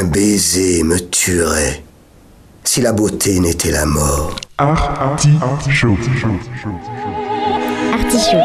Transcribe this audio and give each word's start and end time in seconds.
Un 0.00 0.04
baiser 0.04 0.84
me 0.84 0.96
tuerait 0.96 1.82
si 2.62 2.80
la 2.80 2.92
beauté 2.92 3.40
n'était 3.40 3.72
la 3.72 3.84
mort. 3.84 4.36
Artichaut. 4.56 5.96
Artichaut. 7.92 8.38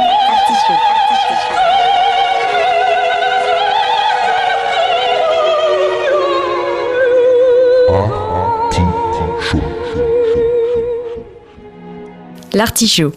L'artichaut. 12.54 13.14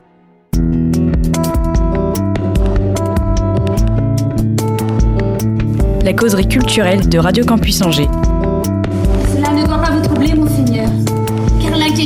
La 6.05 6.13
causerie 6.13 6.47
culturelle 6.47 7.09
de 7.09 7.19
Radio 7.19 7.43
Campus 7.47 7.81
Angers. 7.81 8.09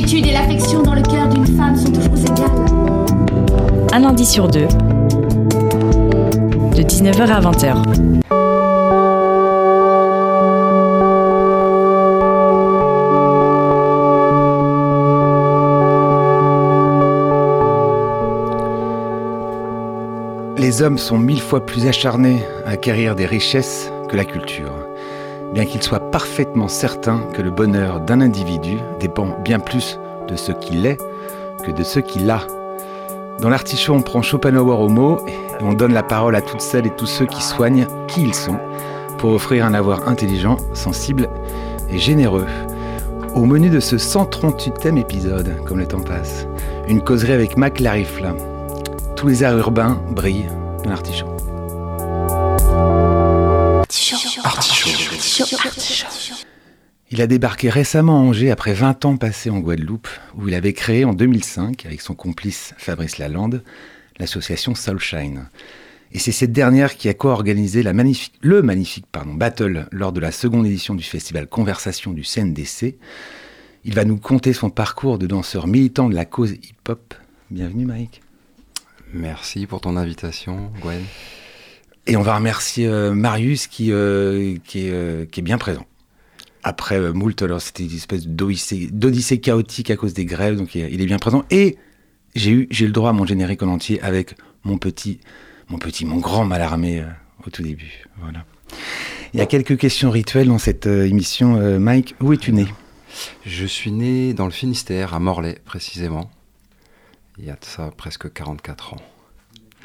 L'inquiétude 0.01 0.25
et 0.27 0.31
l'affection 0.31 0.81
dans 0.81 0.95
le 0.95 1.01
cœur 1.01 1.27
d'une 1.27 1.45
femme 1.45 1.75
sont 1.75 1.91
toujours 1.91 2.17
égales. 2.17 2.65
Un 3.93 3.99
lundi 3.99 4.25
sur 4.25 4.47
deux, 4.47 4.67
de 6.75 6.81
19h 6.81 7.27
à 7.29 7.41
20h. 7.41 7.75
Les 20.57 20.81
hommes 20.81 20.97
sont 20.97 21.19
mille 21.19 21.41
fois 21.41 21.63
plus 21.65 21.85
acharnés 21.85 22.43
à 22.65 22.71
acquérir 22.71 23.15
des 23.15 23.25
richesses 23.25 23.91
que 24.09 24.15
la 24.15 24.25
culture, 24.25 24.73
bien 25.53 25.65
qu'ils 25.65 25.83
soient 25.83 26.00
parfaitement 26.11 26.67
certains 26.67 27.19
que 27.33 27.41
le 27.41 27.51
bonheur 27.51 28.01
d'un 28.01 28.21
individu 28.21 28.77
dépend 28.99 29.37
bien 29.43 29.59
plus 29.59 29.99
de 30.27 30.35
ce 30.35 30.51
qu'il 30.51 30.85
est 30.85 30.97
que 31.65 31.71
de 31.71 31.83
ce 31.83 31.99
qu'il 31.99 32.29
a. 32.29 32.41
Dans 33.39 33.49
l'artichaut, 33.49 33.93
on 33.93 34.01
prend 34.01 34.21
Schopenhauer 34.21 34.79
au 34.79 34.89
mot 34.89 35.25
et 35.27 35.63
on 35.63 35.73
donne 35.73 35.93
la 35.93 36.03
parole 36.03 36.35
à 36.35 36.41
toutes 36.41 36.61
celles 36.61 36.85
et 36.87 36.95
tous 36.95 37.07
ceux 37.07 37.25
qui 37.25 37.41
soignent 37.41 37.87
qui 38.07 38.21
ils 38.21 38.35
sont 38.35 38.59
pour 39.17 39.31
offrir 39.31 39.65
un 39.65 39.73
avoir 39.73 40.07
intelligent, 40.07 40.57
sensible 40.73 41.29
et 41.89 41.97
généreux. 41.97 42.47
Au 43.33 43.45
menu 43.45 43.69
de 43.69 43.79
ce 43.79 43.95
138e 43.95 44.97
épisode, 44.97 45.55
comme 45.65 45.79
le 45.79 45.87
temps 45.87 46.01
passe, 46.01 46.47
une 46.87 47.01
causerie 47.01 47.33
avec 47.33 47.57
Mac 47.57 47.79
Larifla. 47.79 48.35
Tous 49.15 49.27
les 49.27 49.43
arts 49.43 49.57
urbains 49.57 50.01
brillent 50.11 50.49
dans 50.83 50.89
l'artichaut. 50.89 51.40
Il 57.11 57.21
a 57.21 57.27
débarqué 57.27 57.69
récemment 57.69 58.17
à 58.19 58.21
Angers 58.23 58.51
après 58.51 58.73
20 58.73 59.03
ans 59.05 59.17
passés 59.17 59.49
en 59.49 59.59
Guadeloupe, 59.59 60.07
où 60.35 60.47
il 60.47 60.53
avait 60.53 60.73
créé 60.73 61.03
en 61.03 61.13
2005, 61.13 61.85
avec 61.85 61.99
son 61.99 62.15
complice 62.15 62.73
Fabrice 62.77 63.17
Lalande, 63.17 63.63
l'association 64.17 64.75
Soulshine. 64.75 65.49
Et 66.13 66.19
c'est 66.19 66.31
cette 66.31 66.53
dernière 66.53 66.95
qui 66.95 67.09
a 67.09 67.13
co-organisé 67.13 67.83
magnifique- 67.83 68.33
le 68.41 68.61
magnifique 68.61 69.05
pardon, 69.11 69.33
battle 69.33 69.87
lors 69.91 70.11
de 70.13 70.19
la 70.21 70.31
seconde 70.31 70.65
édition 70.65 70.95
du 70.95 71.03
festival 71.03 71.47
Conversation 71.47 72.11
du 72.11 72.23
CNDC. 72.23 72.97
Il 73.83 73.93
va 73.93 74.05
nous 74.05 74.17
conter 74.17 74.53
son 74.53 74.69
parcours 74.69 75.17
de 75.17 75.27
danseur 75.27 75.67
militant 75.67 76.09
de 76.09 76.15
la 76.15 76.25
cause 76.25 76.51
hip-hop. 76.51 77.13
Bienvenue 77.49 77.85
Mike. 77.85 78.21
Merci 79.13 79.65
pour 79.67 79.81
ton 79.81 79.97
invitation, 79.97 80.71
Gwen. 80.81 81.01
Et 82.07 82.15
on 82.15 82.21
va 82.21 82.35
remercier 82.35 82.87
euh, 82.87 83.13
Marius 83.13 83.67
qui, 83.67 83.91
euh, 83.91 84.55
qui, 84.65 84.87
est, 84.87 84.91
euh, 84.91 85.25
qui 85.25 85.41
est 85.41 85.43
bien 85.43 85.57
présent. 85.57 85.85
Après 86.63 86.99
euh, 86.99 87.11
moult, 87.11 87.41
alors 87.41 87.61
c'était 87.61 87.85
une 87.85 87.95
espèce 87.95 88.27
d'odyssée 88.27 89.39
chaotique 89.39 89.89
à 89.89 89.95
cause 89.95 90.13
des 90.13 90.25
grèves, 90.25 90.57
donc 90.57 90.75
il 90.75 91.01
est, 91.01 91.05
bien 91.05 91.17
présent. 91.17 91.43
Et 91.49 91.77
j'ai 92.35 92.51
eu, 92.51 92.67
j'ai 92.69 92.85
le 92.85 92.91
droit 92.91 93.09
à 93.09 93.13
mon 93.13 93.25
générique 93.25 93.63
en 93.63 93.67
entier 93.67 94.01
avec 94.01 94.35
mon 94.63 94.77
petit, 94.77 95.19
mon 95.69 95.79
petit, 95.79 96.05
mon 96.05 96.17
grand 96.17 96.45
Malarmé 96.45 96.99
euh, 96.99 97.05
au 97.45 97.49
tout 97.49 97.63
début. 97.63 98.05
Voilà. 98.21 98.45
Il 99.33 99.39
y 99.39 99.41
a 99.41 99.45
quelques 99.45 99.77
questions 99.77 100.11
rituelles 100.11 100.47
dans 100.47 100.59
cette 100.59 100.87
euh, 100.87 101.07
émission. 101.07 101.79
Mike, 101.79 102.15
où 102.21 102.33
es-tu 102.33 102.51
né? 102.51 102.67
Je 103.45 103.65
suis 103.65 103.91
né 103.91 104.33
dans 104.33 104.45
le 104.45 104.51
Finistère, 104.51 105.13
à 105.13 105.19
Morlaix 105.19 105.59
précisément. 105.65 106.29
Il 107.37 107.45
y 107.45 107.49
a 107.49 107.53
de 107.53 107.65
ça 107.65 107.91
presque 107.95 108.31
44 108.31 108.93
ans. 108.93 109.01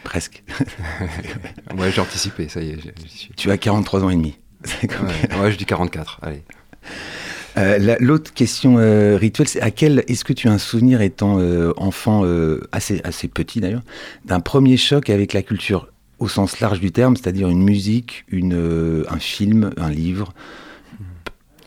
Presque. 0.04 0.43
Ouais, 1.76 1.91
j'ai 1.91 2.00
anticipé, 2.00 2.48
ça 2.48 2.62
y 2.62 2.70
est, 2.70 3.08
suis. 3.08 3.31
tu 3.37 3.50
as 3.50 3.58
43 3.58 4.04
ans 4.04 4.10
et 4.10 4.14
demi. 4.14 4.38
Ouais, 4.82 5.37
ouais, 5.38 5.53
je 5.53 5.56
dis 5.58 5.66
44, 5.66 6.20
allez. 6.22 6.43
Euh, 7.56 7.78
la- 7.78 7.97
L'autre 7.98 8.32
question 8.34 8.76
euh, 8.78 9.16
rituelle, 9.16 9.48
c'est 9.48 9.62
à 9.62 9.70
quel 9.70 10.04
est-ce 10.08 10.24
que 10.24 10.32
tu 10.34 10.48
as 10.48 10.52
un 10.52 10.58
souvenir 10.58 11.00
étant 11.00 11.38
euh, 11.38 11.72
enfant 11.78 12.22
euh, 12.24 12.60
assez 12.72 13.00
assez 13.04 13.28
petit 13.28 13.60
d'ailleurs 13.60 13.82
d'un 14.26 14.41
premier 14.41 14.76
choc 14.76 15.08
avec 15.08 15.32
la 15.32 15.42
culture 15.42 15.88
au 16.19 16.28
sens 16.28 16.60
large 16.60 16.80
du 16.80 16.92
terme, 16.92 17.16
c'est-à-dire 17.16 17.48
une 17.48 17.62
musique, 17.62 18.25
une 18.28 19.04
un 19.08 19.19
film, 19.19 19.72
un 19.76 19.91
livre, 19.91 20.32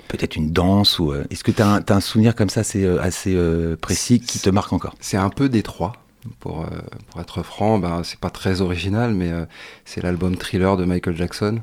peut-être 0.07 0.35
une 0.35 0.51
danse 0.51 0.97
ou 0.99 1.13
est-ce 1.29 1.43
que 1.43 1.51
tu 1.51 1.61
as, 1.61 1.83
un- 1.87 1.99
souvenir 2.01 2.35
comme 2.35 2.49
ça 2.49 2.61
assez 2.61 2.83
euh, 2.85 3.75
précis 3.75 4.19
qui 4.19 4.39
te 4.39 4.49
marque 4.49 4.73
encore? 4.73 4.95
C'est 4.99 5.17
un 5.17 5.29
peu 5.29 5.49
détroit. 5.49 5.93
Pour, 6.41 6.61
euh, 6.63 6.65
pour 7.09 7.21
être 7.21 7.43
franc, 7.43 7.79
ben, 7.79 8.01
c'est 8.03 8.19
pas 8.19 8.29
très 8.29 8.59
original, 8.61 9.13
mais 9.13 9.31
c'est 9.85 10.03
l'album 10.03 10.35
Thriller 10.35 10.75
de 10.77 10.83
Michael 10.83 11.15
Jackson, 11.15 11.61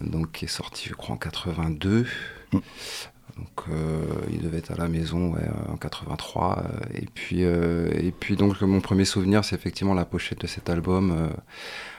donc 0.00 0.32
qui 0.32 0.44
est 0.44 0.48
sorti, 0.48 0.88
je 0.90 0.94
crois, 0.94 1.14
en 1.14 1.18
82. 1.18 2.04
Donc, 2.52 3.68
euh, 3.70 4.04
il 4.30 4.40
devait 4.40 4.58
être 4.58 4.72
à 4.72 4.76
la 4.76 4.88
maison 4.88 5.34
en 5.68 5.76
83. 5.76 6.58
euh, 6.58 6.78
et 6.94 7.06
puis, 7.14 7.44
euh, 7.44 7.90
et 7.94 8.12
puis 8.12 8.36
donc, 8.36 8.60
mon 8.60 8.80
premier 8.80 9.04
souvenir, 9.04 9.44
c'est 9.44 9.56
effectivement 9.56 9.94
la 9.94 10.04
pochette 10.04 10.40
de 10.40 10.46
cet 10.46 10.68
album 10.68 11.30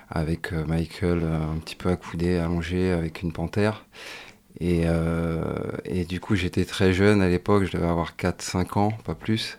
avec 0.09 0.51
Michael 0.51 1.23
un 1.23 1.57
petit 1.59 1.75
peu 1.75 1.89
accoudé, 1.89 2.37
allongé, 2.37 2.91
avec 2.91 3.23
une 3.23 3.31
panthère. 3.31 3.85
Et, 4.59 4.83
et 5.85 6.05
du 6.05 6.19
coup, 6.19 6.35
j'étais 6.35 6.65
très 6.65 6.93
jeune 6.93 7.21
à 7.21 7.29
l'époque, 7.29 7.65
je 7.65 7.71
devais 7.71 7.87
avoir 7.87 8.15
4-5 8.15 8.77
ans, 8.77 8.91
pas 9.03 9.15
plus. 9.15 9.57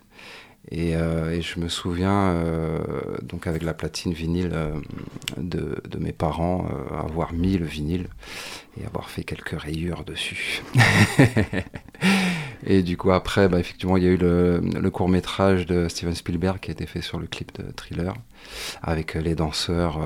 Et, 0.71 0.97
euh, 0.97 1.31
et 1.31 1.43
je 1.43 1.61
me 1.61 1.69
souviens, 1.69 2.31
euh, 2.31 2.79
donc 3.23 3.47
avec 3.47 3.63
la 3.63 3.75
platine 3.75 4.13
vinyle 4.15 4.51
euh, 4.55 4.73
de, 5.37 5.99
mes 5.99 6.13
parents, 6.13 6.67
avoir 6.91 7.33
mis 7.33 7.59
le 7.59 7.67
vinyle 7.67 8.09
et 8.81 8.87
avoir 8.87 9.11
fait 9.11 9.25
quelques 9.25 9.61
rayures 9.61 10.05
dessus. 10.05 10.63
et 12.67 12.83
du 12.83 12.97
coup, 12.97 13.11
après, 13.11 13.49
bah, 13.49 13.61
effectivement, 13.61 13.97
il 13.97 14.05
y 14.05 14.07
a 14.07 14.11
eu 14.11 14.17
le, 14.17 14.61
le 14.61 14.91
court 14.91 15.09
métrage 15.09 15.67
de 15.67 15.89
Steven 15.89 16.15
Spielberg 16.15 16.59
qui 16.61 16.71
a 16.71 16.73
été 16.73 16.87
fait 16.87 17.03
sur 17.03 17.19
le 17.19 17.27
clip 17.27 17.53
de 17.61 17.71
Thriller, 17.71 18.15
avec 18.83 19.15
les 19.15 19.35
danseurs 19.35 20.01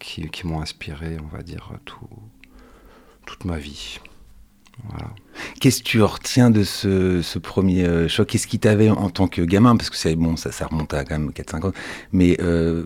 qui, 0.00 0.28
m'ont 0.44 0.60
inspiré, 0.60 1.16
on 1.22 1.34
va 1.34 1.42
dire, 1.42 1.70
tout, 1.84 2.08
toute 3.24 3.44
ma 3.44 3.58
vie. 3.58 4.00
Qu'est-ce 5.60 5.78
que 5.82 5.88
tu 5.88 6.02
retiens 6.02 6.50
de 6.50 6.64
ce, 6.64 7.38
premier 7.38 7.84
euh, 7.84 8.08
choc? 8.08 8.28
Qu'est-ce 8.28 8.46
qui 8.46 8.58
t'avait 8.58 8.90
en 8.90 9.10
tant 9.10 9.28
que 9.28 9.42
gamin? 9.42 9.76
Parce 9.76 9.90
que 9.90 9.96
c'est 9.96 10.14
bon, 10.16 10.36
ça, 10.36 10.52
ça 10.52 10.66
remonte 10.66 10.92
à 10.94 11.04
quand 11.04 11.18
même 11.18 11.30
4-5 11.30 11.66
ans. 11.66 11.72
Mais 12.12 12.36
euh, 12.40 12.84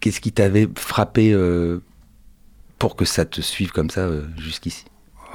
qu'est-ce 0.00 0.20
qui 0.20 0.32
t'avait 0.32 0.68
frappé 0.76 1.32
euh, 1.32 1.80
pour 2.78 2.96
que 2.96 3.04
ça 3.04 3.24
te 3.24 3.40
suive 3.40 3.72
comme 3.72 3.90
ça 3.90 4.08
jusqu'ici? 4.38 4.84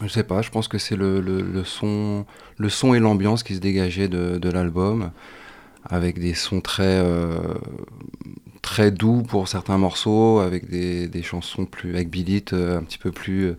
Je 0.00 0.06
sais 0.06 0.22
pas, 0.22 0.42
je 0.42 0.50
pense 0.50 0.68
que 0.68 0.78
c'est 0.78 0.94
le, 0.94 1.62
son, 1.64 2.24
et 2.94 3.00
l'ambiance 3.00 3.42
qui 3.42 3.56
se 3.56 3.58
dégageaient 3.58 4.06
de, 4.06 4.48
l'album, 4.48 5.10
avec 5.84 6.20
des 6.20 6.34
sons 6.34 6.60
très, 6.60 7.02
très 8.68 8.90
doux 8.90 9.22
pour 9.22 9.48
certains 9.48 9.78
morceaux, 9.78 10.40
avec 10.40 10.68
des, 10.68 11.08
des 11.08 11.22
chansons 11.22 11.64
plus 11.64 11.94
avec 11.94 12.10
Beat 12.10 12.28
It, 12.28 12.52
euh, 12.52 12.78
un 12.78 12.82
petit 12.82 12.98
peu 12.98 13.10
plus, 13.10 13.54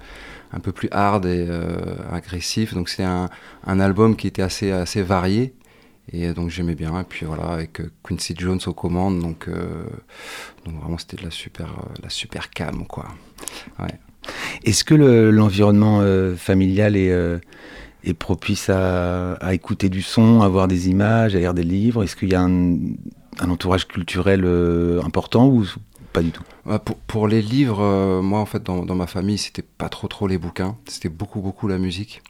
un 0.53 0.59
peu 0.59 0.71
plus 0.71 0.87
hard 0.91 1.25
et 1.25 1.47
euh, 1.49 1.95
agressif. 2.11 2.75
Donc 2.75 2.89
c'est 2.89 3.03
un, 3.03 3.27
un 3.65 3.79
album 3.79 4.15
qui 4.15 4.27
était 4.27 4.43
assez, 4.43 4.69
assez 4.71 5.01
varié. 5.01 5.55
Et 6.11 6.27
euh, 6.27 6.33
donc 6.33 6.51
j'aimais 6.51 6.75
bien. 6.75 6.99
Et 6.99 7.03
puis 7.03 7.25
voilà, 7.25 7.45
avec 7.45 7.81
euh, 7.81 7.91
Quincy 8.03 8.35
Jones 8.37 8.59
aux 8.67 8.73
commandes. 8.73 9.19
Donc, 9.19 9.47
euh, 9.47 9.83
donc 10.65 10.75
vraiment, 10.79 10.99
c'était 10.99 11.17
de 11.17 11.23
la 11.23 11.31
super, 11.31 11.65
euh, 11.65 11.93
la 12.03 12.09
super 12.09 12.51
cam, 12.51 12.85
quoi. 12.85 13.07
Est-ce 14.63 14.83
que 14.83 14.93
le- 14.93 15.31
l'environnement 15.31 16.01
euh, 16.01 16.35
familial 16.35 16.95
est, 16.95 17.11
euh, 17.11 17.39
est 18.03 18.13
propice 18.13 18.69
à, 18.69 19.37
écouter 19.51 19.89
du 19.89 20.01
son, 20.01 20.41
à 20.41 20.47
voir 20.47 20.67
des 20.67 20.89
images, 20.89 21.35
à 21.35 21.39
lire 21.39 21.53
des 21.53 21.63
livres 21.63 22.03
Est-ce 22.03 22.15
qu'il 22.15 22.29
y 22.29 22.35
a 22.35 22.41
un, 22.41 22.77
entourage 23.41 23.87
culturel 23.87 24.43
euh, 24.45 25.01
important 25.03 25.47
ou 25.47 25.65
pas 26.13 26.21
du 26.21 26.31
tout? 26.31 26.43
Ouais, 26.65 26.77
Pour, 27.07 27.27
les 27.27 27.41
livres, 27.41 27.81
euh, 27.81 28.21
moi 28.21 28.39
en 28.39 28.45
fait 28.45 28.63
dans, 28.63 28.95
ma 28.95 29.07
famille 29.07 29.37
c'était 29.37 29.61
pas 29.63 29.89
trop 29.89 30.07
trop 30.07 30.27
les 30.27 30.37
bouquins, 30.37 30.77
c'était 30.85 31.09
beaucoup 31.09 31.41
beaucoup 31.41 31.67
la 31.67 31.77
musique. 31.77 32.21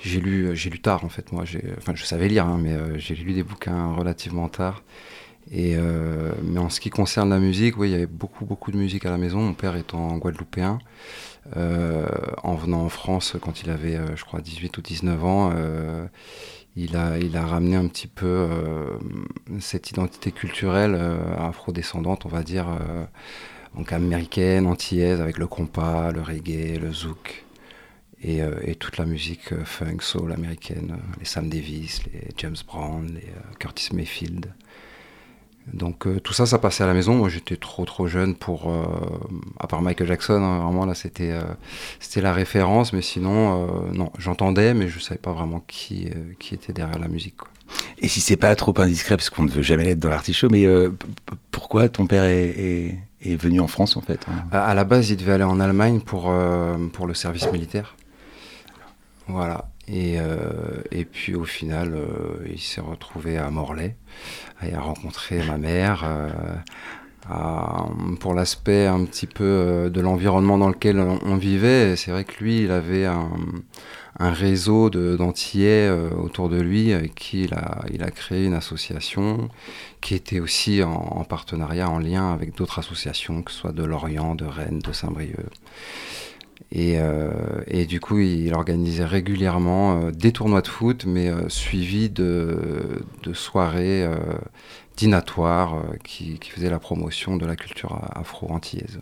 J'ai 0.00 0.20
lu, 0.20 0.50
j'ai 0.54 0.68
lu 0.68 0.80
tard 0.80 1.04
en 1.04 1.08
fait 1.08 1.30
moi, 1.32 1.44
enfin 1.78 1.92
je 1.94 2.04
savais 2.04 2.28
lire 2.28 2.46
hein, 2.46 2.58
mais 2.60 2.72
euh, 2.72 2.98
j'ai 2.98 3.14
lu 3.14 3.32
des 3.32 3.42
bouquins 3.44 3.92
relativement 3.94 4.48
tard. 4.48 4.82
Et, 5.50 5.76
mais 6.44 6.60
en 6.60 6.70
ce 6.70 6.80
qui 6.80 6.88
concerne 6.88 7.28
la 7.28 7.40
musique, 7.40 7.76
oui, 7.76 7.88
il 7.88 7.92
y 7.92 7.94
avait 7.96 8.06
beaucoup, 8.06 8.46
beaucoup 8.46 8.70
de 8.70 8.76
musique 8.76 9.04
à 9.04 9.10
la 9.10 9.18
maison. 9.18 9.40
Mon 9.40 9.54
père 9.54 9.76
étant 9.76 10.16
guadeloupéen, 10.16 10.78
en 11.54 12.54
venant 12.54 12.82
en 12.82 12.88
France 12.88 13.36
quand 13.40 13.62
il 13.62 13.70
avait, 13.70 13.98
je 14.16 14.24
crois, 14.24 14.40
18 14.40 14.76
ou 14.78 14.82
19 14.82 15.24
ans, 15.24 15.52
il 16.76 16.96
a, 16.96 17.18
il 17.18 17.36
a 17.36 17.44
ramené 17.44 17.76
un 17.76 17.86
petit 17.86 18.06
peu 18.06 18.26
euh, 18.26 18.98
cette 19.60 19.90
identité 19.90 20.32
culturelle 20.32 20.94
euh, 20.94 21.36
afro-descendante, 21.36 22.24
on 22.24 22.28
va 22.28 22.42
dire, 22.42 22.68
euh, 22.68 23.04
donc 23.76 23.92
américaine, 23.92 24.66
antillaise, 24.66 25.20
avec 25.20 25.38
le 25.38 25.46
compas, 25.46 26.12
le 26.12 26.22
reggae, 26.22 26.78
le 26.80 26.92
zouk, 26.92 27.44
et 28.24 28.76
toute 28.76 28.98
la 28.98 29.04
musique 29.04 29.52
funk, 29.64 29.96
soul 29.98 30.30
américaine, 30.30 30.96
les 31.18 31.24
Sam 31.24 31.48
Davis, 31.48 32.04
les 32.04 32.28
James 32.36 32.54
Brown, 32.68 33.12
les 33.12 33.32
Curtis 33.58 33.88
Mayfield. 33.92 34.54
Donc 35.72 36.06
euh, 36.06 36.20
tout 36.20 36.32
ça, 36.32 36.46
ça 36.46 36.58
passait 36.58 36.84
à 36.84 36.86
la 36.86 36.94
maison. 36.94 37.14
Moi, 37.14 37.28
j'étais 37.28 37.56
trop 37.56 37.84
trop 37.84 38.06
jeune 38.06 38.34
pour, 38.34 38.70
euh, 38.70 38.84
à 39.58 39.66
part 39.66 39.82
Michael 39.82 40.06
Jackson, 40.06 40.42
hein, 40.42 40.60
vraiment 40.64 40.84
là, 40.84 40.94
c'était 40.94 41.30
euh, 41.30 41.42
c'était 41.98 42.20
la 42.20 42.32
référence. 42.32 42.92
Mais 42.92 43.02
sinon, 43.02 43.66
non, 43.92 44.12
j'entendais, 44.18 44.74
mais 44.74 44.88
je 44.88 44.98
savais 44.98 45.20
pas 45.20 45.32
vraiment 45.32 45.62
qui 45.66 46.10
qui 46.38 46.54
était 46.54 46.72
derrière 46.72 46.98
la 46.98 47.08
musique. 47.08 47.36
Quoi. 47.36 47.48
Et 47.98 48.08
si 48.08 48.20
c'est 48.20 48.36
pas 48.36 48.54
trop 48.54 48.78
indiscret, 48.78 49.16
parce 49.16 49.30
qu'on 49.30 49.44
ne 49.44 49.50
veut 49.50 49.62
jamais 49.62 49.84
l'être 49.84 49.98
dans 49.98 50.10
l'artichaut, 50.10 50.48
mais 50.50 50.66
pourquoi 51.50 51.88
ton 51.88 52.06
père 52.06 52.24
est, 52.24 52.98
est, 53.22 53.36
venu 53.36 53.60
en 53.60 53.68
France 53.68 53.96
en 53.96 54.02
fait 54.02 54.26
hein? 54.28 54.44
À, 54.52 54.74
la 54.74 54.84
base, 54.84 55.08
il 55.10 55.16
devait 55.16 55.32
aller 55.32 55.44
en 55.44 55.58
Allemagne 55.58 56.00
pour 56.00 56.32
pour 56.92 57.06
le 57.06 57.14
service 57.14 57.50
militaire. 57.50 57.96
Voilà. 59.26 59.71
Et, 59.88 60.16
et 60.90 61.04
puis 61.04 61.34
au 61.34 61.44
final, 61.44 61.98
il 62.48 62.60
s'est 62.60 62.80
retrouvé 62.80 63.36
à 63.36 63.50
Morlaix 63.50 63.96
et 64.62 64.74
a 64.74 64.80
rencontré 64.80 65.44
ma 65.44 65.58
mère. 65.58 66.04
Euh, 67.30 68.14
pour 68.18 68.34
l'aspect 68.34 68.86
un 68.86 69.04
petit 69.04 69.28
peu 69.28 69.44
euh, 69.44 69.90
de 69.90 70.00
l'environnement 70.00 70.58
dans 70.58 70.68
lequel 70.68 70.98
on, 70.98 71.36
vivait, 71.36 71.94
c'est 71.94 72.10
vrai 72.10 72.24
que 72.24 72.42
lui, 72.42 72.62
il 72.62 72.72
avait 72.72 73.06
un, 73.06 73.30
réseau 74.18 74.90
d'antillais 74.90 75.88
euh, 75.88 76.10
autour 76.10 76.48
de 76.48 76.60
lui 76.60 76.92
avec 76.92 77.14
qui 77.14 77.44
il 77.44 77.54
a, 77.54 77.84
il 77.92 78.02
a 78.02 78.10
créé 78.10 78.44
une 78.44 78.54
association 78.54 79.48
qui 80.00 80.14
était 80.14 80.40
aussi 80.40 80.82
en, 80.82 80.92
en 80.92 81.24
partenariat, 81.24 81.88
en 81.88 81.98
lien 81.98 82.32
avec 82.32 82.56
d'autres 82.56 82.78
associations, 82.80 83.42
que 83.42 83.52
ce 83.52 83.58
soit 83.58 83.72
de 83.72 83.84
Lorient, 83.84 84.34
de 84.34 84.44
Rennes, 84.44 84.80
de 84.80 84.92
Saint-Brieuc. 84.92 85.46
Euh, 86.74 87.30
et, 87.66 87.86
du 87.86 88.00
coup, 88.00 88.18
il 88.18 88.54
organisait 88.54 89.04
régulièrement 89.04 90.00
euh, 90.00 90.10
des 90.10 90.32
tournois 90.32 90.62
de 90.62 90.68
foot, 90.68 91.04
mais 91.06 91.28
euh, 91.28 91.48
suivis 91.48 92.10
de, 92.10 93.02
soirées 93.32 94.06
dinatoires 94.96 95.82
qui, 96.04 96.38
faisaient 96.42 96.70
la 96.70 96.78
promotion 96.78 97.36
de 97.36 97.46
la 97.46 97.56
culture 97.56 97.98
afro-antillaise. 98.14 99.00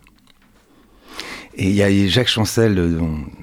Et 1.56 1.68
il 1.68 1.74
y 1.74 1.82
a 1.82 2.06
Jacques 2.06 2.28
Chancel, 2.28 3.00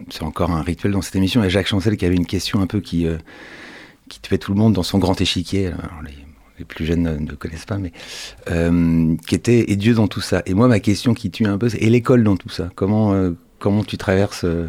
c'est 0.09 0.23
encore 0.23 0.51
un 0.51 0.61
rituel 0.61 0.93
dans 0.93 1.01
cette 1.01 1.17
émission, 1.17 1.41
il 1.41 1.43
y 1.43 1.47
a 1.47 1.49
Jacques 1.49 1.67
Chancel 1.67 1.97
qui 1.97 2.05
avait 2.05 2.15
une 2.15 2.25
question 2.25 2.61
un 2.61 2.67
peu 2.67 2.79
qui, 2.79 3.05
tuait 4.21 4.37
tout 4.37 4.53
le 4.53 4.57
monde 4.57 4.73
dans 4.73 4.83
son 4.83 4.97
grand 4.97 5.19
échiquier. 5.19 5.71
les, 6.57 6.65
plus 6.65 6.85
jeunes 6.85 7.03
ne, 7.03 7.33
connaissent 7.33 7.65
pas, 7.65 7.77
mais 7.77 7.91
qui 9.27 9.35
était 9.35 9.69
et 9.69 9.75
Dieu 9.75 9.93
dans 9.93 10.07
tout 10.07 10.21
ça. 10.21 10.41
Et 10.45 10.53
moi, 10.53 10.69
ma 10.69 10.79
question 10.79 11.13
qui 11.13 11.29
tue 11.29 11.45
un 11.45 11.57
peu, 11.57 11.67
c'est 11.67 11.79
et 11.79 11.89
l'école 11.89 12.23
dans 12.23 12.37
tout 12.37 12.49
ça? 12.49 12.69
Comment 12.75 13.13
Comment 13.59 13.83
tu 13.83 13.98
traverses 13.98 14.45
euh, 14.45 14.68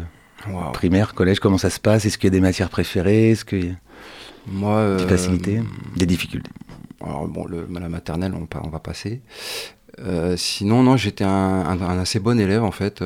primaire, 0.73 1.13
collège 1.13 1.39
Comment 1.39 1.57
ça 1.57 1.69
se 1.69 1.79
passe? 1.79 2.05
Est-ce 2.05 2.17
qu'il 2.17 2.27
y 2.27 2.31
a 2.33 2.37
des 2.37 2.41
matières 2.41 2.69
préférées? 2.69 3.31
Est-ce 3.31 3.45
qu'il 3.45 3.65
y 3.65 3.69
a 3.69 3.75
Moi, 4.47 4.97
des 4.97 5.07
facilités, 5.07 5.59
euh, 5.59 5.63
des 5.95 6.05
difficultés 6.05 6.49
Alors 7.01 7.27
bon, 7.27 7.45
le, 7.45 7.67
la 7.71 7.89
maternelle, 7.89 8.33
on, 8.33 8.47
on 8.63 8.69
va 8.69 8.79
passer. 8.79 9.21
Euh, 9.99 10.37
sinon, 10.37 10.83
non, 10.83 10.97
j'étais 10.97 11.25
un, 11.25 11.99
assez 11.99 12.19
bon 12.19 12.39
élève 12.39 12.63
en 12.63 12.71
fait. 12.71 13.03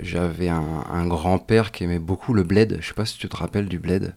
J'avais 0.00 0.48
un, 0.48 0.84
un 0.90 1.06
grand-père 1.06 1.70
qui 1.70 1.84
aimait 1.84 1.98
beaucoup 2.00 2.34
le 2.34 2.42
bled. 2.42 2.78
Je 2.80 2.88
sais 2.88 2.94
pas 2.94 3.06
si 3.06 3.18
tu 3.18 3.28
te 3.28 3.36
rappelles 3.36 3.68
du 3.68 3.78
bled. 3.78 4.14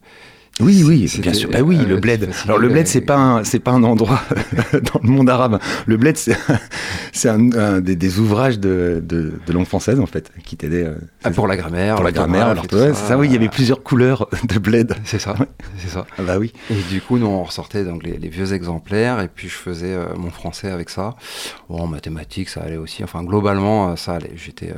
Oui, 0.62 0.84
oui, 0.86 1.12
bien 1.20 1.34
sûr. 1.34 1.50
Ah 1.54 1.62
oui, 1.62 1.78
le 1.78 1.98
bled. 1.98 2.30
Alors 2.46 2.60
le 2.60 2.70
bled, 2.70 2.88
c'est 2.88 3.02
pas 3.02 3.42
c'est 3.44 3.60
pas 3.60 3.72
un 3.72 3.84
endroit 3.84 4.22
dans 4.74 5.00
le 5.04 5.10
monde 5.10 5.30
arabe. 5.30 5.60
Le 5.86 5.98
bled, 5.98 6.18
c'est 6.18 7.30
un, 7.30 7.82
des, 7.82 8.20
ouvrages 8.20 8.60
de, 8.60 9.02
de, 9.04 9.54
langue 9.54 9.66
française 9.66 10.00
en 10.00 10.06
fait 10.06 10.32
qui 10.46 10.58
t'aidait. 10.58 10.86
Euh, 10.86 10.96
ah, 11.24 11.32
pour 11.32 11.48
la 11.48 11.58
grammaire. 11.58 11.96
Pour 11.96 12.04
la 12.04 12.12
grammaire. 12.12 12.62
c'est 12.70 12.94
ça. 12.94 13.18
Oui, 13.18 13.28
il 13.28 13.34
y 13.34 13.36
avait 13.36 13.50
plusieurs 13.50 13.84
couleurs 13.84 14.30
de 14.44 14.60
bled. 14.60 14.94
C'est 15.04 15.20
ça. 15.20 15.36
C'est 15.78 15.90
ça. 15.90 16.06
Ah 16.18 16.24
bah 16.24 16.38
oui. 16.38 16.54
Et 16.70 16.82
du 16.90 17.02
coup, 17.02 17.18
nous 17.18 17.28
on 17.28 17.44
ressortait 17.44 17.84
donc 17.84 18.04
les, 18.04 18.18
vieux 18.30 18.54
exemplaires 18.54 19.20
et 19.20 19.28
puis 19.28 19.50
je 19.50 19.56
faisais 19.56 19.94
euh, 19.94 20.06
mon 20.16 20.30
français 20.30 20.70
avec 20.70 20.90
ça. 20.90 21.16
Bon, 21.70 21.80
en 21.80 21.88
mathématiques, 21.88 22.50
ça 22.50 22.62
allait 22.62 22.78
aussi. 22.78 23.04
Enfin, 23.04 23.24
globalement, 23.24 23.92
euh, 23.92 23.96
ça 23.96 24.14
allait. 24.14 24.32
J'étais 24.36 24.74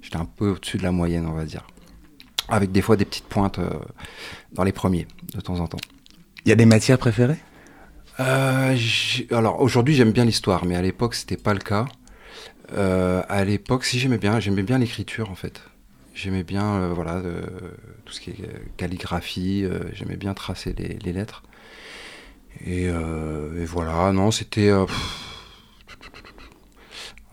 j'étais 0.00 0.16
un 0.16 0.26
peu 0.26 0.50
au-dessus 0.50 0.78
de 0.78 0.82
la 0.82 0.92
moyenne, 0.92 1.26
on 1.28 1.34
va 1.34 1.44
dire 1.44 1.66
avec 2.48 2.72
des 2.72 2.82
fois 2.82 2.96
des 2.96 3.04
petites 3.04 3.26
pointes 3.26 3.58
euh, 3.58 3.70
dans 4.52 4.64
les 4.64 4.72
premiers, 4.72 5.06
de 5.34 5.40
temps 5.40 5.60
en 5.60 5.66
temps. 5.66 5.78
Il 6.44 6.48
y 6.48 6.52
a 6.52 6.56
des 6.56 6.66
matières 6.66 6.98
préférées? 6.98 7.38
Euh, 8.20 8.76
Alors 9.30 9.60
aujourd'hui 9.60 9.94
j'aime 9.94 10.12
bien 10.12 10.24
l'histoire, 10.24 10.64
mais 10.64 10.76
à 10.76 10.82
l'époque 10.82 11.14
c'était 11.14 11.36
pas 11.36 11.54
le 11.54 11.60
cas. 11.60 11.86
Euh, 12.72 13.22
à 13.28 13.44
l'époque, 13.44 13.84
si 13.84 13.98
j'aimais 13.98 14.18
bien, 14.18 14.40
j'aimais 14.40 14.62
bien 14.62 14.78
l'écriture 14.78 15.30
en 15.30 15.34
fait. 15.34 15.62
J'aimais 16.14 16.44
bien 16.44 16.88
voilà 16.90 17.20
tout 18.04 18.12
ce 18.12 18.20
qui 18.20 18.30
est 18.30 18.76
calligraphie. 18.76 19.66
j'aimais 19.94 20.16
bien 20.16 20.32
tracer 20.32 20.72
les, 20.72 21.12
lettres. 21.12 21.42
Et, 22.64 22.88
voilà, 23.66 24.12
non, 24.12 24.30
c'était 24.30 24.70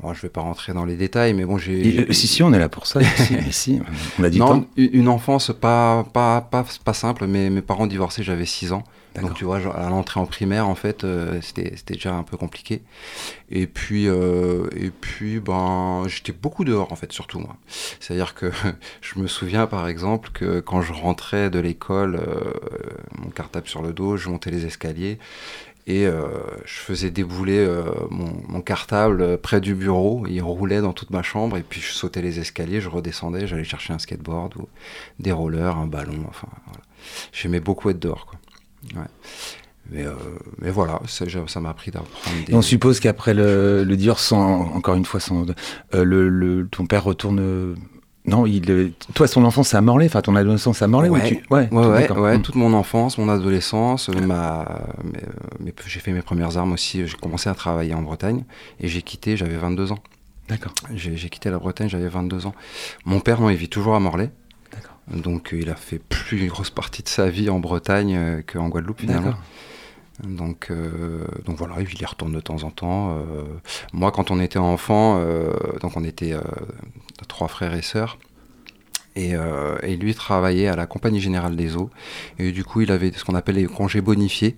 je 0.10 0.22
je 0.22 0.28
vais 0.28 0.32
pas 0.32 0.42
rentrer 0.42 0.74
dans 0.74 0.86
les 0.86 0.98
détails, 0.98 1.34
mais 1.34 1.46
bon, 1.46 1.58
j'ai. 1.58 2.02
Euh, 2.08 2.14
si, 2.14 2.28
si, 2.28 2.44
on 2.44 2.54
est 2.54 2.60
là 2.60 2.70
pour 2.70 2.86
ça. 2.86 3.00
ici, 3.48 3.80
on 4.20 4.24
a 4.24 4.30
dit 4.30 4.38
non, 4.38 4.68
une 4.78 5.08
enfance 5.08 5.52
pas, 5.60 6.06
pas, 6.14 6.42
pas, 6.42 6.64
pas 6.86 6.94
simple, 6.94 7.26
mais 7.26 7.50
mes 7.50 7.62
parents 7.62 7.88
divorcés, 7.88 8.22
j'avais 8.22 8.46
6 8.46 8.72
ans. 8.72 8.84
Donc, 9.20 9.34
tu 9.34 9.44
vois, 9.44 9.58
à 9.76 9.90
l'entrée 9.90 10.22
en 10.22 10.26
primaire, 10.26 10.70
en 10.70 10.76
fait, 10.76 11.04
euh, 11.04 11.42
c'était 11.42 11.74
déjà 11.86 12.14
un 12.14 12.24
peu 12.24 12.38
compliqué. 12.38 12.82
Et 13.50 13.68
puis, 13.68 14.08
euh, 14.08 14.68
et 14.74 14.90
puis 14.90 15.42
ben, 15.42 16.04
j'étais 16.08 16.32
beaucoup 16.32 16.64
dehors, 16.64 16.94
en 16.94 16.96
fait, 16.96 17.12
surtout 17.12 17.40
moi. 17.40 17.58
C'est-à-dire 18.00 18.36
que 18.36 18.52
je 19.02 19.20
me 19.20 19.28
souviens, 19.28 19.68
par 19.68 19.88
exemple, 19.90 20.30
que 20.34 20.62
quand 20.62 20.82
je 20.82 20.94
rentrais 20.94 21.50
de 21.50 21.60
l'école, 21.60 22.22
mon 23.18 23.32
cartable 23.32 23.68
sur 23.68 23.82
le 23.82 23.92
dos, 23.92 24.16
je 24.16 24.30
montais 24.30 24.52
les 24.52 24.66
escaliers 24.66 25.18
et 25.88 26.06
euh, 26.06 26.28
je 26.66 26.74
faisais 26.74 27.10
débouler 27.10 27.58
euh, 27.58 27.86
mon, 28.10 28.62
cartable 28.62 29.38
près 29.40 29.60
du 29.60 29.74
bureau, 29.74 30.26
il 30.30 30.42
roulait 30.42 30.82
dans 30.82 30.94
toute 30.94 31.10
ma 31.10 31.24
chambre, 31.24 31.58
et 31.58 31.64
puis 31.64 31.82
je 31.82 31.92
sautais 31.92 32.22
les 32.22 32.40
escaliers, 32.40 32.82
je 32.82 32.90
redescendais, 32.90 33.48
j'allais 33.48 33.64
chercher 33.64 33.94
un 33.94 34.00
skateboard 34.00 34.54
des 35.20 35.32
rollers, 35.32 35.78
un 35.78 35.88
ballon, 35.88 36.26
enfin. 36.28 36.48
J'aimais 37.34 37.60
beaucoup 37.60 37.90
être 37.90 38.00
dehors, 38.00 38.28
quoi. 38.28 38.40
Mais, 39.90 40.06
euh, 40.06 40.14
mais, 40.60 40.70
voilà, 40.70 41.02
ça 41.08 41.60
m'a 41.60 41.70
appris 41.70 41.92
d'apprendre 41.92 42.46
des... 42.46 42.54
On 42.54 42.62
suppose 42.62 43.00
qu'après 43.00 43.34
le, 43.34 43.84
le 43.84 43.98
divorce, 43.98 44.32
encore 44.32 44.96
une 44.96 45.06
fois, 45.06 45.20
sans, 45.20 45.46
le, 45.92 46.68
ton 46.72 46.86
père 46.86 47.04
retourne 47.04 47.76
non, 48.26 48.46
il, 48.46 48.94
toi, 49.16 49.28
son 49.28 49.44
enfance 49.46 49.74
à 49.74 49.82
Morlaix, 49.82 50.06
enfin 50.06 50.22
ton 50.22 50.36
adolescence 50.36 50.82
à 50.84 50.88
Morlaix 50.88 51.10
Ouais, 51.10 51.28
tu... 51.28 51.44
ouais, 51.50 51.68
ouais, 51.72 52.38
hmm. 52.38 52.42
toute 52.44 52.56
mon 52.56 52.74
enfance, 52.74 53.18
mon 53.18 53.30
adolescence, 53.30 54.10
ma, 54.10 54.62
euh, 54.62 55.72
j'ai 55.88 56.00
fait 56.00 56.12
mes 56.12 56.22
premières 56.22 56.56
armes 56.58 56.74
aussi. 56.74 57.06
J'ai 57.08 57.18
commencé 57.18 57.50
à 57.50 57.56
travailler 57.56 57.96
en 57.96 58.04
Bretagne 58.04 58.44
et 58.80 58.88
j'ai 58.88 59.02
quitté, 59.02 59.38
j'avais 59.38 59.58
22 59.58 59.92
ans. 59.94 60.00
D'accord. 60.50 60.74
J'ai 60.94 61.30
quitté 61.30 61.50
la 61.50 61.58
Bretagne, 61.58 61.90
j'avais 61.90 62.10
22 62.10 62.46
ans. 62.46 62.54
Mon 63.06 63.22
père, 63.22 63.42
non, 63.42 63.50
il 63.50 63.58
vit 63.58 63.70
toujours 63.70 63.96
à 63.96 64.00
Morlaix. 64.00 64.30
D'accord. 64.72 64.98
Donc, 65.08 65.50
il 65.54 65.70
a 65.70 65.76
fait 65.76 66.00
plus 66.00 66.42
une 66.42 66.48
grosse 66.48 66.70
partie 66.70 67.02
de 67.02 67.08
sa 67.08 67.30
vie 67.30 67.50
en 67.50 67.60
Bretagne 67.60 68.16
euh, 68.16 68.42
qu'en 68.46 68.70
Guadeloupe, 68.70 69.00
finalement. 69.00 69.34
Donc, 70.24 70.68
euh, 70.70 71.26
donc 71.46 71.58
voilà, 71.58 71.76
il 71.80 72.02
y 72.02 72.06
retourne 72.06 72.34
de 72.34 72.40
temps 72.40 72.64
en 72.64 72.72
temps. 72.72 73.18
moi, 73.94 74.12
quand 74.12 74.32
on 74.32 74.40
était 74.40 74.60
enfant, 74.60 75.20
donc 75.82 75.96
on 75.96 76.04
était 76.04 76.36
trois 77.28 77.48
frères 77.48 77.74
et 77.74 77.82
sœurs. 77.82 78.18
Et, 79.16 79.36
euh, 79.36 79.78
lui 79.82 80.16
travaillait 80.16 80.68
à 80.68 80.76
la 80.76 80.86
Compagnie 80.86 81.20
Générale 81.20 81.56
des 81.56 81.76
Eaux. 81.76 81.90
Et 82.40 82.52
du 82.52 82.64
coup, 82.64 82.82
il 82.82 82.92
avait 82.92 83.12
ce 83.12 83.26
qu'on 83.26 83.36
appelle 83.36 83.56
les 83.56 83.66
congés 83.66 84.02
bonifiés, 84.02 84.58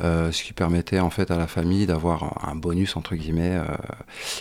euh, 0.00 0.32
ce 0.32 0.42
qui 0.42 0.52
permettait 0.52 1.00
en 1.00 1.10
fait 1.10 1.30
à 1.30 1.36
la 1.36 1.46
famille 1.46 1.86
d'avoir 1.86 2.46
un 2.46 2.56
bonus 2.56 2.96
entre 2.96 3.14
guillemets 3.14 3.56
euh, 3.56 3.64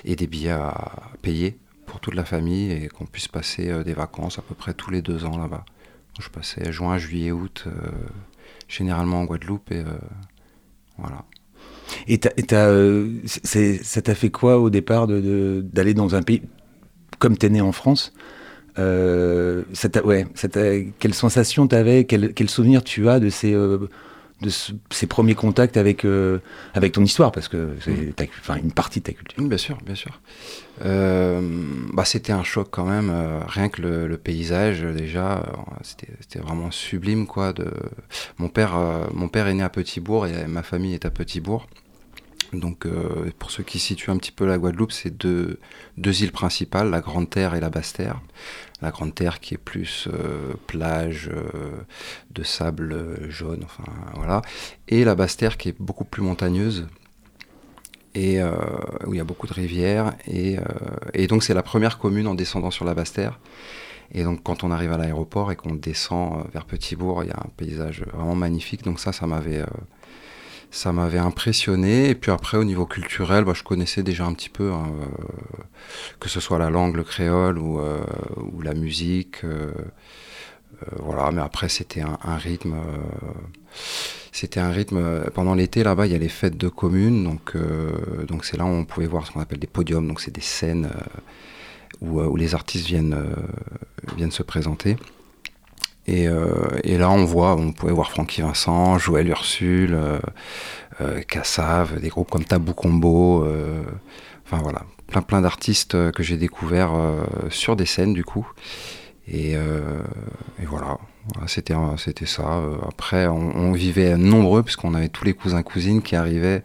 et 0.04 0.16
des 0.16 0.28
billets 0.28 0.52
à 0.52 0.94
payer 1.22 1.58
pour 1.86 2.00
toute 2.00 2.16
la 2.16 2.26
famille 2.26 2.72
et 2.72 2.88
qu'on 2.88 3.06
puisse 3.06 3.28
passer 3.28 3.84
des 3.84 3.94
vacances 3.94 4.40
à 4.40 4.42
peu 4.42 4.56
près 4.56 4.74
tous 4.74 4.92
les 4.92 5.02
deux 5.02 5.26
ans 5.26 5.38
là-bas. 5.38 5.66
Je 6.20 6.30
passais 6.30 6.72
juin, 6.72 6.98
juillet, 6.98 7.32
août, 7.32 7.66
généralement 8.68 9.22
en 9.22 9.26
Guadeloupe 9.26 9.74
Et, 12.08 12.20
ça 12.24 14.02
t'a 14.02 14.16
fait 14.16 14.30
quoi 14.30 14.60
au 14.60 14.70
départ 14.70 15.08
d'aller 15.08 15.94
dans 15.94 16.16
un 16.16 16.22
pays 16.22 16.42
comme 17.22 17.38
tu 17.38 17.46
es 17.46 17.50
né 17.50 17.62
en 17.62 17.72
France, 17.72 18.14
euh, 18.80 19.64
ouais, 20.04 20.26
quelle 21.00 21.14
sensation 21.14 21.68
tu 21.68 21.76
avais, 21.76 22.06
quel, 22.06 22.34
quel, 22.34 22.50
souvenir 22.50 22.84
tu 22.84 23.08
as 23.10 23.20
de 23.20 23.30
ces, 23.30 23.54
euh, 23.54 23.88
de 24.42 24.50
ces 24.50 25.08
premiers 25.08 25.36
contacts 25.36 25.78
avec, 25.78 26.04
euh, 26.04 26.40
avec 26.74 26.94
ton 26.94 27.04
histoire, 27.04 27.32
parce 27.32 27.48
que 27.48 27.76
c'est 27.80 27.94
une 28.60 28.72
partie 28.72 29.00
de 29.00 29.06
ta 29.06 29.14
culture. 29.14 29.44
bien 29.44 29.58
sûr, 29.58 29.78
bien 29.86 29.96
sûr. 29.96 30.20
Euh, 30.84 31.42
bah, 31.94 32.06
c'était 32.06 32.32
un 32.32 32.44
choc 32.44 32.70
quand 32.72 32.86
même, 32.86 33.10
euh, 33.10 33.40
rien 33.46 33.70
que 33.70 33.82
le, 33.82 34.18
paysage 34.18 34.82
déjà, 34.82 35.44
c'était 35.82 36.40
vraiment 36.40 36.72
sublime 36.72 37.28
quoi. 37.28 37.54
Mon 38.38 38.50
père, 38.50 38.78
mon 39.14 39.28
père 39.28 39.48
est 39.48 39.54
né 39.54 39.64
à 39.64 39.70
Petitbourg 39.70 40.28
et 40.28 40.48
ma 40.48 40.64
famille 40.64 40.94
est 40.94 41.06
à 41.06 41.12
Petitbourg. 41.12 41.68
Donc, 42.54 42.86
pour 43.40 43.50
ceux 43.50 43.64
qui 43.64 43.80
situent 43.80 44.12
un 44.12 44.18
petit 44.18 44.32
peu 44.32 44.46
la 44.46 44.58
Guadeloupe, 44.58 44.92
c'est 44.92 45.16
deux, 45.18 45.60
deux 45.98 46.24
îles 46.24 46.34
principales, 46.34 46.90
la 46.90 47.00
Grande 47.00 47.30
Terre 47.30 47.56
et 47.56 47.60
la 47.62 47.70
Basse 47.70 47.94
Terre 47.94 48.20
la 48.82 48.92
Grande 48.92 49.14
Terre 49.14 49.40
qui 49.40 49.54
est 49.54 49.60
plus 49.60 50.08
euh, 50.12 50.54
plage 50.68 51.30
euh, 51.32 51.72
de 52.32 52.44
sable 52.44 53.30
jaune, 53.30 53.64
enfin 53.64 53.92
voilà, 54.16 54.42
et 54.88 55.04
la 55.04 55.16
Basse 55.16 55.38
Terre 55.38 55.58
qui 55.58 55.70
est 55.70 55.80
beaucoup 55.80 56.06
plus 56.06 56.22
montagneuse 56.22 56.88
et 58.14 58.42
euh, 58.42 58.52
où 59.08 59.14
il 59.14 59.18
y 59.18 59.22
a 59.22 59.24
beaucoup 59.24 59.48
de 59.48 59.54
rivières 59.54 60.14
et, 60.28 60.58
donc 61.28 61.44
c'est 61.44 61.54
la 61.54 61.64
première 61.64 61.98
commune 61.98 62.28
en 62.28 62.36
descendant 62.36 62.72
sur 62.72 62.86
la 62.86 62.94
Basse 62.94 63.14
Terre. 63.14 63.40
Et 64.14 64.24
donc 64.24 64.44
quand 64.44 64.64
on 64.64 64.72
arrive 64.72 64.92
à 64.92 64.98
l'aéroport 64.98 65.52
et 65.52 65.56
qu'on 65.56 65.74
descend 65.74 66.46
vers 66.54 66.66
Petitbourg, 66.66 67.24
il 67.24 67.30
y 67.30 67.32
a 67.32 67.38
un 67.38 67.50
paysage 67.56 68.04
vraiment 68.14 68.36
magnifique. 68.36 68.84
Donc 68.84 69.00
ça, 69.00 69.14
ça 69.14 69.26
m'avait 69.28 69.64
ça 70.72 70.94
m'avait 70.94 71.20
impressionné. 71.20 72.10
Et 72.10 72.16
puis 72.16 72.32
après, 72.32 72.58
au 72.58 72.64
niveau 72.64 72.86
culturel, 72.86 73.44
bah, 73.44 73.54
je 73.54 73.64
connaissais 73.64 74.04
déjà 74.04 74.26
un 74.26 74.34
petit 74.34 74.50
peu, 74.50 74.72
hein, 74.72 74.88
euh, 75.02 75.28
que 76.20 76.30
ce 76.30 76.40
soit 76.40 76.58
la 76.58 76.70
langue, 76.70 76.96
le 76.96 77.04
créole 77.04 77.60
ou, 77.60 77.80
euh, 77.80 78.00
la 78.64 78.74
musique. 78.74 79.44
Euh, 79.44 79.72
voilà, 80.98 81.32
mais 81.32 81.42
après, 81.42 81.70
c'était 81.70 82.02
un, 82.02 82.38
rythme. 82.38 82.76
C'était 84.32 84.60
un 84.60 84.72
rythme. 84.72 85.30
Pendant 85.34 85.56
l'été, 85.56 85.84
là-bas, 85.84 86.06
il 86.06 86.12
y 86.12 86.16
a 86.16 86.20
les 86.20 86.30
fêtes 86.30 86.58
de 86.58 86.70
communes. 86.70 87.24
Donc, 87.24 87.56
donc 88.28 88.46
c'est 88.46 88.58
là 88.58 88.66
où 88.66 88.70
on 88.70 88.86
pouvait 88.86 89.08
voir 89.08 89.26
ce 89.28 89.32
qu'on 89.32 89.42
appelle 89.42 89.60
des 89.60 89.68
podiums. 89.68 90.08
Donc, 90.08 90.22
c'est 90.22 90.32
des 90.32 90.42
scènes 90.42 90.90
où, 92.02 92.22
où, 92.22 92.36
les 92.36 92.56
artistes 92.56 92.88
viennent, 92.88 93.18
viennent 94.16 94.32
se 94.32 94.44
présenter. 94.44 94.96
Et, 96.08 96.28
euh, 96.28 96.80
et, 96.84 96.98
là, 96.98 97.12
on 97.12 97.26
voit, 97.26 97.56
on 97.56 97.72
pouvait 97.72 97.94
voir 97.94 98.12
Francky 98.12 98.42
Vincent, 98.42 98.98
Joël 98.98 99.28
Ursule, 99.28 99.94
euh, 99.94 100.20
euh, 101.00 101.22
Cassav, 101.22 102.00
des 102.00 102.10
groupes 102.10 102.30
comme 102.30 102.44
Tabou 102.44 102.74
Combo. 102.74 103.46
enfin 104.46 104.62
voilà, 104.62 104.84
plein 105.08 105.22
plein 105.22 105.42
d'artistes 105.42 106.12
que 106.12 106.24
j'ai 106.24 106.38
découverts 106.38 106.94
sur 107.50 107.76
des 107.76 107.86
scènes 107.86 108.14
du 108.14 108.24
coup. 108.24 108.48
Et 109.28 109.56
voilà, 110.66 110.98
c'était 111.48 111.76
c'était 111.98 112.26
ça. 112.26 112.62
Après, 112.88 113.28
on, 113.28 113.56
on 113.56 113.72
vivait 113.72 114.18
nombreux 114.18 114.64
puisqu'on 114.64 114.94
avait 114.94 115.10
tous 115.10 115.24
les 115.24 115.34
cousins 115.34 115.64
cousines 115.64 116.02
qui 116.02 116.16
arrivaient 116.16 116.64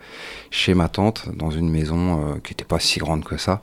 chez 0.51 0.75
ma 0.75 0.89
tante 0.89 1.29
dans 1.35 1.51
une 1.51 1.71
maison 1.71 2.39
qui 2.43 2.53
n'était 2.53 2.65
pas 2.65 2.81
si 2.81 2.99
grande 2.99 3.25
que 3.25 3.37
ça, 3.37 3.61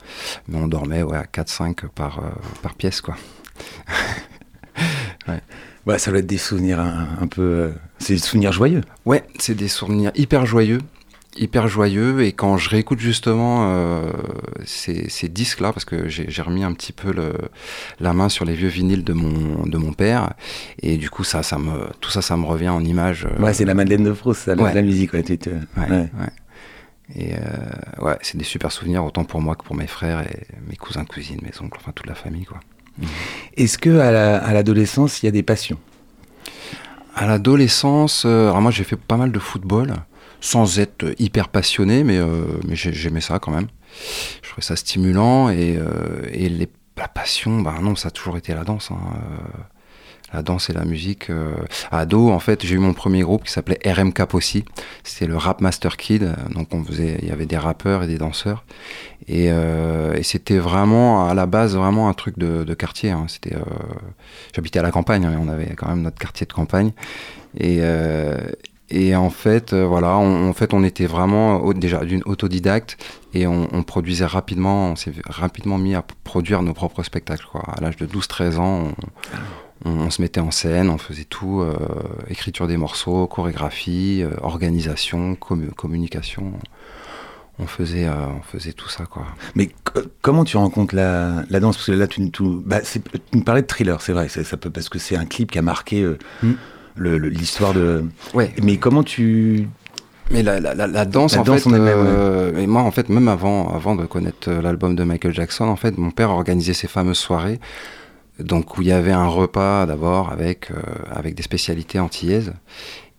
mais 0.47 0.57
on 0.57 0.67
dormait 0.67 1.03
ouais, 1.03 1.17
à 1.17 1.23
4-5 1.23 1.87
par, 1.89 2.21
par 2.61 2.75
pièce 2.75 3.01
quoi. 3.01 3.15
ouais. 5.27 5.99
ça 5.99 6.11
doit 6.11 6.19
être 6.19 6.27
des 6.27 6.37
souvenirs 6.37 6.79
un, 6.79 7.27
peu. 7.27 7.41
Euh, 7.41 7.71
c'est 7.99 8.13
des 8.13 8.19
souvenirs 8.19 8.51
joyeux. 8.51 8.81
Ouais, 9.05 9.23
c'est 9.39 9.55
des 9.55 9.67
souvenirs 9.67 10.11
hyper 10.15 10.45
joyeux. 10.45 10.79
Hyper 11.35 11.67
joyeux. 11.67 12.21
Et 12.23 12.31
quand 12.31 12.57
je 12.57 12.69
réécoute 12.69 12.99
justement 12.99 13.71
euh, 13.71 14.11
ces, 14.65 15.29
disques-là, 15.29 15.73
parce 15.73 15.85
que 15.85 16.07
j'ai 16.07 16.41
remis 16.41 16.63
un 16.63 16.73
petit 16.73 16.93
peu 16.93 17.11
le, 17.11 17.33
la 17.99 18.13
main 18.13 18.29
sur 18.29 18.45
les 18.45 18.53
vieux 18.53 18.67
vinyles 18.67 19.03
de 19.03 19.13
mon, 19.13 19.65
de 19.65 19.77
mon 19.77 19.93
père, 19.93 20.33
et 20.81 20.97
du 20.97 21.09
coup, 21.09 21.23
ça, 21.23 21.43
ça 21.43 21.57
me, 21.57 21.89
tout 22.01 22.11
ça, 22.11 22.21
ça 22.21 22.37
me 22.37 22.45
revient 22.45 22.69
en 22.69 22.83
image. 22.83 23.25
Euh, 23.25 23.41
ouais, 23.41 23.53
c'est 23.53 23.65
la 23.65 23.73
Madeleine 23.73 24.03
de 24.03 24.11
Proust, 24.11 24.41
ça, 24.41 24.55
la, 24.55 24.81
musique. 24.81 25.13
Ouais, 25.13 25.23
ouais, 25.87 26.09
Et 27.15 27.33
ouais, 28.01 28.17
c'est 28.21 28.37
des 28.37 28.43
super 28.43 28.71
souvenirs, 28.71 29.03
autant 29.03 29.23
pour 29.23 29.41
moi 29.41 29.55
que 29.55 29.63
pour 29.63 29.75
mes 29.75 29.87
frères 29.87 30.21
et 30.21 30.47
mes 30.69 30.75
cousins, 30.75 31.05
cousines, 31.05 31.39
mes 31.41 31.51
oncles, 31.65 31.77
enfin 31.79 31.91
toute 31.93 32.07
la 32.07 32.15
famille, 32.15 32.45
quoi. 32.45 32.59
Est-ce 33.57 33.77
que 33.77 33.99
à 33.99 34.53
l'adolescence, 34.53 35.23
il 35.23 35.25
y 35.25 35.29
a 35.29 35.31
des 35.31 35.43
passions? 35.43 35.79
À 37.15 37.27
l'adolescence, 37.27 38.23
euh, 38.25 38.49
alors 38.49 38.61
moi 38.61 38.71
j'ai 38.71 38.83
fait 38.83 38.95
pas 38.95 39.17
mal 39.17 39.31
de 39.31 39.37
football, 39.37 39.93
sans 40.43 40.77
être 40.79 41.15
hyper 41.19 41.47
passionné, 41.47 42.03
mais, 42.03 42.17
euh, 42.17 42.59
mais 42.67 42.75
j'aimais 42.75 43.21
ça 43.21 43.39
quand 43.39 43.51
même. 43.51 43.67
Je 44.41 44.49
trouvais 44.49 44.61
ça 44.61 44.75
stimulant 44.75 45.49
et, 45.49 45.77
euh, 45.77 46.27
et 46.33 46.49
la 46.97 47.07
passion, 47.07 47.61
bah 47.61 47.75
non, 47.81 47.95
ça 47.95 48.09
a 48.09 48.11
toujours 48.11 48.35
été 48.35 48.53
la 48.53 48.65
danse. 48.65 48.91
Hein 48.91 48.97
la 50.33 50.41
danse 50.41 50.69
et 50.69 50.73
la 50.73 50.83
musique. 50.83 51.29
Euh, 51.29 51.53
à 51.91 51.99
ado, 51.99 52.29
en 52.31 52.39
fait, 52.39 52.65
j'ai 52.65 52.75
eu 52.75 52.79
mon 52.79 52.93
premier 52.93 53.21
groupe 53.21 53.43
qui 53.43 53.51
s'appelait 53.51 53.79
RM 53.85 54.11
aussi. 54.33 54.65
C'était 55.03 55.27
le 55.27 55.37
Rap 55.37 55.61
Master 55.61 55.95
Kid. 55.95 56.35
Donc, 56.49 56.73
on 56.73 56.83
faisait, 56.83 57.19
il 57.21 57.27
y 57.27 57.31
avait 57.31 57.45
des 57.45 57.57
rappeurs 57.57 58.03
et 58.03 58.07
des 58.07 58.17
danseurs. 58.17 58.65
Et, 59.27 59.51
euh, 59.51 60.21
c'était 60.23 60.57
vraiment, 60.57 61.29
à 61.29 61.33
la 61.33 61.45
base, 61.45 61.75
vraiment 61.75 62.09
un 62.09 62.13
truc 62.13 62.37
de, 62.37 62.73
quartier. 62.73 63.11
Hein. 63.11 63.27
Euh, 63.51 63.59
j'habitais 64.55 64.79
à 64.79 64.81
la 64.83 64.91
campagne, 64.91 65.25
hein, 65.25 65.37
on 65.39 65.47
avait 65.47 65.75
quand 65.75 65.87
même 65.87 66.01
notre 66.01 66.17
quartier 66.17 66.47
de 66.47 66.53
campagne. 66.53 66.91
Et, 67.59 67.81
et 68.89 69.15
en 69.15 69.29
fait, 69.29 69.73
voilà, 69.73 70.17
on, 70.17 70.49
en 70.49 70.53
fait, 70.53 70.73
on 70.73 70.83
était 70.83 71.05
vraiment 71.05 71.71
déjà 71.73 72.03
d'une 72.05 72.21
autodidacte 72.25 72.97
et 73.33 73.47
on, 73.47 73.83
produisait 73.83 74.25
rapidement, 74.25 74.91
on 74.91 74.95
s'est 74.95 75.13
rapidement 75.25 75.77
mis 75.77 75.95
à 75.95 76.03
produire 76.23 76.61
nos 76.61 76.73
propres 76.73 77.03
spectacles. 77.03 77.47
Quoi. 77.51 77.63
À 77.75 77.81
l'âge 77.81 77.97
de 77.97 78.05
12-13 78.05 78.57
ans, 78.57 78.91
on, 79.85 79.89
on, 79.89 80.09
se 80.09 80.21
mettait 80.21 80.39
en 80.39 80.51
scène, 80.51 80.89
on 80.89 80.97
faisait 80.97 81.23
tout, 81.23 81.61
euh, 81.61 81.75
écriture 82.29 82.67
des 82.67 82.77
morceaux, 82.77 83.27
chorégraphie, 83.27 84.21
euh, 84.23 84.31
organisation, 84.41 85.35
communication. 85.35 86.53
On 87.59 87.67
faisait, 87.67 88.05
euh, 88.05 88.13
on 88.39 88.41
faisait 88.41 88.73
tout 88.73 88.89
ça, 88.89 89.05
quoi. 89.05 89.25
Mais 89.55 89.69
comment 90.21 90.43
tu 90.43 90.57
rencontres 90.57 90.95
la, 90.95 91.43
la, 91.49 91.59
danse? 91.59 91.77
Parce 91.77 91.87
que 91.87 91.91
là, 91.91 92.07
tu, 92.07 92.31
bah, 92.65 92.81
tu 92.81 92.99
me 93.37 93.43
parlais 93.43 93.61
de 93.61 93.67
thriller, 93.67 94.01
c'est 94.01 94.13
vrai, 94.13 94.27
ça 94.27 94.57
peut, 94.57 94.71
parce 94.71 94.89
que 94.89 94.97
c'est 94.97 95.15
un 95.15 95.25
clip 95.25 95.51
qui 95.51 95.59
a 95.59 95.61
marqué 95.61 96.03
hmm. 96.41 96.53
L'histoire 96.97 97.73
de. 97.73 98.03
Ouais. 98.33 98.53
Mais 98.61 98.77
comment 98.77 99.03
tu, 99.03 99.67
mais 100.31 100.43
la, 100.43 100.59
la, 100.59 100.73
la, 100.73 101.05
danse, 101.05 101.35
en 101.35 101.43
fait, 101.43 101.65
et 101.67 102.67
moi, 102.67 102.81
en 102.81 102.91
fait, 102.91 103.09
même 103.09 103.27
avant, 103.27 103.73
avant 103.73 103.95
de 103.95 104.05
connaître 104.05 104.51
l'album 104.51 104.95
de 104.95 105.03
Michael 105.03 105.33
Jackson, 105.33 105.65
en 105.65 105.75
fait, 105.75 105.97
mon 105.97 106.11
père 106.11 106.29
organisait 106.29 106.73
ces 106.73 106.87
fameuses 106.87 107.17
soirées 107.17 107.59
donc 108.39 108.77
où 108.77 108.81
il 108.81 108.87
y 108.87 108.91
avait 108.91 109.11
un 109.11 109.27
repas 109.27 109.85
d'abord 109.85 110.31
avec, 110.31 110.71
euh, 110.71 110.75
avec 111.11 111.35
des 111.35 111.43
spécialités 111.43 111.99
antillaises. 111.99 112.53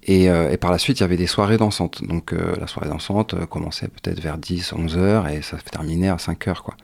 Et, 0.06 0.30
euh, 0.30 0.50
et, 0.50 0.56
par 0.56 0.70
la 0.70 0.78
suite, 0.78 1.00
il 1.00 1.02
y 1.02 1.04
avait 1.04 1.16
des 1.16 1.26
soirées 1.26 1.56
dansantes. 1.56 2.04
Donc 2.04 2.32
euh, 2.32 2.54
la 2.61 2.66
soirée 2.66 2.88
dansante 2.88 3.34
commençait 3.46 3.88
peut-être 3.88 4.20
vers 4.20 4.38
10, 4.38 4.73
11 4.73 4.99
heures 4.99 5.28
et 5.28 5.42
ça 5.42 5.58
se 5.58 5.64
terminait 5.64 6.08
à 6.08 6.18
5 6.18 6.49
heures. 6.49 6.62
Quoi. 6.62 6.76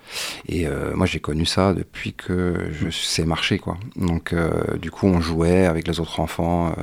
Et 0.48 0.66
moi, 0.94 1.06
j'ai 1.06 1.20
connu 1.20 1.46
ça 1.46 1.74
depuis 1.74 2.12
que 2.12 2.70
je 2.72 2.90
sais 2.90 3.24
marcher. 3.24 3.58
Quoi. 3.58 3.76
Donc 3.96 4.34
du 4.80 4.90
coup, 4.90 5.06
on 5.06 5.20
jouait 5.20 5.66
avec 5.66 5.86
les 5.86 6.00
autres 6.00 6.20
enfants 6.20 6.74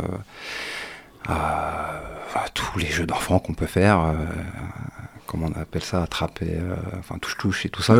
à, 1.27 2.01
à 2.35 2.49
tous 2.53 2.79
les 2.79 2.87
jeux 2.87 3.05
d'enfants 3.05 3.39
qu'on 3.39 3.53
peut 3.53 3.65
faire 3.65 4.13
comment 5.27 5.47
on 5.55 5.61
appelle 5.61 5.83
ça, 5.83 6.01
attraper, 6.01 6.47
euh, 6.49 6.75
enfin 6.97 7.17
touche-touche 7.19 7.65
et 7.65 7.69
tout 7.69 7.83
ça. 7.83 7.95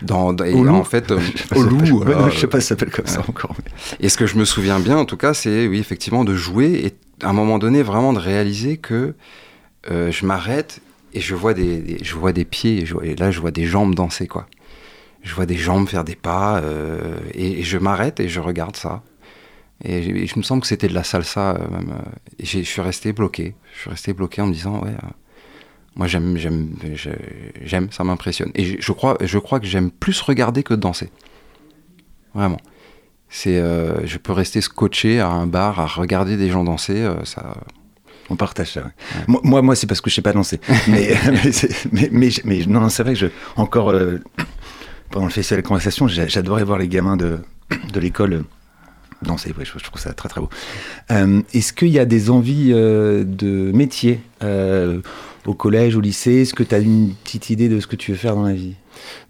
Dans, 0.00 0.34
et 0.36 0.54
en 0.54 0.84
fait, 0.84 1.10
euh, 1.10 1.18
au 1.54 1.62
loup. 1.62 2.04
je 2.30 2.38
sais 2.38 2.46
pas 2.46 2.60
si 2.60 2.68
ça 2.68 2.68
s'appelle 2.70 2.90
comme 2.90 3.06
ça 3.06 3.20
encore. 3.28 3.54
Et 4.00 4.08
ce 4.08 4.16
que 4.16 4.26
je 4.26 4.36
me 4.36 4.44
souviens 4.44 4.78
bien, 4.80 4.96
en 4.96 5.04
tout 5.04 5.18
cas, 5.18 5.34
c'est 5.34 5.66
oui, 5.66 5.78
effectivement, 5.78 6.24
de 6.24 6.34
jouer 6.34 6.86
et 6.86 6.94
à 7.22 7.28
un 7.28 7.32
moment 7.32 7.58
donné, 7.58 7.82
vraiment 7.82 8.12
de 8.12 8.18
réaliser 8.18 8.76
que 8.76 9.14
euh, 9.90 10.10
je 10.10 10.26
m'arrête 10.26 10.80
et 11.14 11.20
je 11.20 11.34
vois 11.34 11.54
des, 11.54 11.98
je 12.02 12.14
vois 12.14 12.32
des 12.32 12.44
pieds 12.44 12.84
et, 13.02 13.14
là, 13.16 13.30
je 13.30 13.40
vois 13.40 13.50
des 13.50 13.66
jambes 13.66 13.94
danser, 13.94 14.26
quoi. 14.26 14.46
Je 15.22 15.34
vois 15.34 15.46
des 15.46 15.56
jambes 15.56 15.88
faire 15.88 16.04
des 16.04 16.16
pas 16.16 16.60
et, 17.32 17.62
je 17.62 17.78
m'arrête 17.78 18.18
et 18.18 18.28
je 18.28 18.40
regarde 18.40 18.76
ça. 18.76 19.02
Et, 19.84 20.26
je 20.26 20.38
me 20.38 20.42
semble 20.42 20.62
que 20.62 20.66
c'était 20.68 20.88
de 20.88 20.94
la 20.94 21.04
salsa. 21.04 21.58
Et 22.40 22.44
je 22.44 22.60
suis 22.62 22.80
resté 22.80 23.12
bloqué. 23.12 23.54
Je 23.74 23.80
suis 23.82 23.90
resté 23.90 24.12
bloqué 24.14 24.42
en 24.42 24.48
me 24.48 24.52
disant, 24.52 24.82
ouais 24.82 24.94
moi, 25.94 26.06
j'aime, 26.06 26.36
j'aime, 26.38 26.74
j'aime, 27.62 27.92
ça 27.92 28.02
m'impressionne. 28.04 28.50
Et 28.54 28.80
je 28.80 28.92
crois, 28.92 29.18
je 29.20 29.38
crois 29.38 29.60
que 29.60 29.66
j'aime 29.66 29.90
plus 29.90 30.20
regarder 30.22 30.62
que 30.62 30.74
danser. 30.74 31.10
Vraiment. 32.34 32.58
C'est, 33.34 33.56
euh, 33.56 34.06
je 34.06 34.18
peux 34.18 34.34
rester 34.34 34.60
scotché 34.60 35.18
à 35.18 35.28
un 35.28 35.46
bar 35.46 35.80
à 35.80 35.86
regarder 35.86 36.36
des 36.36 36.50
gens 36.50 36.64
danser. 36.64 37.00
Euh, 37.00 37.24
ça. 37.24 37.54
On 38.28 38.36
partage 38.36 38.72
ça. 38.72 38.90
Moi, 39.26 39.62
moi, 39.62 39.74
c'est 39.74 39.86
parce 39.86 40.02
que 40.02 40.10
je 40.10 40.16
sais 40.16 40.22
pas 40.22 40.34
danser. 40.34 40.60
mais, 40.88 41.16
mais, 41.90 42.10
mais, 42.12 42.28
mais, 42.44 42.64
non, 42.66 42.90
c'est 42.90 43.02
vrai 43.02 43.14
que 43.14 43.18
je, 43.18 43.26
encore 43.56 43.90
euh, 43.90 44.18
pendant 45.10 45.26
le 45.26 45.32
festival 45.32 45.62
de 45.62 45.66
conversation, 45.66 46.06
j'adorais 46.08 46.62
voir 46.62 46.78
les 46.78 46.88
gamins 46.88 47.16
de, 47.16 47.38
de 47.90 48.00
l'école 48.00 48.44
danser. 49.22 49.54
Ouais, 49.58 49.64
je, 49.64 49.82
trouve 49.82 50.00
ça 50.00 50.12
très 50.12 50.28
très 50.28 50.42
beau. 50.42 50.50
est-ce 51.54 51.72
qu'il 51.72 51.88
y 51.88 51.98
a 51.98 52.04
des 52.04 52.28
envies 52.28 52.72
de 52.72 53.72
métier 53.72 54.20
au 55.46 55.54
collège, 55.54 55.96
au 55.96 56.00
lycée 56.00 56.42
Est-ce 56.42 56.54
que 56.54 56.62
tu 56.62 56.74
as 56.74 56.78
une 56.78 57.14
petite 57.24 57.50
idée 57.50 57.68
de 57.68 57.80
ce 57.80 57.86
que 57.86 57.96
tu 57.96 58.12
veux 58.12 58.16
faire 58.16 58.34
dans 58.34 58.44
la 58.44 58.54
vie? 58.54 58.74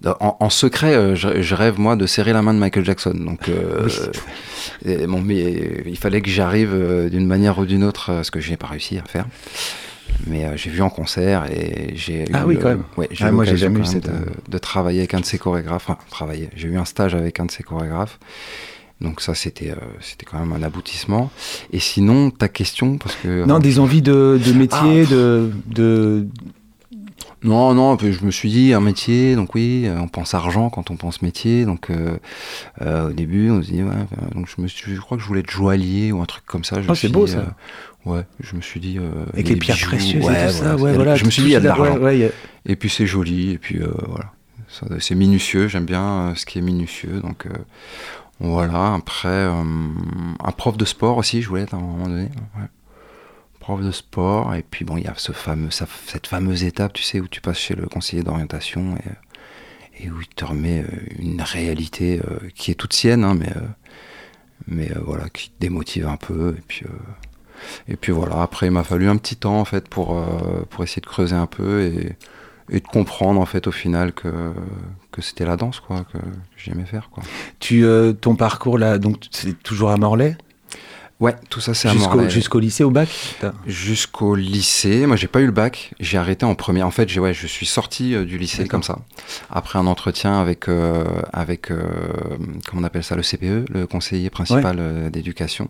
En, 0.04 0.36
en, 0.40 0.50
secret, 0.50 0.94
euh, 0.94 1.14
je, 1.14 1.40
je, 1.40 1.54
rêve 1.54 1.78
moi 1.78 1.96
de 1.96 2.06
serrer 2.06 2.32
la 2.32 2.42
main 2.42 2.52
de 2.52 2.58
Michael 2.58 2.84
Jackson. 2.84 3.14
Donc, 3.14 3.48
euh, 3.48 3.88
bon, 5.06 5.22
mais 5.22 5.82
il 5.86 5.96
fallait 5.96 6.20
que 6.20 6.28
j'arrive 6.28 6.72
euh, 6.74 7.08
d'une 7.08 7.26
manière 7.26 7.58
ou 7.58 7.64
d'une 7.64 7.84
autre, 7.84 8.20
ce 8.22 8.30
que 8.30 8.40
je 8.40 8.50
n'ai 8.50 8.56
pas 8.56 8.66
réussi 8.66 8.98
à 8.98 9.04
faire. 9.04 9.26
Mais 10.26 10.44
euh, 10.44 10.56
j'ai 10.56 10.70
vu 10.70 10.82
en 10.82 10.90
concert 10.90 11.50
et 11.50 11.92
j'ai 11.94 12.24
ah 12.32 12.42
eu, 12.42 12.48
oui 12.48 12.58
quand 12.60 12.68
même. 12.68 12.84
Ouais, 12.96 13.08
ah, 13.20 13.28
eu 13.28 13.32
moi 13.32 13.44
j'ai 13.44 13.56
jamais 13.56 13.80
eu 13.80 13.84
cette. 13.84 14.06
de, 14.06 14.12
de 14.48 14.58
travailler 14.58 15.00
avec 15.00 15.14
un 15.14 15.20
de 15.20 15.24
ses 15.24 15.38
chorégraphes. 15.38 15.88
Enfin, 15.88 15.98
travailler. 16.10 16.48
J'ai 16.54 16.68
eu 16.68 16.76
un 16.76 16.84
stage 16.84 17.14
avec 17.14 17.40
un 17.40 17.46
de 17.46 17.50
ses 17.50 17.62
chorégraphes. 17.62 18.18
Donc 19.02 19.20
ça, 19.20 19.34
c'était 19.34 19.70
euh, 19.70 19.76
c'était 20.00 20.24
quand 20.24 20.38
même 20.38 20.52
un 20.52 20.62
aboutissement. 20.62 21.30
Et 21.72 21.80
sinon, 21.80 22.30
ta 22.30 22.48
question, 22.48 22.98
parce 22.98 23.16
que 23.16 23.44
Non, 23.44 23.58
des 23.58 23.78
envies 23.78 24.02
de, 24.02 24.40
de 24.44 24.52
métier, 24.52 25.06
de, 25.06 25.50
de 25.66 26.26
non, 27.44 27.74
non, 27.74 27.98
je 27.98 28.24
me 28.24 28.30
suis 28.30 28.50
dit 28.50 28.72
un 28.72 28.80
métier, 28.80 29.34
donc 29.34 29.54
oui, 29.54 29.88
on 29.98 30.06
pense 30.06 30.32
argent 30.34 30.70
quand 30.70 30.90
on 30.92 30.96
pense 30.96 31.22
métier, 31.22 31.64
donc 31.64 31.90
euh, 31.90 32.16
euh, 32.82 33.10
au 33.10 33.12
début 33.12 33.50
on 33.50 33.60
se 33.62 33.68
dit 33.68 33.82
ouais, 33.82 34.06
donc 34.32 34.48
je 34.54 34.62
me 34.62 34.68
suis, 34.68 34.94
je 34.94 35.00
crois 35.00 35.16
que 35.16 35.22
je 35.24 35.28
voulais 35.28 35.40
être 35.40 35.50
joaillier 35.50 36.12
ou 36.12 36.22
un 36.22 36.26
truc 36.26 36.44
comme 36.46 36.62
ça. 36.62 36.80
Je 36.80 36.86
oh, 36.86 36.90
me 36.90 36.94
c'est 36.94 37.08
beau 37.08 37.26
dit, 37.26 37.32
ça. 37.32 37.38
euh, 38.06 38.10
ouais, 38.10 38.22
je 38.38 38.54
me 38.54 38.60
suis 38.60 38.78
dit 38.78 38.98
euh, 38.98 39.24
avec 39.32 39.48
les, 39.48 39.56
pierres 39.56 39.74
bijoux, 39.74 39.88
précieuses 39.88 40.24
ouais, 40.24 40.44
et 40.44 40.46
tout 40.46 40.52
ça, 40.52 40.76
voilà, 40.76 40.82
ouais, 40.82 40.92
voilà. 40.94 41.16
Je 41.16 41.24
me 41.24 41.30
suis 41.30 41.42
dit 41.42 41.48
il 41.48 41.52
y 41.52 41.56
a 41.56 41.60
de 41.60 41.66
l'argent. 41.66 41.98
Ouais, 41.98 42.32
et 42.64 42.76
puis 42.76 42.88
c'est 42.88 43.06
joli, 43.06 43.50
et 43.50 43.58
puis 43.58 43.78
euh, 43.78 43.92
voilà, 44.06 44.30
c'est 45.00 45.16
minutieux. 45.16 45.66
J'aime 45.66 45.84
bien 45.84 46.04
euh, 46.04 46.34
ce 46.36 46.46
qui 46.46 46.58
est 46.58 46.62
minutieux, 46.62 47.20
donc 47.20 47.46
euh, 47.46 47.50
voilà. 48.40 48.94
Après, 48.94 49.28
euh, 49.28 49.62
un 50.40 50.52
prof 50.52 50.76
de 50.76 50.84
sport 50.84 51.16
aussi, 51.16 51.42
je 51.42 51.48
voulais 51.48 51.62
être 51.62 51.74
à 51.74 51.76
un 51.76 51.80
moment 51.80 52.08
donné. 52.08 52.28
Prof 53.60 53.80
de 53.80 53.92
sport. 53.92 54.54
Et 54.54 54.62
puis 54.62 54.84
bon, 54.84 54.96
il 54.96 55.04
y 55.04 55.08
a 55.08 55.14
ce 55.16 55.32
fameux, 55.32 55.70
cette 55.70 56.26
fameuse 56.26 56.64
étape, 56.64 56.92
tu 56.92 57.02
sais, 57.02 57.20
où 57.20 57.28
tu 57.28 57.40
passes 57.40 57.58
chez 57.58 57.74
le 57.74 57.86
conseiller 57.86 58.22
d'orientation 58.22 58.96
et, 60.00 60.10
où 60.10 60.20
il 60.20 60.28
te 60.28 60.44
remet 60.44 60.84
une 61.18 61.40
réalité 61.40 62.20
euh, 62.20 62.48
qui 62.56 62.72
est 62.72 62.74
toute 62.74 62.92
sienne, 62.92 63.22
hein, 63.22 63.34
mais, 63.34 63.50
euh, 63.50 63.60
mais 64.66 64.90
euh, 64.90 65.00
voilà, 65.04 65.28
qui 65.28 65.50
te 65.50 65.60
démotive 65.60 66.08
un 66.08 66.16
peu. 66.16 66.56
Et 66.58 66.62
puis, 66.66 66.84
et 67.86 67.96
puis 67.96 68.10
voilà, 68.10 68.42
après, 68.42 68.66
il 68.66 68.72
m'a 68.72 68.82
fallu 68.82 69.08
un 69.08 69.16
petit 69.16 69.36
temps 69.36 69.60
en 69.60 69.64
fait 69.64 69.88
pour, 69.88 70.20
pour 70.70 70.82
essayer 70.82 71.00
de 71.00 71.06
creuser 71.06 71.36
un 71.36 71.46
peu 71.46 71.88
et 72.72 72.80
de 72.80 72.88
comprendre 72.88 73.40
en 73.40 73.46
fait 73.46 73.68
au 73.68 73.72
final 73.72 74.12
que, 74.12 74.52
que 75.12 75.22
c'était 75.22 75.44
la 75.44 75.56
danse 75.56 75.78
quoi, 75.78 76.04
que 76.12 76.18
j'aimais 76.56 76.86
faire. 76.86 77.10
Quoi. 77.10 77.22
Tu, 77.60 77.84
ton 78.20 78.34
parcours 78.34 78.78
là, 78.78 78.98
donc 78.98 79.18
c'est 79.30 79.62
toujours 79.62 79.90
à 79.90 79.96
Morlaix? 79.96 80.36
Ouais, 81.22 81.36
tout 81.50 81.60
ça 81.60 81.72
c'est 81.72 81.86
à 81.86 81.94
Morlaix. 81.94 82.28
Jusqu'au 82.28 82.58
lycée, 82.58 82.82
au 82.82 82.90
bac? 82.90 83.08
Jusqu'au 83.64 84.34
lycée. 84.34 85.06
Moi, 85.06 85.14
j'ai 85.14 85.28
pas 85.28 85.40
eu 85.40 85.46
le 85.46 85.52
bac. 85.52 85.94
J'ai 86.00 86.18
arrêté 86.18 86.44
en 86.44 86.56
premier. 86.56 86.82
En 86.82 86.90
fait, 86.90 87.08
j'ai, 87.08 87.20
ouais, 87.20 87.32
je 87.32 87.46
suis 87.46 87.64
sorti 87.64 88.16
euh, 88.16 88.24
du 88.24 88.38
lycée 88.38 88.66
comme 88.66 88.82
ça. 88.82 88.98
Après 89.48 89.78
un 89.78 89.86
entretien 89.86 90.40
avec, 90.40 90.68
euh, 90.68 91.04
avec 91.32 91.70
euh, 91.70 91.80
comment 92.68 92.82
on 92.82 92.84
appelle 92.84 93.04
ça, 93.04 93.14
le 93.14 93.22
CPE, 93.22 93.70
le 93.72 93.86
conseiller 93.86 94.30
principal 94.30 94.80
ouais. 94.80 95.10
d'éducation, 95.10 95.68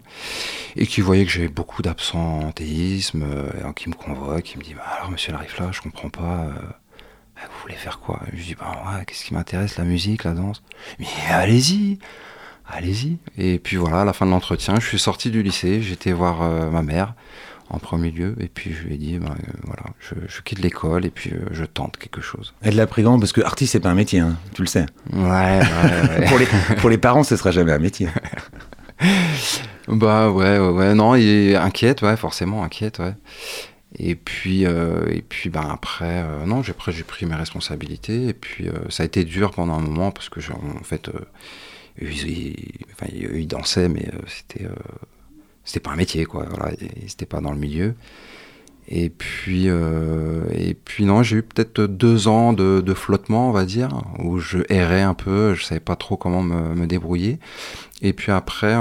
et 0.74 0.86
qui 0.86 1.02
voyait 1.02 1.26
que 1.26 1.30
j'avais 1.30 1.48
beaucoup 1.48 1.82
d'absentéisme, 1.82 3.22
et 3.22 3.74
qui 3.74 3.90
me 3.90 3.94
convoque, 3.94 4.44
qui 4.44 4.56
me 4.56 4.62
dit 4.62 4.72
bah, 4.72 4.84
Alors, 4.96 5.10
monsieur 5.10 5.32
Larifla, 5.32 5.68
je 5.70 5.82
comprends 5.82 6.08
pas. 6.08 6.46
Vous 7.46 7.62
voulez 7.62 7.74
faire 7.74 8.00
quoi? 8.00 8.20
Je 8.32 8.42
dis 8.42 8.54
bah, 8.54 8.82
ouais, 8.86 9.04
qu'est-ce 9.04 9.24
qui 9.24 9.34
m'intéresse 9.34 9.76
La 9.78 9.84
musique, 9.84 10.24
la 10.24 10.32
danse? 10.32 10.62
Mais 10.98 11.06
allez-y 11.30 11.98
allez-y. 12.72 13.18
Et 13.38 13.58
puis 13.58 13.76
voilà, 13.76 14.02
à 14.02 14.04
la 14.04 14.12
fin 14.12 14.26
de 14.26 14.30
l'entretien, 14.30 14.76
je 14.80 14.86
suis 14.86 14.98
sorti 14.98 15.30
du 15.30 15.42
lycée, 15.42 15.82
j'étais 15.82 16.12
voir 16.12 16.42
euh, 16.42 16.70
ma 16.70 16.82
mère 16.82 17.14
en 17.70 17.78
premier 17.78 18.10
lieu, 18.10 18.36
et 18.38 18.48
puis 18.48 18.74
je 18.74 18.82
lui 18.82 18.94
ai 18.94 18.98
dit, 18.98 19.18
ben, 19.18 19.30
euh, 19.30 19.52
voilà, 19.64 19.84
je, 19.98 20.14
je, 20.28 20.42
quitte 20.42 20.58
l'école 20.58 21.06
et 21.06 21.10
puis 21.10 21.30
euh, 21.30 21.46
je 21.52 21.64
tente 21.64 21.96
quelque 21.96 22.20
chose. 22.20 22.52
Elle 22.60 22.76
l'a 22.76 22.86
pris 22.86 23.02
grand 23.02 23.18
parce 23.18 23.32
que 23.32 23.40
artiste 23.40 23.72
c'est 23.72 23.80
pas 23.80 23.88
un 23.88 23.94
métier, 23.94 24.20
hein, 24.20 24.36
tu 24.54 24.60
le 24.60 24.66
sais. 24.68 24.84
Ouais, 25.10 25.20
ouais, 25.20 26.18
ouais. 26.18 26.24
pour, 26.28 26.38
les, 26.38 26.46
pour 26.80 26.90
les 26.90 26.98
parents, 26.98 27.22
ce 27.22 27.34
sera 27.36 27.50
jamais 27.50 27.72
un 27.72 27.78
métier. 27.78 28.08
bah 29.88 30.30
ouais, 30.30 30.58
ouais, 30.58 30.68
ouais, 30.68 30.94
non, 30.94 31.14
il 31.14 31.26
est 31.26 31.56
inquiète, 31.56 32.02
ouais, 32.02 32.16
forcément 32.16 32.62
inquiète, 32.62 32.98
ouais. 32.98 33.14
Et 33.98 34.14
puis, 34.14 34.64
euh, 34.66 35.06
et 35.10 35.22
puis 35.22 35.50
ben 35.50 35.68
après, 35.70 36.22
euh, 36.24 36.46
non, 36.46 36.62
j'ai 36.62 36.72
pris, 36.72 36.92
j'ai 36.92 37.04
pris 37.04 37.26
mes 37.26 37.34
responsabilités. 37.34 38.28
Et 38.28 38.34
puis, 38.34 38.68
euh, 38.68 38.72
ça 38.88 39.02
a 39.02 39.06
été 39.06 39.24
dur 39.24 39.50
pendant 39.52 39.74
un 39.74 39.82
moment 39.82 40.10
parce 40.10 40.28
que, 40.28 40.40
en 40.52 40.82
fait, 40.82 41.10
ils, 42.00 42.54
ils, 43.34 43.46
dansaient, 43.46 43.88
mais 43.88 44.08
c'était, 44.26 44.66
c'était 45.64 45.80
pas 45.80 45.92
un 45.92 45.96
métier, 45.96 46.24
quoi. 46.24 46.46
Voilà, 46.48 46.74
c'était 47.06 47.26
pas 47.26 47.40
dans 47.40 47.52
le 47.52 47.58
milieu. 47.58 47.94
Et 48.88 49.10
puis, 49.10 49.66
et 49.66 50.74
puis 50.74 51.04
non, 51.04 51.22
j'ai 51.22 51.36
eu 51.36 51.42
peut-être 51.42 51.82
deux 51.82 52.28
ans 52.28 52.52
de, 52.52 52.94
flottement, 52.94 53.48
on 53.48 53.52
va 53.52 53.64
dire, 53.64 54.02
où 54.18 54.38
je 54.38 54.58
errais 54.70 55.02
un 55.02 55.14
peu, 55.14 55.54
je 55.54 55.64
savais 55.64 55.80
pas 55.80 55.96
trop 55.96 56.16
comment 56.16 56.42
me, 56.42 56.74
me 56.74 56.86
débrouiller. 56.86 57.38
Et 58.00 58.12
puis 58.12 58.32
après, 58.32 58.74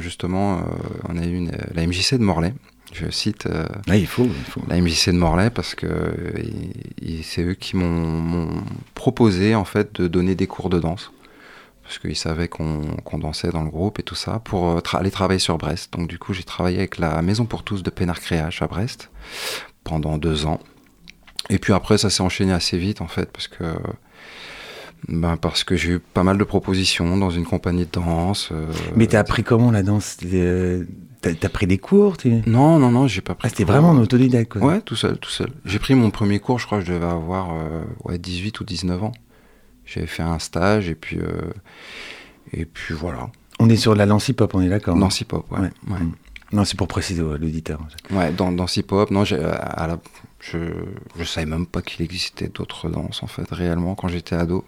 justement, 0.00 0.62
on 1.08 1.18
a 1.18 1.26
eu 1.26 1.46
la 1.74 1.86
MJC 1.86 2.14
de 2.14 2.24
Morlaix 2.24 2.54
je 2.94 3.10
cite 3.10 3.46
euh, 3.46 3.66
ah, 3.88 3.96
il 3.96 4.06
faut, 4.06 4.24
il 4.24 4.50
faut. 4.50 4.62
la 4.68 4.80
MJC 4.80 5.08
de 5.08 5.18
Morlaix 5.18 5.50
parce 5.50 5.74
que 5.74 5.86
euh, 5.86 7.22
c'est 7.22 7.42
eux 7.42 7.54
qui 7.54 7.76
m'ont 7.76 8.62
proposé 8.94 9.54
en 9.54 9.64
fait 9.64 10.00
de 10.00 10.08
donner 10.08 10.34
des 10.34 10.46
cours 10.46 10.70
de 10.70 10.78
danse 10.78 11.10
parce 11.82 11.98
qu'ils 11.98 12.16
savaient 12.16 12.48
qu'on 12.48 12.82
qu 13.04 13.18
dansait 13.18 13.50
dans 13.50 13.62
le 13.64 13.70
groupe 13.70 13.98
et 13.98 14.02
tout 14.02 14.14
ça 14.14 14.40
pour 14.44 14.70
euh, 14.70 14.80
tra 14.80 14.98
aller 14.98 15.10
travailler 15.10 15.40
sur 15.40 15.58
Brest. 15.58 15.92
Donc 15.92 16.08
du 16.08 16.18
coup 16.18 16.32
j'ai 16.32 16.44
travaillé 16.44 16.78
avec 16.78 16.98
la 16.98 17.20
Maison 17.20 17.44
pour 17.44 17.64
tous 17.64 17.82
de 17.82 17.90
Pénard 17.90 18.20
Créache 18.20 18.62
à 18.62 18.68
Brest 18.68 19.10
pendant 19.82 20.16
deux 20.16 20.46
ans. 20.46 20.60
Et 21.50 21.58
puis 21.58 21.72
après 21.72 21.98
ça 21.98 22.10
s'est 22.10 22.22
enchaîné 22.22 22.52
assez 22.52 22.78
vite 22.78 23.00
en 23.00 23.08
fait 23.08 23.30
parce 23.30 23.48
que 23.48 23.64
ben 25.08 25.36
parce 25.36 25.64
que 25.64 25.76
j'ai 25.76 25.92
eu 25.92 25.98
pas 25.98 26.22
mal 26.22 26.38
de 26.38 26.44
propositions 26.44 27.16
dans 27.16 27.30
une 27.30 27.44
compagnie 27.44 27.84
de 27.84 27.90
danse. 27.90 28.50
Euh, 28.52 28.66
Mais 28.96 29.06
t'as 29.06 29.20
appris 29.20 29.42
comment 29.42 29.70
la 29.70 29.82
danse 29.82 30.16
T'as 31.32 31.48
pris 31.48 31.66
des 31.66 31.78
cours 31.78 32.16
tu... 32.16 32.42
Non, 32.46 32.78
non, 32.78 32.90
non, 32.90 33.06
j'ai 33.06 33.20
pas 33.20 33.34
pris. 33.34 33.46
Ah, 33.46 33.50
c'était 33.50 33.64
vraiment 33.64 33.90
en 33.90 33.98
autodidacte, 33.98 34.52
quoi. 34.52 34.62
Ouais, 34.62 34.80
tout 34.80 34.96
seul, 34.96 35.18
tout 35.18 35.30
seul. 35.30 35.50
J'ai 35.64 35.78
pris 35.78 35.94
mon 35.94 36.10
premier 36.10 36.38
cours, 36.38 36.58
je 36.58 36.66
crois 36.66 36.80
que 36.80 36.86
je 36.86 36.92
devais 36.92 37.06
avoir 37.06 37.52
euh, 37.52 37.82
ouais, 38.04 38.18
18 38.18 38.60
ou 38.60 38.64
19 38.64 39.02
ans. 39.02 39.12
J'avais 39.86 40.06
fait 40.06 40.22
un 40.22 40.38
stage 40.38 40.88
et 40.88 40.94
puis, 40.94 41.18
euh, 41.18 41.52
et 42.52 42.64
puis 42.64 42.94
voilà. 42.94 43.30
On 43.58 43.68
est 43.68 43.76
sur 43.76 43.94
la 43.94 44.06
Nancy 44.06 44.32
Pop, 44.32 44.54
on 44.54 44.60
est 44.60 44.68
d'accord 44.68 44.96
Nancy 44.96 45.24
Pop, 45.24 45.50
ouais. 45.52 45.60
ouais. 45.60 45.70
ouais. 45.88 45.98
Non, 46.52 46.64
c'est 46.64 46.76
pour 46.76 46.88
préciser 46.88 47.22
l'auditeur. 47.22 47.80
Ouais, 48.10 48.32
dans 48.32 48.54
Pop, 48.86 49.10
non, 49.10 49.24
à 49.24 49.86
la, 49.86 49.98
je, 50.40 50.58
je 51.18 51.24
savais 51.24 51.46
même 51.46 51.66
pas 51.66 51.82
qu'il 51.82 52.04
existait 52.04 52.48
d'autres 52.48 52.88
danses, 52.88 53.22
en 53.22 53.26
fait, 53.26 53.50
réellement, 53.50 53.94
quand 53.94 54.08
j'étais 54.08 54.36
ado. 54.36 54.64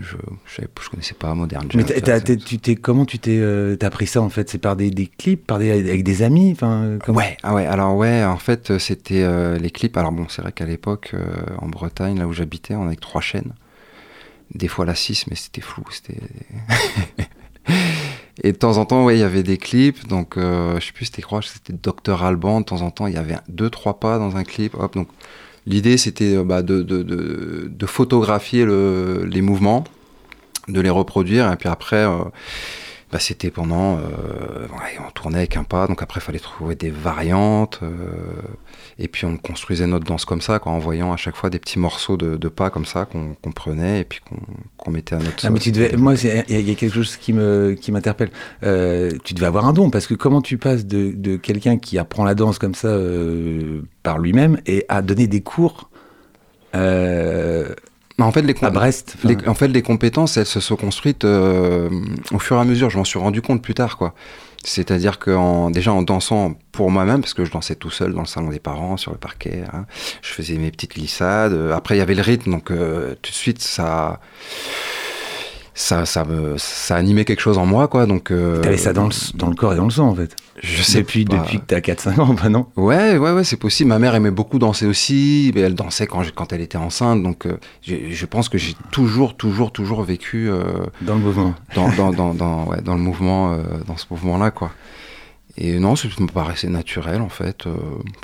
Je, 0.00 0.16
je, 0.46 0.62
je, 0.82 0.88
connaissais 0.88 1.14
pas 1.14 1.34
Modern 1.34 1.68
Mais 1.74 1.84
tu 1.84 2.58
t'es 2.58 2.76
comment 2.76 3.04
tu 3.04 3.18
t'es 3.18 3.38
euh, 3.38 3.76
appris 3.82 4.06
ça 4.06 4.20
en 4.22 4.28
fait? 4.28 4.48
C'est 4.50 4.58
par 4.58 4.76
des, 4.76 4.90
des, 4.90 5.06
clips, 5.06 5.46
par 5.46 5.58
des 5.58 5.70
avec 5.70 6.04
des 6.04 6.22
amis, 6.22 6.52
enfin 6.52 6.98
Ouais, 7.08 7.36
ah 7.42 7.54
ouais. 7.54 7.66
Alors 7.66 7.96
ouais, 7.96 8.24
en 8.24 8.38
fait 8.38 8.78
c'était 8.78 9.22
euh, 9.22 9.58
les 9.58 9.70
clips. 9.70 9.96
Alors 9.96 10.12
bon, 10.12 10.26
c'est 10.28 10.42
vrai 10.42 10.52
qu'à 10.52 10.66
l'époque 10.66 11.10
euh, 11.14 11.26
en 11.58 11.68
Bretagne, 11.68 12.18
là 12.18 12.26
où 12.26 12.32
j'habitais, 12.32 12.74
on 12.74 12.86
avait 12.86 12.96
trois 12.96 13.20
chaînes. 13.20 13.52
Des 14.54 14.68
fois 14.68 14.86
la 14.86 14.94
6, 14.94 15.26
mais 15.28 15.36
c'était 15.36 15.60
flou. 15.60 15.84
C'était 15.90 16.20
Et 18.44 18.52
de 18.52 18.56
temps 18.56 18.76
en 18.76 18.84
temps, 18.84 19.04
ouais, 19.04 19.16
il 19.16 19.20
y 19.20 19.24
avait 19.24 19.42
des 19.42 19.58
clips. 19.58 20.06
Donc 20.06 20.36
euh, 20.36 20.78
je 20.80 20.86
sais 20.86 20.92
plus, 20.92 21.06
c'était 21.06 21.22
quoi 21.22 21.40
C'était 21.42 21.72
Dr 21.72 22.22
Alban. 22.22 22.60
De 22.60 22.66
temps 22.66 22.82
en 22.82 22.90
temps, 22.90 23.06
il 23.06 23.14
y 23.14 23.18
avait 23.18 23.36
deux 23.48 23.70
trois 23.70 23.98
pas 23.98 24.18
dans 24.18 24.36
un 24.36 24.44
clip. 24.44 24.74
Hop, 24.74 24.94
donc 24.94 25.08
L'idée, 25.68 25.98
c'était 25.98 26.42
bah, 26.44 26.62
de, 26.62 27.86
photographier 27.86 28.64
le, 28.64 29.26
les 29.30 29.42
mouvements, 29.42 29.84
de 30.66 30.80
les 30.80 30.88
reproduire, 30.88 31.52
et 31.52 31.56
puis 31.56 31.68
après, 31.68 32.06
euh, 32.06 32.24
bah, 33.10 33.18
c'était 33.18 33.50
pendant... 33.50 33.96
Euh, 33.96 34.66
ouais, 34.68 34.98
on 35.06 35.10
tournait 35.10 35.38
avec 35.38 35.56
un 35.56 35.64
pas, 35.64 35.86
donc 35.86 36.02
après, 36.02 36.20
il 36.20 36.24
fallait 36.24 36.38
trouver 36.38 36.74
des 36.74 36.90
variantes, 36.90 37.80
euh, 37.82 37.88
et 38.98 39.08
puis 39.08 39.24
on 39.24 39.36
construisait 39.36 39.86
notre 39.86 40.04
danse 40.04 40.24
comme 40.24 40.40
ça, 40.40 40.58
quoi, 40.58 40.72
en 40.72 40.78
voyant 40.78 41.12
à 41.12 41.16
chaque 41.16 41.36
fois 41.36 41.50
des 41.50 41.58
petits 41.58 41.78
morceaux 41.78 42.16
de, 42.16 42.36
de 42.36 42.48
pas 42.48 42.70
comme 42.70 42.84
ça 42.84 43.04
qu'on 43.04 43.34
qu 43.34 43.50
prenait, 43.50 44.00
et 44.00 44.04
puis 44.04 44.20
qu'on 44.28 44.36
qu 44.84 44.90
mettait 44.90 45.14
à 45.14 45.18
notre... 45.18 45.46
Ah, 45.46 45.50
mais 45.50 45.58
tu 45.58 45.72
devais, 45.72 45.96
moi, 45.96 46.14
il 46.14 46.44
y, 46.48 46.62
y, 46.62 46.70
a 46.70 46.74
quelque 46.74 46.94
chose 46.94 47.16
qui 47.16 47.32
m'interpelle. 47.32 48.30
Qui 48.60 49.18
tu 49.24 49.34
devais 49.34 49.46
avoir 49.46 49.66
un 49.66 49.72
don, 49.72 49.90
parce 49.90 50.06
que 50.06 50.14
comment 50.14 50.42
tu 50.42 50.58
passes 50.58 50.86
de, 50.86 51.12
de 51.14 51.36
quelqu'un 51.36 51.78
qui 51.78 51.98
apprend 51.98 52.24
la 52.24 52.34
danse 52.34 52.58
comme 52.58 52.74
ça 52.74 52.96
par 54.02 54.18
lui-même 54.18 54.60
et 54.66 54.84
à 54.88 55.02
donner 55.02 55.26
des 55.26 55.40
cours 55.40 55.90
euh, 56.74 57.74
en 58.26 58.32
fait, 58.32 58.42
les 58.42 58.54
à 58.62 58.70
Brest. 58.70 59.16
Les, 59.24 59.36
en 59.46 59.54
fait, 59.54 59.68
les 59.68 59.82
compétences, 59.82 60.36
elles 60.36 60.46
se 60.46 60.60
sont 60.60 60.76
construites 60.76 61.24
euh, 61.24 61.88
au 62.32 62.38
fur 62.38 62.56
et 62.56 62.60
à 62.60 62.64
mesure. 62.64 62.90
Je 62.90 62.98
m'en 62.98 63.04
suis 63.04 63.18
rendu 63.18 63.42
compte 63.42 63.62
plus 63.62 63.74
tard, 63.74 63.96
quoi. 63.96 64.14
C'est-à-dire 64.64 65.20
que 65.20 65.30
en, 65.30 65.70
déjà 65.70 65.92
en 65.92 66.02
dansant 66.02 66.54
pour 66.72 66.90
moi-même, 66.90 67.20
parce 67.20 67.32
que 67.32 67.44
je 67.44 67.52
dansais 67.52 67.76
tout 67.76 67.90
seul 67.90 68.12
dans 68.12 68.22
le 68.22 68.26
salon 68.26 68.48
des 68.50 68.58
parents, 68.58 68.96
sur 68.96 69.12
le 69.12 69.18
parquet, 69.18 69.62
hein, 69.72 69.86
je 70.20 70.32
faisais 70.32 70.54
mes 70.54 70.72
petites 70.72 70.94
glissades. 70.94 71.70
Après, 71.72 71.94
il 71.94 71.98
y 71.98 72.02
avait 72.02 72.16
le 72.16 72.22
rythme, 72.22 72.50
donc 72.50 72.72
euh, 72.72 73.14
tout 73.22 73.30
de 73.30 73.36
suite, 73.36 73.62
ça 73.62 74.20
ça, 75.78 76.06
ça, 76.06 76.24
me, 76.24 76.56
ça 76.58 76.96
animait 76.96 77.24
quelque 77.24 77.38
chose 77.40 77.56
en 77.56 77.64
moi, 77.64 77.86
quoi. 77.86 78.04
Donc, 78.06 78.32
euh, 78.32 78.60
T'avais 78.60 78.76
ça 78.76 78.92
dans 78.92 79.06
le, 79.06 79.12
dans 79.36 79.46
le 79.46 79.54
corps 79.54 79.74
et 79.74 79.76
dans 79.76 79.84
le 79.84 79.90
sang, 79.90 80.08
en 80.08 80.14
fait. 80.14 80.34
Je 80.60 80.82
sais 80.82 80.98
depuis, 80.98 81.24
pas. 81.24 81.36
depuis 81.36 81.60
que 81.60 81.66
t'as 81.66 81.78
4-5 81.78 82.20
ans, 82.20 82.34
bah 82.34 82.48
non 82.48 82.66
Ouais, 82.74 83.16
ouais, 83.16 83.30
ouais, 83.30 83.44
c'est 83.44 83.56
possible. 83.56 83.88
Ma 83.90 84.00
mère 84.00 84.16
aimait 84.16 84.32
beaucoup 84.32 84.58
danser 84.58 84.86
aussi. 84.86 85.52
Mais 85.54 85.60
elle 85.60 85.76
dansait 85.76 86.08
quand, 86.08 86.22
quand 86.34 86.52
elle 86.52 86.62
était 86.62 86.78
enceinte. 86.78 87.22
Donc, 87.22 87.46
euh, 87.46 87.58
je 87.86 88.26
pense 88.26 88.48
que 88.48 88.58
j'ai 88.58 88.74
toujours, 88.90 89.36
toujours, 89.36 89.70
toujours 89.70 90.02
vécu 90.02 90.50
euh, 90.50 90.64
Dans 91.02 91.14
le 91.14 91.20
mouvement. 91.20 91.54
dans, 91.76 91.88
dans, 91.90 92.10
dans, 92.10 92.34
dans, 92.34 92.64
ouais, 92.66 92.80
dans 92.82 92.94
le 92.94 93.00
mouvement, 93.00 93.52
euh, 93.52 93.58
dans 93.86 93.96
ce 93.96 94.06
mouvement-là, 94.10 94.50
quoi. 94.50 94.72
Et 95.60 95.80
non, 95.80 95.96
ça 95.96 96.06
me 96.20 96.28
paraissait 96.28 96.68
naturel, 96.68 97.20
en 97.20 97.28
fait. 97.28 97.66
Euh, 97.66 97.74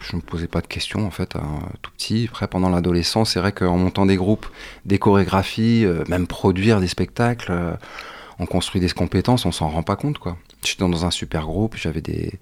je 0.08 0.14
me 0.14 0.20
posais 0.22 0.46
pas 0.46 0.60
de 0.60 0.68
questions, 0.68 1.04
en 1.04 1.10
fait, 1.10 1.34
hein, 1.34 1.58
tout 1.82 1.90
petit. 1.90 2.28
Après, 2.30 2.46
pendant 2.46 2.70
l'adolescence, 2.70 3.32
c'est 3.32 3.40
vrai 3.40 3.50
qu'en 3.50 3.76
montant 3.76 4.06
des 4.06 4.14
groupes, 4.14 4.46
des 4.84 5.00
chorégraphies, 5.00 5.84
euh, 5.84 6.04
même 6.08 6.28
produire 6.28 6.78
des 6.78 6.86
spectacles, 6.86 7.50
euh, 7.50 7.74
on 8.38 8.46
construit 8.46 8.80
des 8.80 8.88
compétences, 8.88 9.46
on 9.46 9.52
s'en 9.52 9.68
rend 9.68 9.82
pas 9.82 9.96
compte, 9.96 10.18
quoi. 10.18 10.36
J'étais 10.64 10.88
dans 10.88 11.04
un 11.04 11.10
super 11.10 11.44
groupe, 11.46 11.74
j'avais 11.76 12.00
des 12.00 12.38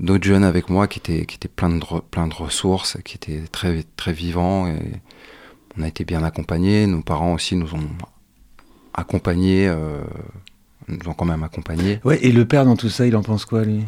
d'autres 0.00 0.24
jeunes 0.24 0.42
avec 0.44 0.70
moi 0.70 0.88
qui 0.88 0.98
étaient 1.00 1.24
qui 1.26 1.36
étaient 1.36 1.48
plein 1.48 1.68
de 1.68 1.84
re- 1.84 2.28
de 2.28 2.34
ressources, 2.34 2.96
qui 3.04 3.16
étaient 3.16 3.42
très 3.52 3.84
très 3.96 4.12
vivants 4.12 4.66
et 4.66 4.76
on 5.78 5.82
a 5.82 5.88
été 5.88 6.04
bien 6.04 6.24
accompagnés. 6.24 6.86
Nos 6.86 7.02
parents 7.02 7.32
aussi 7.34 7.56
nous 7.56 7.72
ont 7.74 7.88
accompagnés, 8.92 9.72
nous 10.88 11.08
ont 11.08 11.14
quand 11.14 11.24
même 11.24 11.44
accompagnés. 11.44 12.00
Ouais, 12.04 12.18
et 12.24 12.32
le 12.32 12.44
père 12.44 12.64
dans 12.64 12.76
tout 12.76 12.88
ça, 12.88 13.06
il 13.06 13.14
en 13.16 13.22
pense 13.22 13.44
quoi, 13.44 13.64
lui? 13.64 13.84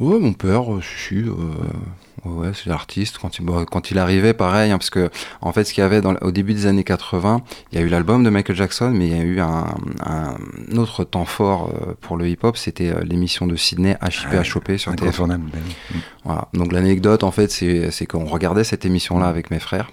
Ouais, 0.00 0.18
mon 0.18 0.32
père, 0.32 0.74
euh, 0.74 0.80
si, 0.82 1.14
si, 1.14 1.24
euh, 1.24 2.28
ouais, 2.28 2.50
c'est 2.52 2.68
l'artiste. 2.68 3.18
Quand 3.18 3.38
il, 3.38 3.44
bon, 3.44 3.64
quand 3.64 3.92
il 3.92 3.98
arrivait, 3.98 4.34
pareil, 4.34 4.72
hein, 4.72 4.78
parce 4.78 4.90
que 4.90 5.08
en 5.40 5.52
fait, 5.52 5.62
ce 5.64 5.72
qu'il 5.72 5.82
y 5.82 5.84
avait 5.84 6.00
dans, 6.00 6.14
au 6.16 6.32
début 6.32 6.52
des 6.52 6.66
années 6.66 6.82
80, 6.82 7.42
il 7.70 7.78
y 7.78 7.82
a 7.82 7.84
eu 7.84 7.88
l'album 7.88 8.24
de 8.24 8.30
Michael 8.30 8.56
Jackson, 8.56 8.90
mais 8.90 9.06
il 9.06 9.16
y 9.16 9.20
a 9.20 9.22
eu 9.22 9.40
un, 9.40 9.66
un 10.04 10.36
autre 10.76 11.04
temps 11.04 11.24
fort 11.24 11.70
euh, 11.70 11.94
pour 12.00 12.16
le 12.16 12.28
hip-hop, 12.28 12.56
c'était 12.56 12.90
euh, 12.90 13.04
l'émission 13.04 13.46
de 13.46 13.54
Sydney 13.54 13.92
HIP 14.02 14.26
Ah 14.32 14.36
ouais, 14.38 14.44
sur 14.44 14.60
TF1. 14.60 14.90
Incontournable. 14.90 15.44
bah 15.52 15.58
oui. 15.94 16.00
Voilà. 16.24 16.48
Donc 16.54 16.72
l'anecdote, 16.72 17.22
en 17.22 17.30
fait, 17.30 17.52
c'est 17.52 17.92
c'est 17.92 18.06
qu'on 18.06 18.24
regardait 18.24 18.64
cette 18.64 18.84
émission-là 18.84 19.26
avec 19.28 19.52
mes 19.52 19.60
frères. 19.60 19.92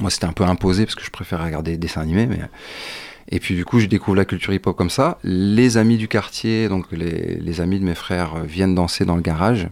Moi, 0.00 0.10
c'était 0.10 0.26
un 0.26 0.32
peu 0.32 0.44
imposé 0.44 0.84
parce 0.84 0.94
que 0.94 1.04
je 1.04 1.10
préférais 1.10 1.44
regarder 1.46 1.72
des 1.72 1.78
dessins 1.78 2.02
animés, 2.02 2.26
mais 2.26 2.40
et 3.28 3.40
puis 3.40 3.54
du 3.54 3.64
coup, 3.64 3.78
je 3.78 3.86
découvre 3.86 4.16
la 4.16 4.24
culture 4.24 4.52
hip-hop 4.52 4.76
comme 4.76 4.90
ça. 4.90 5.18
Les 5.22 5.76
amis 5.76 5.96
du 5.96 6.08
quartier, 6.08 6.68
donc 6.68 6.86
les, 6.92 7.36
les 7.36 7.60
amis 7.60 7.78
de 7.78 7.84
mes 7.84 7.94
frères, 7.94 8.36
euh, 8.36 8.42
viennent 8.44 8.74
danser 8.74 9.04
dans 9.04 9.16
le 9.16 9.22
garage. 9.22 9.68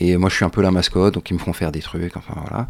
Et 0.00 0.16
moi, 0.16 0.28
je 0.30 0.36
suis 0.36 0.44
un 0.44 0.50
peu 0.50 0.62
la 0.62 0.70
mascotte, 0.70 1.14
donc 1.14 1.28
ils 1.30 1.34
me 1.34 1.38
font 1.38 1.52
faire 1.52 1.72
des 1.72 1.80
trucs, 1.80 2.16
enfin 2.16 2.34
voilà. 2.36 2.68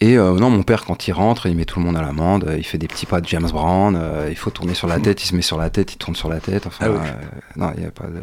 Et 0.00 0.16
euh, 0.18 0.34
non, 0.34 0.50
mon 0.50 0.62
père, 0.64 0.84
quand 0.84 1.06
il 1.06 1.12
rentre, 1.12 1.46
il 1.46 1.56
met 1.56 1.64
tout 1.64 1.78
le 1.78 1.86
monde 1.86 1.96
à 1.96 2.02
l'amende, 2.02 2.52
il 2.56 2.64
fait 2.64 2.78
des 2.78 2.88
petits 2.88 3.06
pas 3.06 3.20
de 3.20 3.26
James 3.28 3.48
Brown, 3.48 3.96
euh, 3.96 4.26
il 4.30 4.36
faut 4.36 4.50
tourner 4.50 4.74
sur 4.74 4.88
la 4.88 4.98
tête, 4.98 5.22
il 5.22 5.28
se 5.28 5.36
met 5.36 5.42
sur 5.42 5.58
la 5.58 5.70
tête, 5.70 5.92
il 5.92 5.96
tourne 5.96 6.16
sur 6.16 6.28
la 6.28 6.40
tête, 6.40 6.66
enfin, 6.66 6.86
Ah 6.86 6.88
euh, 6.88 6.98
non, 7.56 7.72
il 7.76 7.80
n'y 7.82 7.86
a 7.86 7.92
pas 7.92 8.06
de... 8.06 8.20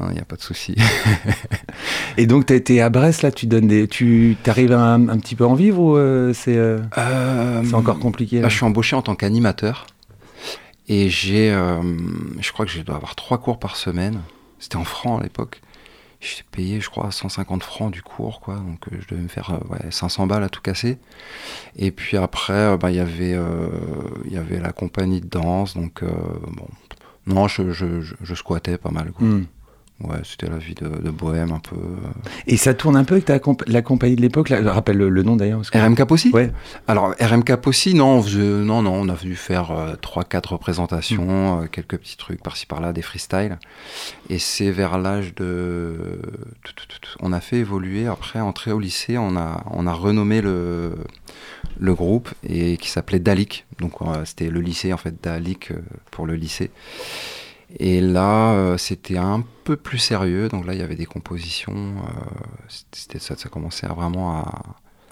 Il 0.00 0.14
n'y 0.14 0.20
a 0.20 0.24
pas 0.24 0.36
de 0.36 0.42
souci. 0.42 0.76
Et 2.16 2.26
donc, 2.26 2.46
t'as 2.46 2.54
été 2.54 2.80
à 2.80 2.88
Brest, 2.90 3.22
là, 3.22 3.32
tu 3.32 3.46
donnes 3.46 3.66
des. 3.66 3.88
Tu 3.88 4.36
arrives 4.46 4.72
un, 4.72 5.08
un 5.08 5.18
petit 5.18 5.34
peu 5.34 5.44
en 5.44 5.54
vivre 5.54 5.80
ou 5.80 5.96
euh, 5.96 6.32
c'est 6.32 6.56
euh, 6.56 6.78
Euh, 6.96 7.62
c'est 7.64 7.74
encore 7.74 7.98
compliqué 7.98 8.40
Là, 8.40 8.48
je 8.48 8.56
suis 8.56 8.64
embauché 8.64 8.94
en 8.96 9.02
tant 9.02 9.16
qu'animateur. 9.16 9.86
Et 10.88 11.08
j'ai, 11.10 11.50
euh, 11.52 11.82
je 12.40 12.52
crois 12.52 12.64
que 12.64 12.70
je 12.70 12.80
dois 12.80 12.96
avoir 12.96 13.14
trois 13.14 13.38
cours 13.38 13.58
par 13.58 13.76
semaine. 13.76 14.20
C'était 14.58 14.76
en 14.76 14.84
francs 14.84 15.20
à 15.20 15.22
l'époque. 15.22 15.60
J'ai 16.20 16.42
payé, 16.50 16.80
je 16.80 16.88
crois, 16.90 17.10
150 17.12 17.62
francs 17.62 17.92
du 17.92 18.02
cours, 18.02 18.40
quoi. 18.40 18.56
Donc, 18.56 18.80
je 18.90 19.06
devais 19.08 19.22
me 19.22 19.28
faire 19.28 19.50
euh, 19.50 19.72
ouais, 19.72 19.90
500 19.90 20.26
balles 20.26 20.42
à 20.42 20.48
tout 20.48 20.62
casser. 20.62 20.98
Et 21.76 21.90
puis 21.90 22.16
après, 22.16 22.76
bah, 22.78 22.90
il 22.90 22.96
y 22.96 23.00
avait, 23.00 23.36
il 24.24 24.32
y 24.32 24.36
avait 24.36 24.58
la 24.60 24.72
compagnie 24.72 25.20
de 25.20 25.28
danse. 25.28 25.74
Donc, 25.74 26.02
bon. 26.02 26.68
Non, 27.26 27.46
je, 27.46 27.72
je, 27.72 28.00
je, 28.00 28.14
je 28.22 28.34
squattais 28.34 28.78
pas 28.78 28.90
mal. 28.90 29.12
Quoi. 29.12 29.26
Hmm. 29.26 29.44
Ouais, 30.04 30.18
c'était 30.22 30.48
la 30.48 30.58
vie 30.58 30.74
de, 30.74 30.86
de 30.86 31.10
bohème 31.10 31.50
un 31.50 31.58
peu. 31.58 31.74
euh. 31.74 32.08
Et 32.46 32.56
ça 32.56 32.72
tourne 32.72 32.94
un 32.96 33.02
peu 33.02 33.14
avec 33.14 33.24
ta 33.24 33.40
comp- 33.40 33.64
la 33.66 33.82
compagnie 33.82 34.14
de 34.14 34.20
l'époque, 34.20 34.46
je 34.48 34.54
rappelle 34.68 34.96
le, 34.96 35.08
le 35.08 35.22
nom 35.24 35.34
d'ailleurs. 35.34 35.60
RMK 35.74 36.08
aussi? 36.12 36.30
Ouais. 36.32 36.52
Alors, 36.86 37.16
RMK 37.20 37.66
aussi, 37.66 37.94
non, 37.94 38.22
non, 38.22 38.82
non, 38.82 38.92
on 38.94 39.08
a 39.08 39.16
dû 39.16 39.34
faire 39.34 39.72
euh, 39.72 39.96
trois, 40.00 40.22
quatre 40.22 40.52
représentations, 40.52 41.62
euh, 41.62 41.66
quelques 41.66 41.98
petits 41.98 42.16
trucs 42.16 42.40
par-ci 42.40 42.64
par-là, 42.66 42.92
des 42.92 43.02
freestyles. 43.02 43.58
Et 44.30 44.38
c'est 44.38 44.70
vers 44.70 44.98
l'âge 44.98 45.34
de. 45.34 46.20
On 47.18 47.32
a 47.32 47.40
fait 47.40 47.56
évoluer, 47.56 48.06
après, 48.06 48.38
entrer 48.38 48.70
au 48.70 48.78
lycée, 48.78 49.18
on 49.18 49.36
a, 49.36 49.64
on 49.72 49.88
a 49.88 49.92
renommé 49.92 50.40
le, 50.42 50.94
le 51.80 51.94
groupe 51.94 52.28
et 52.48 52.76
qui 52.76 52.88
s'appelait 52.88 53.18
Dalik. 53.18 53.66
Donc, 53.80 53.94
euh, 54.02 54.24
c'était 54.24 54.48
le 54.48 54.60
lycée, 54.60 54.92
en 54.92 54.96
fait, 54.96 55.16
Dalik 55.20 55.72
euh, 55.72 55.80
pour 56.12 56.24
le 56.24 56.34
lycée. 56.36 56.70
Et 57.78 58.00
là, 58.00 58.52
euh, 58.52 58.78
c'était 58.78 59.18
un 59.18 59.44
peu 59.64 59.76
plus 59.76 59.98
sérieux. 59.98 60.48
Donc 60.48 60.66
là, 60.66 60.72
il 60.74 60.80
y 60.80 60.82
avait 60.82 60.96
des 60.96 61.06
compositions. 61.06 61.74
euh, 61.76 62.20
c'était 62.92 63.18
ça, 63.18 63.36
ça 63.36 63.48
commençait 63.48 63.86
à 63.86 63.92
vraiment 63.92 64.36
à, 64.38 64.62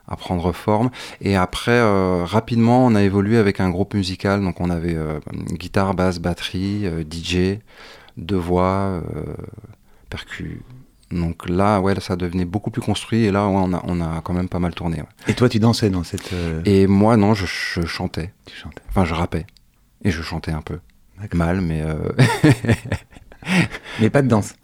à 0.08 0.16
prendre 0.16 0.52
forme. 0.52 0.90
Et 1.20 1.36
après, 1.36 1.72
euh, 1.72 2.24
rapidement, 2.24 2.86
on 2.86 2.94
a 2.94 3.02
évolué 3.02 3.36
avec 3.36 3.60
un 3.60 3.68
groupe 3.70 3.94
musical. 3.94 4.42
Donc 4.42 4.60
on 4.60 4.70
avait 4.70 4.94
euh, 4.94 5.20
guitare, 5.52 5.94
basse, 5.94 6.18
batterie, 6.18 6.86
euh, 6.86 7.02
DJ, 7.08 7.58
deux 8.16 8.36
voix, 8.36 9.02
euh, 9.14 9.34
percu. 10.08 10.62
Donc 11.12 11.48
là, 11.48 11.80
ouais, 11.80 11.94
là, 11.94 12.00
ça 12.00 12.16
devenait 12.16 12.44
beaucoup 12.46 12.70
plus 12.70 12.82
construit. 12.82 13.24
Et 13.24 13.30
là, 13.30 13.46
ouais, 13.46 13.54
on, 13.54 13.72
a, 13.74 13.82
on 13.84 14.00
a 14.00 14.20
quand 14.22 14.32
même 14.32 14.48
pas 14.48 14.58
mal 14.58 14.74
tourné. 14.74 14.96
ouais. 15.02 15.08
Et 15.28 15.34
toi, 15.34 15.48
tu 15.48 15.58
dansais 15.60 15.90
dans 15.90 16.02
cette. 16.04 16.32
Et 16.64 16.86
moi, 16.86 17.16
non, 17.16 17.34
je, 17.34 17.44
je 17.46 17.86
chantais. 17.86 18.32
Tu 18.46 18.56
chantais. 18.56 18.82
Enfin, 18.88 19.04
je 19.04 19.14
rappais. 19.14 19.46
Et 20.04 20.10
je 20.10 20.22
chantais 20.22 20.50
un 20.52 20.62
peu. 20.62 20.78
Mal, 21.34 21.60
mais... 21.60 21.82
euh, 21.82 22.12
Mais 24.00 24.10
pas 24.10 24.22
de 24.22 24.28
danse. 24.28 24.54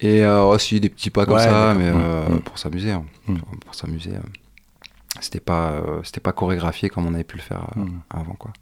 Et 0.00 0.24
euh, 0.24 0.42
aussi 0.44 0.80
des 0.80 0.88
petits 0.88 1.10
pas 1.10 1.26
comme 1.26 1.36
Ouais, 1.36 1.42
ça, 1.44 1.74
mais 1.76 1.90
Mm, 1.90 2.00
euh, 2.00 2.28
mm. 2.28 2.40
pour 2.40 2.58
s'amuser. 2.58 2.92
hein. 2.92 3.04
Mm. 3.26 3.36
Pour, 3.38 3.58
pour 3.58 3.74
s'amuser. 3.74 4.10
C'était 5.20 5.40
pas, 5.40 5.82
c'était 6.04 6.20
pas 6.20 6.32
chorégraphié 6.32 6.88
comme 6.88 7.06
on 7.06 7.14
avait 7.14 7.24
pu 7.24 7.36
le 7.36 7.42
faire 7.42 7.66
avant, 8.10 8.34
quoi. 8.34 8.52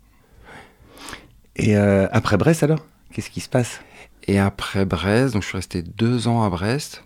Et 1.57 1.77
après 1.77 2.37
Brest, 2.37 2.63
alors? 2.63 2.81
Qu'est-ce 3.13 3.31
qui 3.31 3.41
se 3.41 3.49
passe? 3.49 3.81
Et 4.27 4.39
après 4.39 4.85
Brest, 4.85 5.35
donc 5.35 5.43
je 5.43 5.49
suis 5.49 5.57
resté 5.57 5.83
deux 5.83 6.29
ans 6.29 6.43
à 6.43 6.51
Brest. 6.51 7.05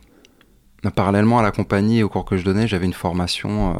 Parallèlement 0.88 1.38
à 1.38 1.42
la 1.42 1.50
compagnie 1.50 1.98
et 1.98 2.02
au 2.02 2.08
cours 2.08 2.24
que 2.24 2.38
je 2.38 2.44
donnais, 2.44 2.66
j'avais 2.66 2.86
une 2.86 2.94
formation 2.94 3.72
euh, 3.72 3.74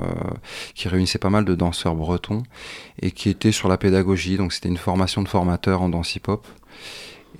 qui 0.75 0.89
réunissait 0.89 1.19
pas 1.19 1.31
mal 1.31 1.47
de 1.47 1.55
danseurs 1.55 1.95
bretons 1.95 2.43
et 3.01 3.11
qui 3.11 3.31
était 3.31 3.53
sur 3.53 3.69
la 3.69 3.79
pédagogie. 3.79 4.37
Donc 4.37 4.53
c'était 4.53 4.69
une 4.69 4.77
formation 4.77 5.23
de 5.23 5.29
formateur 5.29 5.81
en 5.81 5.89
danse 5.89 6.15
hip-hop. 6.15 6.47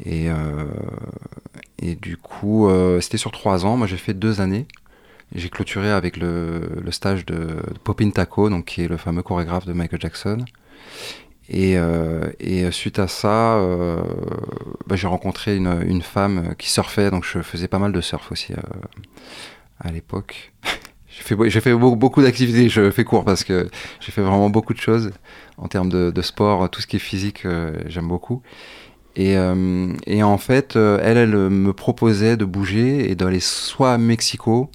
Et, 0.07 0.31
euh, 0.31 0.65
du 2.01 2.17
coup, 2.17 2.69
euh, 2.69 3.01
c'était 3.01 3.19
sur 3.19 3.33
trois 3.33 3.67
ans. 3.67 3.77
Moi, 3.77 3.87
j'ai 3.87 3.99
fait 3.99 4.15
deux 4.15 4.41
années. 4.41 4.67
J'ai 5.35 5.51
clôturé 5.51 5.91
avec 5.91 6.17
le, 6.17 6.81
le 6.83 6.91
stage 6.91 7.27
de, 7.27 7.35
de 7.35 7.79
Popin 7.85 8.11
Taco, 8.11 8.49
donc 8.49 8.65
qui 8.65 8.83
est 8.83 8.89
le 8.89 8.97
fameux 8.97 9.23
chorégraphe 9.23 9.67
de 9.67 9.73
Michael 9.73 10.01
Jackson. 10.01 10.45
Et, 11.53 11.77
euh, 11.77 12.31
et 12.39 12.71
suite 12.71 13.01
à 13.01 13.09
ça, 13.09 13.57
euh, 13.57 14.01
bah, 14.87 14.95
j'ai 14.95 15.09
rencontré 15.09 15.57
une, 15.57 15.83
une 15.85 16.01
femme 16.01 16.55
qui 16.57 16.71
surfait, 16.71 17.11
donc 17.11 17.25
je 17.25 17.43
faisais 17.43 17.67
pas 17.67 17.81
mal 17.81 17.91
de 17.91 18.01
surf 18.01 18.31
aussi 18.31 18.53
euh, 18.53 18.57
à 19.81 19.91
l'époque. 19.91 20.53
J'ai 21.09 21.23
fait, 21.25 21.51
j'ai 21.51 21.61
fait 21.61 21.75
beaucoup, 21.75 22.23
d'activités, 22.23 22.69
je 22.69 22.93
fais 22.93 23.03
court 23.03 23.25
parce 23.25 23.43
que 23.43 23.69
j'ai 23.99 24.13
fait 24.13 24.23
vraiment 24.23 24.49
beaucoup 24.49 24.75
de 24.75 24.79
choses 24.79 25.11
en 25.59 25.67
termes 25.67 25.89
de, 25.89 26.13
de 26.13 26.23
sport, 26.23 26.71
tout 26.71 26.81
ce 26.81 26.87
qui 26.87 26.97
est 26.97 27.01
physique, 27.01 27.45
euh, 27.45 27.73
j'aime 27.87 28.07
beaucoup. 28.07 28.43
Et, 29.17 29.37
euh, 29.37 29.93
et 30.07 30.23
en 30.23 30.39
fait, 30.39 30.77
euh, 30.77 31.01
elle, 31.03 31.17
elle 31.17 31.35
me 31.35 31.73
proposait 31.73 32.37
de 32.37 32.45
bouger 32.45 33.11
et 33.11 33.17
d'aller 33.17 33.41
soit 33.41 33.93
à 33.93 33.99
Mexico, 33.99 34.71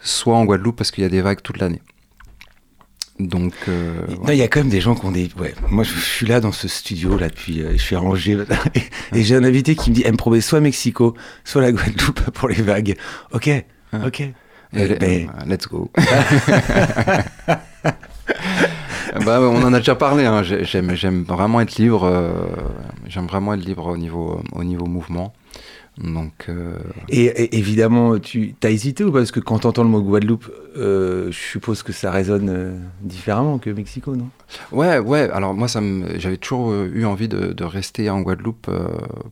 soit 0.00 0.34
en 0.34 0.46
Guadeloupe 0.46 0.76
parce 0.76 0.90
qu'il 0.90 1.04
y 1.04 1.06
a 1.06 1.10
des 1.10 1.20
vagues 1.20 1.42
toute 1.42 1.58
l'année. 1.58 1.82
Donc, 3.18 3.54
euh, 3.68 3.94
il 4.28 4.34
y 4.34 4.42
a 4.42 4.48
quand 4.48 4.60
même 4.60 4.68
des 4.68 4.80
gens 4.82 4.94
qui 4.94 5.06
ont 5.06 5.10
des. 5.10 5.30
Ouais, 5.38 5.54
moi, 5.70 5.84
je 5.84 5.98
suis 5.98 6.26
là 6.26 6.40
dans 6.40 6.52
ce 6.52 6.68
studio 6.68 7.16
là 7.16 7.28
depuis. 7.28 7.62
euh, 7.62 7.72
je 7.72 7.76
suis 7.82 7.96
rangé 7.96 8.32
et, 8.74 9.18
et 9.18 9.22
j'ai 9.22 9.34
un 9.36 9.44
invité 9.44 9.74
qui 9.74 9.88
me 9.90 9.94
dit, 9.94 10.02
elle 10.04 10.12
me 10.12 10.16
promet 10.18 10.40
soit 10.42 10.60
Mexico, 10.60 11.14
soit 11.44 11.62
la 11.62 11.72
Guadeloupe 11.72 12.30
pour 12.34 12.48
les 12.48 12.60
vagues. 12.62 12.94
Ok, 13.32 13.48
ok. 14.04 14.20
Et- 14.20 14.34
Euh, 14.76 14.96
mais- 15.00 15.26
euh, 15.28 15.44
Let's 15.46 15.66
go. 15.68 15.90
bah, 19.24 19.40
on 19.40 19.62
en 19.62 19.72
a 19.72 19.78
déjà 19.78 19.94
parlé. 19.94 20.24
hein. 20.26 20.42
J'ai- 20.42 20.64
J'aime, 20.64 20.94
j'aime 20.94 21.22
vraiment 21.22 21.60
être 21.60 21.76
libre. 21.78 22.04
euh, 22.04 22.32
j'aime 23.06 23.26
vraiment 23.26 23.54
être 23.54 23.64
libre 23.64 23.86
au 23.86 23.96
niveau, 23.96 24.40
au 24.52 24.64
niveau 24.64 24.86
mouvement. 24.86 25.32
Donc, 25.98 26.46
euh, 26.48 26.76
Et, 27.08 27.24
et 27.24 27.56
évidemment, 27.56 28.18
tu 28.18 28.54
as 28.62 28.70
hésité 28.70 29.02
ou 29.02 29.10
pas 29.10 29.18
Parce 29.18 29.30
que 29.30 29.40
quand 29.40 29.60
tu 29.60 29.66
entends 29.66 29.82
le 29.82 29.88
mot 29.88 30.02
Guadeloupe, 30.02 30.50
euh, 30.76 31.30
je 31.30 31.38
suppose 31.38 31.82
que 31.82 31.92
ça 31.92 32.10
résonne 32.10 32.50
euh, 32.50 32.78
différemment 33.00 33.58
que 33.58 33.70
Mexico, 33.70 34.14
non? 34.14 34.28
Ouais, 34.72 34.98
ouais. 34.98 35.30
Alors 35.30 35.54
moi, 35.54 35.68
ça 35.68 35.80
me, 35.80 36.18
j'avais 36.18 36.36
toujours 36.36 36.74
eu 36.74 37.06
envie 37.06 37.28
de, 37.28 37.52
de 37.52 37.64
rester 37.64 38.10
en 38.10 38.20
Guadeloupe 38.20 38.70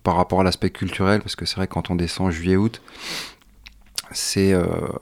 par 0.02 0.16
rapport 0.16 0.40
à 0.40 0.44
l'aspect 0.44 0.70
culturel, 0.70 1.20
parce 1.20 1.36
que 1.36 1.44
c'est 1.44 1.56
vrai 1.56 1.66
que 1.66 1.74
quand 1.74 1.90
on 1.90 1.96
descend 1.96 2.30
juillet-août, 2.30 2.80
c'est, 4.10 4.54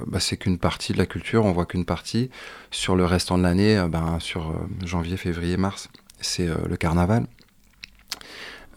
bah, 0.07 0.19
c'est 0.19 0.37
qu'une 0.37 0.59
partie 0.59 0.93
de 0.93 0.99
la 0.99 1.07
culture. 1.07 1.45
On 1.45 1.53
voit 1.53 1.67
qu'une 1.67 1.85
partie. 1.85 2.31
Sur 2.73 2.97
le 2.97 3.05
restant 3.05 3.39
de 3.39 3.45
l'année, 3.45 3.85
ben, 3.89 4.19
sur 4.19 4.53
janvier, 4.85 5.17
février, 5.17 5.57
mars, 5.57 5.91
c'est 6.21 6.49
le 6.69 6.77
carnaval. 6.77 7.27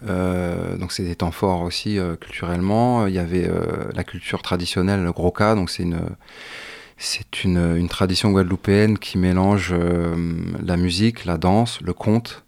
Euh, 0.03 0.77
donc 0.77 0.91
c'est 0.91 1.03
des 1.03 1.15
temps 1.15 1.31
forts 1.31 1.62
aussi 1.62 1.97
euh, 1.97 2.15
culturellement. 2.15 3.08
Il 3.08 3.13
y 3.13 3.19
avait 3.19 3.47
euh, 3.47 3.89
la 3.93 4.03
culture 4.03 4.41
traditionnelle, 4.41 5.03
le 5.03 5.12
Groka, 5.12 5.55
donc 5.55 5.69
c'est 5.69 5.84
une 5.84 6.01
c'est 6.97 7.43
une, 7.43 7.75
une, 7.75 7.89
tradition 7.89 8.31
guadeloupéenne 8.31 8.97
qui 8.97 9.17
mélange 9.17 9.73
euh, 9.73 10.15
la 10.63 10.77
musique, 10.77 11.25
la 11.25 11.38
danse, 11.38 11.81
le 11.81 11.93
conte 11.93 12.43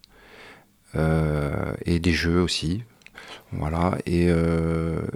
et 1.85 1.99
des 1.99 2.13
jeux 2.13 2.41
aussi. 2.41 2.83
Voilà, 3.51 3.99
et, 4.07 4.29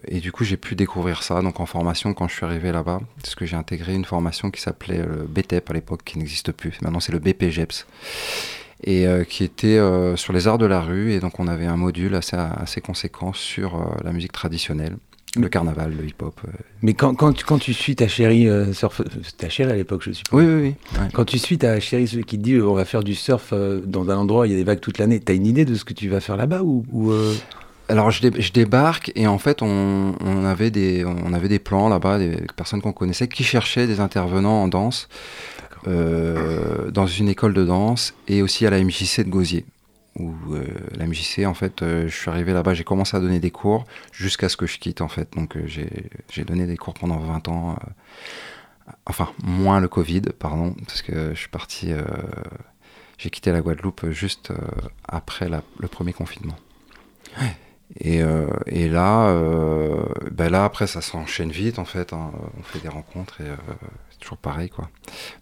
et 0.07 0.19
du 0.19 0.31
coup 0.31 0.43
j'ai 0.43 0.57
pu 0.57 0.75
découvrir 0.75 1.23
ça 1.23 1.41
donc 1.41 1.59
en 1.59 1.65
formation 1.65 2.13
quand 2.13 2.27
je 2.27 2.35
suis 2.35 2.45
arrivé 2.45 2.71
là-bas, 2.71 3.01
parce 3.19 3.33
que 3.33 3.47
j'ai 3.47 3.55
intégré 3.55 3.95
une 3.95 4.05
formation 4.05 4.51
qui 4.51 4.61
s'appelait 4.61 5.03
le 5.03 5.25
BTEP 5.27 5.71
à 5.71 5.73
l'époque, 5.73 6.03
qui 6.05 6.19
n'existe 6.19 6.51
plus. 6.51 6.79
Maintenant 6.83 6.99
c'est 6.99 7.11
le 7.11 7.17
BPGEPS 7.17 7.87
et 8.83 9.07
euh, 9.07 9.23
qui 9.23 9.43
était 9.43 9.77
euh, 9.77 10.15
sur 10.15 10.33
les 10.33 10.47
arts 10.47 10.57
de 10.57 10.65
la 10.65 10.81
rue. 10.81 11.13
Et 11.13 11.19
donc 11.19 11.39
on 11.39 11.47
avait 11.47 11.65
un 11.65 11.77
module 11.77 12.15
assez, 12.15 12.35
assez 12.35 12.81
conséquent 12.81 13.33
sur 13.33 13.75
euh, 13.75 13.85
la 14.03 14.11
musique 14.11 14.31
traditionnelle. 14.31 14.97
Le 15.37 15.47
carnaval, 15.47 15.93
le 15.97 16.05
hip-hop. 16.05 16.41
Mais 16.81 16.93
quand, 16.93 17.13
quand, 17.15 17.31
tu, 17.31 17.45
quand 17.45 17.57
tu 17.57 17.73
suis 17.73 17.95
ta 17.95 18.09
chérie 18.09 18.49
surf, 18.73 19.01
ta 19.37 19.47
chérie 19.47 19.71
à 19.71 19.75
l'époque, 19.75 20.01
je 20.03 20.11
suppose. 20.11 20.43
Oui, 20.43 20.45
oui, 20.45 20.61
oui. 20.61 20.99
Ouais. 20.99 21.07
Quand 21.13 21.23
tu 21.23 21.39
suis 21.39 21.57
ta 21.57 21.79
chérie 21.79 22.05
qui 22.05 22.37
te 22.37 22.43
dit 22.43 22.59
on 22.59 22.73
va 22.73 22.83
faire 22.83 23.01
du 23.01 23.15
surf 23.15 23.53
dans 23.53 24.09
un 24.09 24.17
endroit 24.17 24.41
où 24.41 24.45
il 24.45 24.51
y 24.51 24.55
a 24.55 24.57
des 24.57 24.65
vagues 24.65 24.81
toute 24.81 24.97
l'année, 24.97 25.21
t'as 25.21 25.33
une 25.33 25.45
idée 25.45 25.63
de 25.63 25.75
ce 25.75 25.85
que 25.85 25.93
tu 25.93 26.09
vas 26.09 26.19
faire 26.19 26.35
là-bas 26.35 26.63
ou, 26.63 26.83
ou 26.91 27.13
alors 27.87 28.11
je, 28.11 28.27
dé 28.27 28.41
je, 28.41 28.51
débarque 28.51 29.13
et 29.15 29.25
en 29.25 29.37
fait 29.37 29.61
on, 29.61 30.15
on, 30.19 30.43
avait 30.43 30.69
des 30.69 31.05
on 31.05 31.31
avait 31.31 31.47
des 31.47 31.59
plans 31.59 31.87
là-bas, 31.87 32.19
des 32.19 32.35
personnes 32.57 32.81
qu'on 32.81 32.91
connaissait 32.91 33.29
qui 33.29 33.45
cherchaient 33.45 33.87
des 33.87 34.01
intervenants 34.01 34.63
en 34.63 34.67
danse 34.67 35.07
euh, 35.87 36.91
dans 36.91 37.07
une 37.07 37.27
école 37.27 37.53
de 37.53 37.65
danse 37.65 38.13
et 38.27 38.41
aussi 38.41 38.65
à 38.67 38.69
la 38.69 38.83
MJC 38.83 39.21
de 39.23 39.29
Gauzier. 39.29 39.65
Où 40.17 40.33
euh, 40.53 40.65
la 40.95 41.07
MJC, 41.07 41.45
en 41.45 41.53
fait, 41.53 41.81
euh, 41.81 42.07
je 42.07 42.15
suis 42.15 42.29
arrivé 42.29 42.51
là-bas, 42.51 42.73
j'ai 42.73 42.83
commencé 42.83 43.15
à 43.15 43.19
donner 43.21 43.39
des 43.39 43.51
cours 43.51 43.85
jusqu'à 44.11 44.49
ce 44.49 44.57
que 44.57 44.67
je 44.67 44.77
quitte, 44.77 45.01
en 45.01 45.07
fait. 45.07 45.33
Donc 45.35 45.57
j'ai 45.67 46.43
donné 46.43 46.67
des 46.67 46.77
cours 46.77 46.93
pendant 46.93 47.17
20 47.17 47.47
ans. 47.47 47.79
Enfin, 49.05 49.29
moins 49.41 49.79
le 49.79 49.87
Covid, 49.87 50.21
pardon, 50.37 50.75
parce 50.85 51.01
que 51.01 51.33
je 51.33 51.39
suis 51.39 51.49
parti. 51.49 51.91
j'ai 53.17 53.29
quitté 53.29 53.51
la 53.51 53.61
Guadeloupe 53.61 54.09
juste 54.09 54.51
après 55.07 55.49
le 55.49 55.87
premier 55.87 56.13
confinement. 56.13 56.57
Et, 57.99 58.19
là, 58.19 59.33
ben 60.31 60.49
là, 60.49 60.65
après, 60.65 60.87
ça 60.87 61.01
s'enchaîne 61.01 61.51
vite, 61.51 61.79
en 61.79 61.85
fait. 61.85 62.11
Hein. 62.11 62.31
On 62.59 62.63
fait 62.63 62.79
des 62.79 62.89
rencontres 62.89 63.39
et 63.39 63.49
toujours 64.21 64.38
pareil, 64.38 64.69
quoi. 64.69 64.89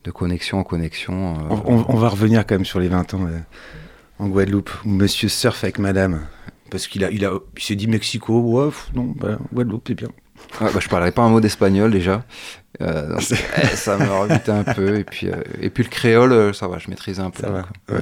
De 0.04 0.12
connexion 0.12 0.60
en 0.60 0.64
connexion. 0.64 1.36
On, 1.50 1.74
on, 1.74 1.86
on, 1.88 1.98
va 1.98 2.10
revenir 2.10 2.46
quand 2.46 2.56
même 2.56 2.66
sur 2.66 2.80
les 2.80 2.88
20 2.88 3.14
ans 3.14 3.28
en 4.18 4.28
Guadeloupe, 4.28 4.72
où 4.86 4.90
monsieur 4.90 5.30
surfe 5.30 5.64
avec 5.64 5.80
madame. 5.80 6.22
Parce 6.72 6.88
qu'il 6.88 7.04
a, 7.04 7.12
il 7.12 7.26
a, 7.26 7.34
il 7.58 7.64
s'est 7.64 7.76
dit 7.76 7.88
Mexico, 7.88 8.40
ouais, 8.40 8.72
non, 8.94 9.14
bah, 9.16 9.38
Guadeloupe, 9.54 9.84
c'est 9.88 9.96
bien. 9.96 10.10
Ouais, 10.62 10.72
bah, 10.74 10.80
je 10.80 10.88
parlerai 10.88 11.12
pas 11.12 11.22
un 11.22 11.30
mot 11.30 11.42
d'espagnol 11.42 11.92
déjà. 11.92 12.24
Euh, 12.82 13.10
donc, 13.10 13.22
ça 13.22 13.98
me 13.98 14.10
rebutait 14.10 14.52
un 14.52 14.64
peu. 14.64 14.98
Et 14.98 15.04
puis, 15.04 15.28
euh, 15.28 15.36
et 15.62 15.70
puis 15.70 15.84
le 15.84 15.90
créole, 15.90 16.54
ça 16.56 16.68
va, 16.68 16.78
je 16.78 16.90
maîtrisais 16.90 17.22
un 17.22 17.30
peu. 17.30 17.44
Ça 17.44 17.50
va, 17.50 17.66
ouais. 17.90 18.02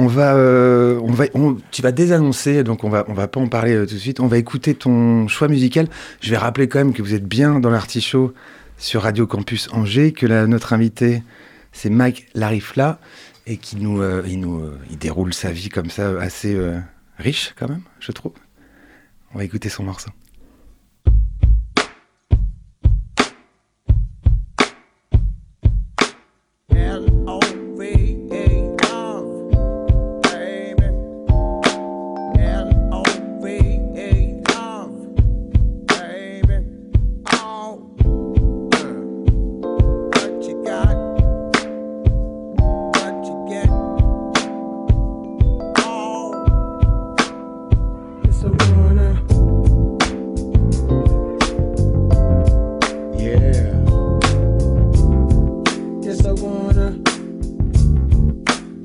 On 0.00 0.06
va, 0.06 0.36
euh, 0.36 1.00
on 1.02 1.10
va, 1.10 1.24
on, 1.34 1.56
tu 1.72 1.82
vas 1.82 1.90
désannoncer, 1.90 2.62
donc 2.62 2.84
on 2.84 2.88
va, 2.88 3.04
on 3.08 3.14
va 3.14 3.26
pas 3.26 3.40
en 3.40 3.48
parler 3.48 3.74
euh, 3.74 3.84
tout 3.84 3.94
de 3.94 3.98
suite. 3.98 4.20
On 4.20 4.28
va 4.28 4.38
écouter 4.38 4.74
ton 4.74 5.26
choix 5.26 5.48
musical. 5.48 5.88
Je 6.20 6.30
vais 6.30 6.36
rappeler 6.36 6.68
quand 6.68 6.78
même 6.78 6.92
que 6.92 7.02
vous 7.02 7.14
êtes 7.14 7.26
bien 7.26 7.58
dans 7.58 7.70
l'artichaut 7.70 8.32
sur 8.78 9.02
Radio 9.02 9.26
Campus 9.26 9.68
Angers 9.72 10.12
que 10.12 10.26
notre 10.46 10.72
invité, 10.72 11.22
c'est 11.72 11.90
Mike 11.90 12.28
Larifla, 12.34 12.98
et 13.46 13.56
qui 13.56 13.76
nous, 13.76 14.00
euh, 14.00 14.22
il 14.26 14.40
nous 14.40 14.60
euh, 14.60 14.78
il 14.90 14.98
déroule 14.98 15.34
sa 15.34 15.50
vie 15.50 15.68
comme 15.68 15.90
ça, 15.90 16.20
assez 16.20 16.54
euh, 16.54 16.78
riche 17.18 17.54
quand 17.58 17.68
même, 17.68 17.82
je 17.98 18.12
trouve. 18.12 18.32
On 19.34 19.38
va 19.38 19.44
écouter 19.44 19.68
son 19.68 19.84
morceau. 19.84 20.10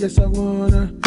yes 0.03 0.19
I 0.19 0.25
wanna 0.25 1.02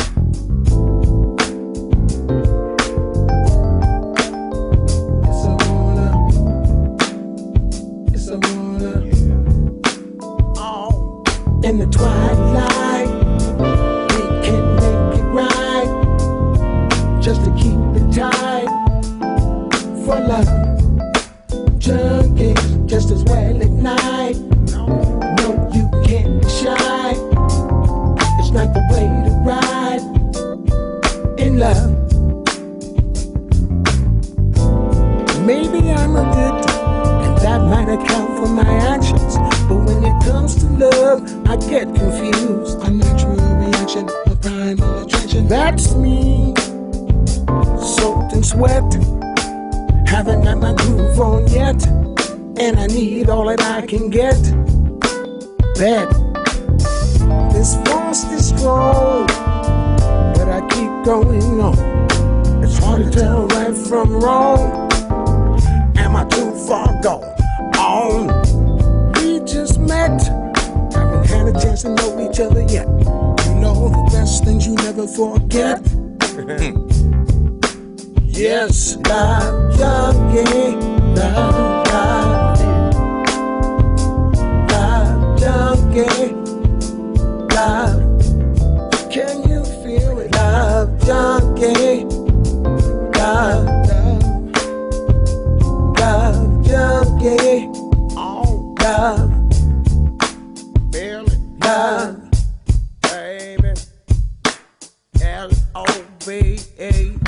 L 105.47 105.53
O 105.75 105.85
V 106.25 106.59
E 106.77 107.26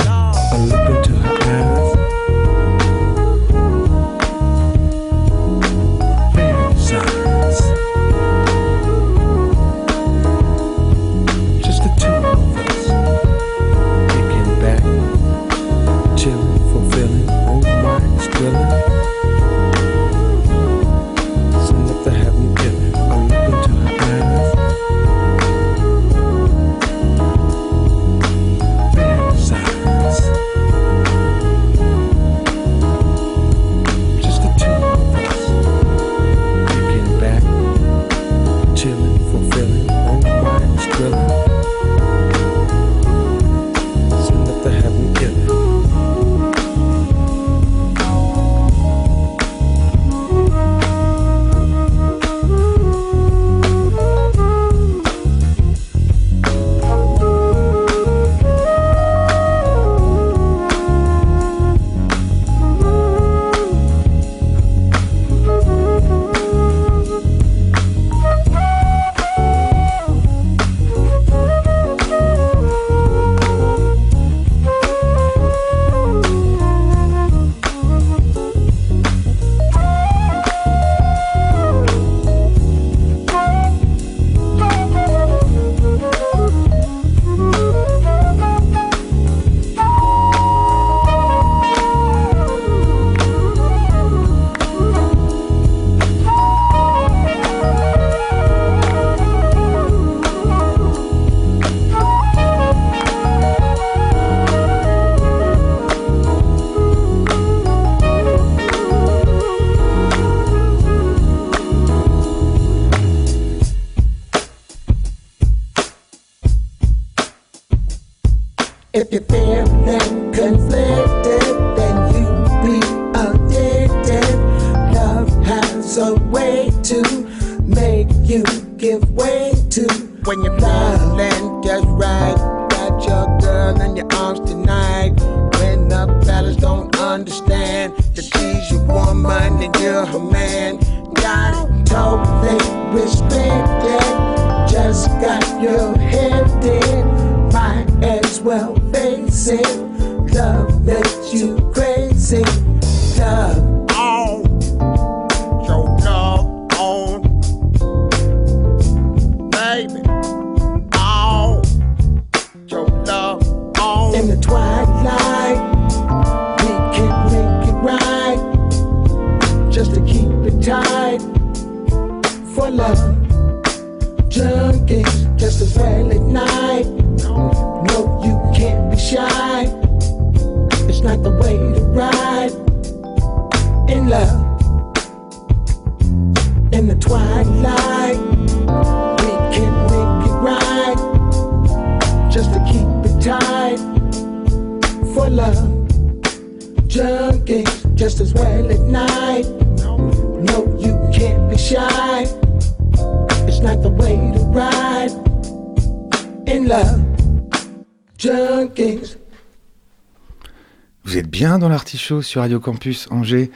sur 212.09 212.41
Radio 212.41 212.59
Campus 212.59 213.07
Angers 213.11 213.51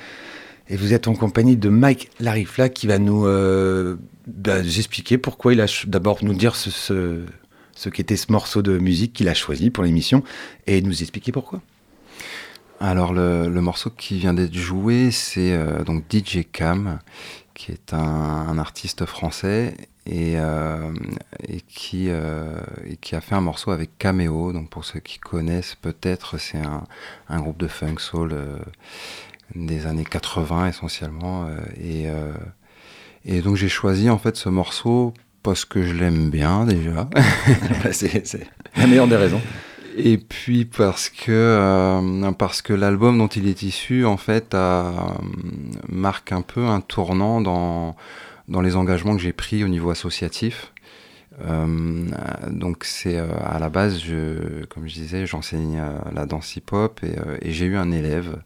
et 0.69 0.77
vous 0.77 0.93
êtes 0.93 1.09
en 1.09 1.15
compagnie 1.15 1.57
de 1.57 1.71
Mike 1.71 2.11
Larifla 2.21 2.69
qui 2.69 2.87
va 2.87 2.99
nous 2.99 3.27
euh, 3.27 3.97
bah, 4.27 4.59
expliquer 4.59 5.17
pourquoi 5.17 5.55
il 5.55 5.61
a 5.62 5.67
d'abord 5.87 6.19
nous 6.23 6.35
dire 6.35 6.55
ce, 6.55 6.71
ce, 6.71 7.23
ce 7.75 7.88
qu'était 7.88 8.17
ce 8.17 8.31
morceau 8.31 8.61
de 8.61 8.77
musique 8.77 9.15
qu'il 9.15 9.29
a 9.29 9.35
choisi 9.35 9.71
pour 9.71 9.85
l'émission 9.85 10.23
et 10.67 10.83
nous 10.83 11.01
expliquer 11.01 11.33
pourquoi. 11.33 11.62
Alors 12.79 13.15
le, 13.15 13.49
le 13.49 13.61
morceau 13.62 13.88
qui 13.88 14.19
vient 14.19 14.35
d'être 14.35 14.55
joué, 14.55 15.11
c'est 15.12 15.53
euh, 15.53 15.83
donc 15.83 16.05
DJ 16.12 16.41
Cam, 16.53 16.99
qui 17.62 17.70
est 17.70 17.94
un, 17.94 18.59
artiste 18.59 19.07
français 19.07 19.77
et, 20.05 20.35
euh, 20.37 20.90
euh, 21.94 22.61
et 22.85 22.96
qui 22.96 23.14
a 23.14 23.20
fait 23.20 23.37
un 23.37 23.40
morceau 23.40 23.70
avec 23.70 23.96
Cameo. 23.98 24.53
Donc 24.53 24.68
pour 24.68 24.85
ceux 24.85 24.98
qui 24.98 25.20
connaissent 25.20 25.77
peut-être, 25.77 26.38
c'est 26.38 26.59
un, 27.29 27.40
groupe 27.40 27.59
de 27.59 27.68
funk 27.68 27.98
soul 27.98 28.31
euh, 28.33 28.59
des 29.55 29.87
années 29.87 30.05
80 30.05 30.70
essentiellement. 30.70 31.46
et, 31.81 32.09
et 33.25 33.42
donc 33.42 33.55
j'ai 33.55 33.68
choisi 33.68 34.11
en 34.11 34.18
fait 34.18 34.35
ce 34.35 34.48
morceau 34.48 35.14
parce 35.44 35.64
que 35.64 35.85
je 35.85 35.94
l'aime 35.94 36.31
bien 36.31 36.64
déjà. 36.64 37.09
C'est 37.92 38.48
la 38.77 38.88
meilleure 38.88 39.07
des 39.07 39.16
raisons. 39.16 39.40
Et 39.96 40.16
puis 40.16 40.64
parce 40.64 41.09
que 41.11 41.31
euh, 41.31 42.33
parce 42.33 42.62
que 42.62 42.72
l'album 42.72 43.18
dont 43.18 43.28
il 43.28 43.46
est 43.46 43.62
issu 43.62 44.07
en 44.07 44.16
fait 44.16 44.55
euh, 44.55 44.90
marque 45.88 46.33
un 46.33 46.42
peu 46.42 46.64
un 46.66 46.81
tournant 46.81 47.40
dans 47.40 47.94
dans 48.48 48.61
les 48.61 48.76
engagements 48.76 49.16
que 49.16 49.22
j'ai 49.22 49.33
pris 49.33 49.64
au 49.64 49.68
niveau 49.68 49.90
associatif. 49.90 50.71
Euh, 51.40 52.07
donc 52.51 52.85
c'est 52.85 53.16
euh, 53.16 53.27
à 53.45 53.59
la 53.59 53.68
base, 53.68 53.99
je, 53.99 54.64
comme 54.66 54.87
je 54.87 54.95
disais, 54.95 55.27
j'enseigne 55.27 55.79
euh, 55.81 55.99
la 56.14 56.27
danse 56.27 56.57
hip-hop 56.57 57.01
et, 57.03 57.18
euh, 57.18 57.38
et 57.40 57.53
j'ai 57.53 57.66
eu 57.66 57.77
un 57.77 57.90
élève 57.90 58.38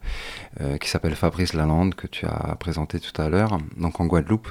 qui 0.80 0.88
s'appelle 0.88 1.14
Fabrice 1.14 1.52
Lalande 1.52 1.94
que 1.94 2.06
tu 2.06 2.24
as 2.24 2.56
présenté 2.58 2.98
tout 2.98 3.20
à 3.20 3.28
l'heure, 3.28 3.58
donc 3.76 4.00
en 4.00 4.06
Guadeloupe, 4.06 4.48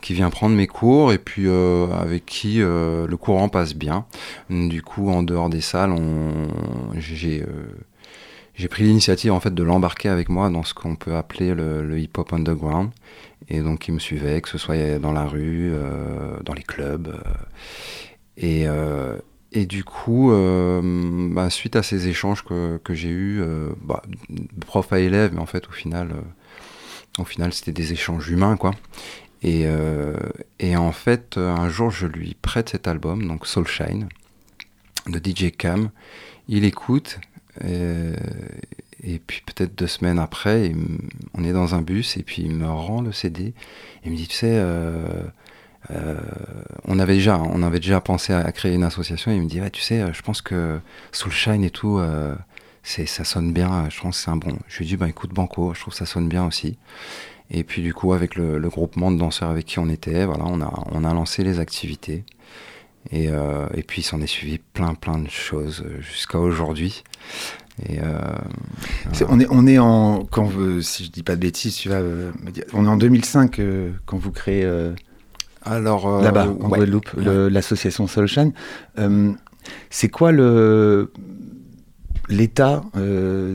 qui 0.00 0.14
vient 0.14 0.30
prendre 0.30 0.54
mes 0.54 0.68
cours 0.68 1.12
et 1.12 1.18
puis 1.18 1.48
avec 1.48 2.24
qui 2.24 2.58
le 2.58 3.14
courant 3.16 3.48
passe 3.48 3.74
bien. 3.74 4.06
Du 4.48 4.80
coup, 4.80 5.10
en 5.10 5.24
dehors 5.24 5.50
des 5.50 5.60
salles, 5.60 5.92
j'ai 6.96 7.44
j'ai 8.54 8.68
pris 8.68 8.84
l'initiative 8.84 9.32
en 9.32 9.40
fait 9.40 9.52
de 9.52 9.62
l'embarquer 9.64 10.08
avec 10.08 10.28
moi 10.28 10.50
dans 10.50 10.62
ce 10.62 10.72
qu'on 10.72 10.94
peut 10.94 11.16
appeler 11.16 11.52
le, 11.52 11.82
le 11.82 11.98
hip-hop 11.98 12.32
underground. 12.32 12.90
Et 13.50 13.60
donc, 13.60 13.88
il 13.88 13.94
me 13.94 13.98
suivait, 13.98 14.40
que 14.40 14.48
ce 14.48 14.58
soit 14.58 14.98
dans 15.00 15.12
la 15.12 15.24
rue, 15.24 15.72
euh, 15.72 16.38
dans 16.44 16.54
les 16.54 16.62
clubs. 16.62 17.08
euh, 17.08 17.32
et, 18.36 18.66
euh, 18.68 19.18
et 19.52 19.66
du 19.66 19.82
coup, 19.82 20.32
bah, 21.34 21.50
suite 21.50 21.74
à 21.74 21.82
ces 21.82 22.06
échanges 22.06 22.44
que, 22.44 22.78
que 22.84 22.94
j'ai 22.94 23.08
eus, 23.10 23.42
bah, 23.82 24.00
prof 24.64 24.92
à 24.92 25.00
élève, 25.00 25.32
mais 25.34 25.40
en 25.40 25.46
fait, 25.46 25.68
au 25.68 25.72
final, 25.72 26.14
au 27.18 27.24
final, 27.24 27.52
c'était 27.52 27.72
des 27.72 27.92
échanges 27.92 28.30
humains, 28.30 28.56
quoi. 28.56 28.70
Et, 29.42 29.66
et 30.60 30.76
en 30.76 30.92
fait, 30.92 31.36
un 31.36 31.68
jour, 31.68 31.90
je 31.90 32.06
lui 32.06 32.36
prête 32.40 32.68
cet 32.68 32.86
album, 32.86 33.26
donc 33.26 33.44
Soulshine, 33.44 34.08
de 35.08 35.18
DJ 35.18 35.50
Cam. 35.50 35.90
Il 36.46 36.64
écoute, 36.64 37.18
et 39.02 39.18
puis 39.18 39.42
peut-être 39.46 39.76
deux 39.76 39.86
semaines 39.86 40.18
après, 40.18 40.72
on 41.34 41.44
est 41.44 41.52
dans 41.52 41.74
un 41.74 41.82
bus, 41.82 42.16
et 42.16 42.22
puis 42.22 42.42
il 42.42 42.52
me 42.52 42.68
rend 42.68 43.00
le 43.00 43.12
CD. 43.12 43.54
Il 44.04 44.12
me 44.12 44.16
dit, 44.16 44.28
tu 44.28 44.36
sais, 44.36 44.52
euh, 44.52 45.22
euh, 45.90 46.20
on 46.86 46.98
avait 46.98 47.14
déjà, 47.14 47.38
on 47.38 47.62
avait 47.62 47.80
déjà 47.80 48.00
pensé 48.00 48.32
à, 48.32 48.50
créer 48.52 48.74
une 48.74 48.84
association. 48.84 49.32
Il 49.32 49.42
me 49.42 49.48
dit, 49.48 49.60
tu 49.72 49.80
sais, 49.80 50.00
euh, 50.00 50.12
je 50.12 50.22
pense 50.22 50.42
que 50.42 50.80
Soulshine 51.12 51.64
et 51.64 51.70
tout, 51.70 52.00
ça 52.82 53.24
sonne 53.24 53.52
bien. 53.52 53.88
Je 53.90 54.00
pense 54.00 54.18
que 54.18 54.24
c'est 54.24 54.30
un 54.30 54.36
bon. 54.36 54.58
Je 54.68 54.78
lui 54.78 54.86
dis, 54.86 54.96
bah 54.96 55.08
écoute, 55.08 55.32
Banco, 55.32 55.72
je 55.74 55.80
trouve 55.80 55.92
que 55.94 55.98
ça 55.98 56.06
sonne 56.06 56.28
bien 56.28 56.46
aussi. 56.46 56.78
Et 57.50 57.64
puis 57.64 57.82
du 57.82 57.94
coup, 57.94 58.12
avec 58.12 58.36
le, 58.36 58.60
groupement 58.68 59.10
de 59.10 59.18
danseurs 59.18 59.50
avec 59.50 59.66
qui 59.66 59.78
on 59.78 59.88
était, 59.88 60.24
voilà, 60.24 60.44
on 60.46 60.60
a, 60.60 60.72
on 60.92 61.04
a 61.04 61.14
lancé 61.14 61.42
les 61.42 61.58
activités. 61.58 62.24
Et, 63.12 63.28
et 63.74 63.82
puis 63.82 64.02
il 64.02 64.04
s'en 64.04 64.20
est 64.20 64.26
suivi 64.26 64.58
plein 64.58 64.94
plein 64.94 65.18
de 65.18 65.30
choses 65.30 65.86
jusqu'à 66.00 66.38
aujourd'hui. 66.38 67.02
Et 67.88 67.98
euh, 68.00 68.20
on, 69.28 69.40
est, 69.40 69.46
on 69.50 69.66
est 69.66 69.78
en. 69.78 70.24
Quand 70.30 70.44
vous- 70.44 70.82
si 70.82 71.04
je 71.04 71.10
dis 71.10 71.22
pas 71.22 71.36
de 71.36 71.40
bêtises, 71.40 71.76
tu 71.76 71.88
vas 71.88 71.96
euh, 72.00 72.30
me 72.44 72.50
dire. 72.50 72.64
On 72.74 72.84
est 72.84 72.88
en 72.88 72.96
2005 72.96 73.58
euh, 73.58 73.90
quand 74.06 74.18
vous 74.18 74.30
créez 74.32 74.64
euh, 74.64 74.92
alors 75.62 76.20
là-bas, 76.20 76.48
en 76.60 76.68
ouais. 76.68 76.78
Guadeloupe, 76.78 77.10
le- 77.16 77.48
l'association. 77.48 78.06
Euh, 78.98 79.32
c'est 79.90 80.08
quoi 80.08 80.32
le. 80.32 81.12
L'état 82.28 82.82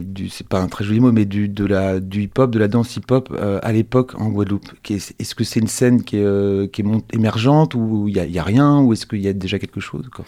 du, 0.03 0.27
c'est 0.27 0.45
pas 0.47 0.59
un 0.59 0.67
très 0.67 0.83
joli 0.83 0.99
mot, 0.99 1.13
mais 1.13 1.23
du, 1.23 1.47
de 1.47 1.65
la, 1.65 2.01
du 2.01 2.23
hip-hop, 2.23 2.51
de 2.51 2.59
la 2.59 2.67
danse 2.67 2.97
hip-hop 2.97 3.29
euh, 3.31 3.57
à 3.63 3.71
l'époque 3.71 4.19
en 4.19 4.27
Guadeloupe? 4.27 4.67
Est-ce 4.89 5.33
que 5.33 5.45
c'est 5.45 5.61
une 5.61 5.69
scène 5.69 6.03
qui 6.03 6.17
est, 6.17 6.71
qui 6.73 6.81
est 6.81 6.83
mont- 6.83 7.03
émergente 7.13 7.73
ou 7.73 8.07
il 8.09 8.17
y, 8.17 8.19
a- 8.19 8.25
il 8.25 8.33
y 8.33 8.39
a 8.39 8.43
rien 8.43 8.81
ou 8.81 8.91
est-ce 8.91 9.05
qu'il 9.05 9.21
y 9.21 9.29
a 9.29 9.33
déjà 9.33 9.59
quelque 9.59 9.79
chose 9.79 10.09
quoi? 10.13 10.25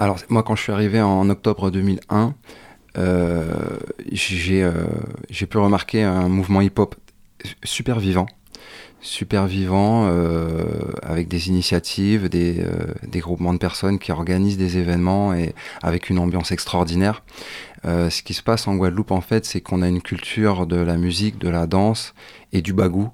Alors, 0.00 0.18
moi, 0.28 0.42
quand 0.42 0.56
je 0.56 0.62
suis 0.62 0.72
arrivé 0.72 1.00
en 1.00 1.30
octobre 1.30 1.70
2001, 1.70 2.20
euh, 2.26 2.30
j'ai 2.96 4.62
euh, 4.62 4.72
j'ai 5.30 5.46
pu 5.46 5.58
remarquer 5.58 6.02
un 6.02 6.28
mouvement 6.28 6.60
hip-hop 6.60 6.94
super 7.64 7.98
vivant. 7.98 8.26
Super 9.00 9.46
vivant, 9.46 10.06
euh, 10.06 10.64
avec 11.02 11.28
des 11.28 11.48
initiatives, 11.48 12.30
des, 12.30 12.60
euh, 12.60 12.86
des 13.06 13.20
groupements 13.20 13.52
de 13.52 13.58
personnes 13.58 13.98
qui 13.98 14.12
organisent 14.12 14.56
des 14.56 14.78
événements 14.78 15.34
et 15.34 15.54
avec 15.82 16.08
une 16.08 16.18
ambiance 16.18 16.52
extraordinaire. 16.52 17.22
Euh, 17.86 18.08
ce 18.10 18.22
qui 18.22 18.34
se 18.34 18.42
passe 18.42 18.66
en 18.66 18.76
Guadeloupe, 18.76 19.10
en 19.10 19.20
fait, 19.20 19.44
c'est 19.44 19.60
qu'on 19.60 19.82
a 19.82 19.88
une 19.88 20.00
culture 20.00 20.66
de 20.66 20.76
la 20.76 20.96
musique, 20.96 21.38
de 21.38 21.48
la 21.48 21.66
danse 21.66 22.14
et 22.52 22.62
du 22.62 22.72
bagou, 22.72 23.10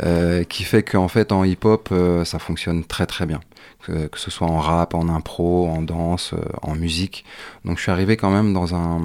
euh, 0.00 0.44
qui 0.44 0.62
fait 0.64 0.82
qu'en 0.82 1.08
fait, 1.08 1.32
en 1.32 1.44
hip-hop, 1.44 1.88
euh, 1.92 2.24
ça 2.24 2.38
fonctionne 2.38 2.84
très 2.84 3.06
très 3.06 3.26
bien. 3.26 3.40
Que, 3.84 4.08
ce 4.14 4.30
soit 4.30 4.46
en 4.46 4.58
rap, 4.58 4.94
en 4.94 5.08
impro, 5.08 5.66
en 5.66 5.82
danse, 5.82 6.34
en 6.62 6.76
musique. 6.76 7.24
Donc 7.64 7.78
je 7.78 7.82
suis 7.82 7.90
arrivé 7.90 8.16
quand 8.16 8.30
même 8.30 8.52
dans 8.52 8.76
un, 8.76 9.00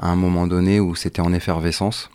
un 0.00 0.16
moment 0.16 0.46
donné 0.46 0.80
où 0.80 0.94
c'était 0.94 1.20
en 1.20 1.30
effervescence. 1.34 2.08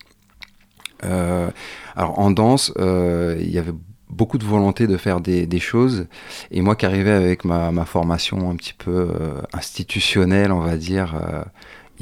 Alors 1.04 2.18
en 2.18 2.32
danse, 2.32 2.74
il 2.80 3.52
y 3.52 3.60
avait 3.60 3.74
beaucoup 4.10 4.40
de 4.40 4.44
volonté 4.44 4.88
de 4.88 4.98
faire 4.98 5.22
des, 5.22 5.60
choses. 5.60 6.08
Et 6.50 6.62
moi 6.62 6.76
qui 6.76 6.88
arrivais 6.88 7.12
avec 7.12 7.46
ma, 7.46 7.70
ma 7.70 7.86
formation 7.86 8.50
un 8.50 8.56
petit 8.56 8.74
peu 8.74 9.12
institutionnelle, 9.54 10.52
on 10.52 10.62
va 10.62 10.78
dire, 10.78 11.14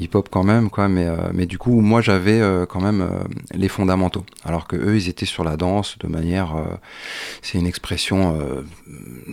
hip-hop 0.00 0.28
quand 0.30 0.44
même, 0.44 0.70
quoi. 0.70 0.88
Mais, 0.88 1.06
mais 1.32 1.46
du 1.46 1.58
coup, 1.58 1.80
moi, 1.80 2.00
j'avais 2.00 2.40
quand 2.68 2.80
même 2.80 3.08
les 3.52 3.68
fondamentaux. 3.68 4.24
Alors 4.44 4.66
que 4.66 4.76
eux, 4.76 4.96
ils 4.96 5.08
étaient 5.08 5.26
sur 5.26 5.44
la 5.44 5.56
danse 5.56 5.98
de 5.98 6.08
manière. 6.08 6.56
c'est 7.42 7.58
une 7.58 7.66
expression 7.66 8.38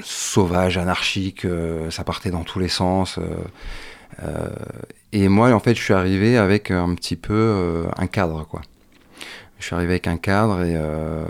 sauvage, 0.03 0.78
anarchique. 0.78 1.45
ça 1.89 2.03
partait 2.03 2.32
dans 2.32 2.43
tous 2.43 2.59
les 2.59 2.68
sens. 2.68 3.20
et 5.13 5.28
moi, 5.28 5.51
en 5.51 5.59
fait, 5.59 5.76
je 5.76 5.82
suis 5.82 5.93
arrivé 5.93 6.38
avec 6.38 6.72
un 6.72 6.93
petit 6.95 7.15
peu 7.15 7.86
un 7.97 8.07
cadre, 8.07 8.45
quoi 8.47 8.61
je 9.60 9.66
suis 9.66 9.76
arrivé 9.76 9.93
avec 9.93 10.08
un 10.08 10.18
cadre 10.18 10.64
et, 10.64 10.74
euh, 10.76 11.26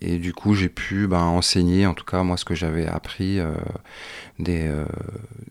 du 0.00 0.32
coup 0.32 0.54
j'ai 0.54 0.68
pu 0.68 1.06
ben, 1.06 1.22
enseigner 1.22 1.86
en 1.86 1.94
tout 1.94 2.04
cas 2.04 2.22
moi 2.22 2.36
ce 2.36 2.44
que 2.44 2.54
j'avais 2.54 2.86
appris 2.86 3.40
euh, 3.40 3.52
des, 4.38 4.66
euh, 4.68 4.84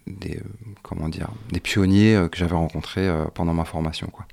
des 0.07 0.39
comment 0.82 1.09
dire 1.09 1.30
des 1.51 1.59
pionniers 1.59 2.28
que 2.32 2.38
j'avais 2.38 2.55
rencontrés 2.55 3.09
pendant 3.34 3.53
ma 3.53 3.65
formation 3.65 4.07
quoi. 4.07 4.26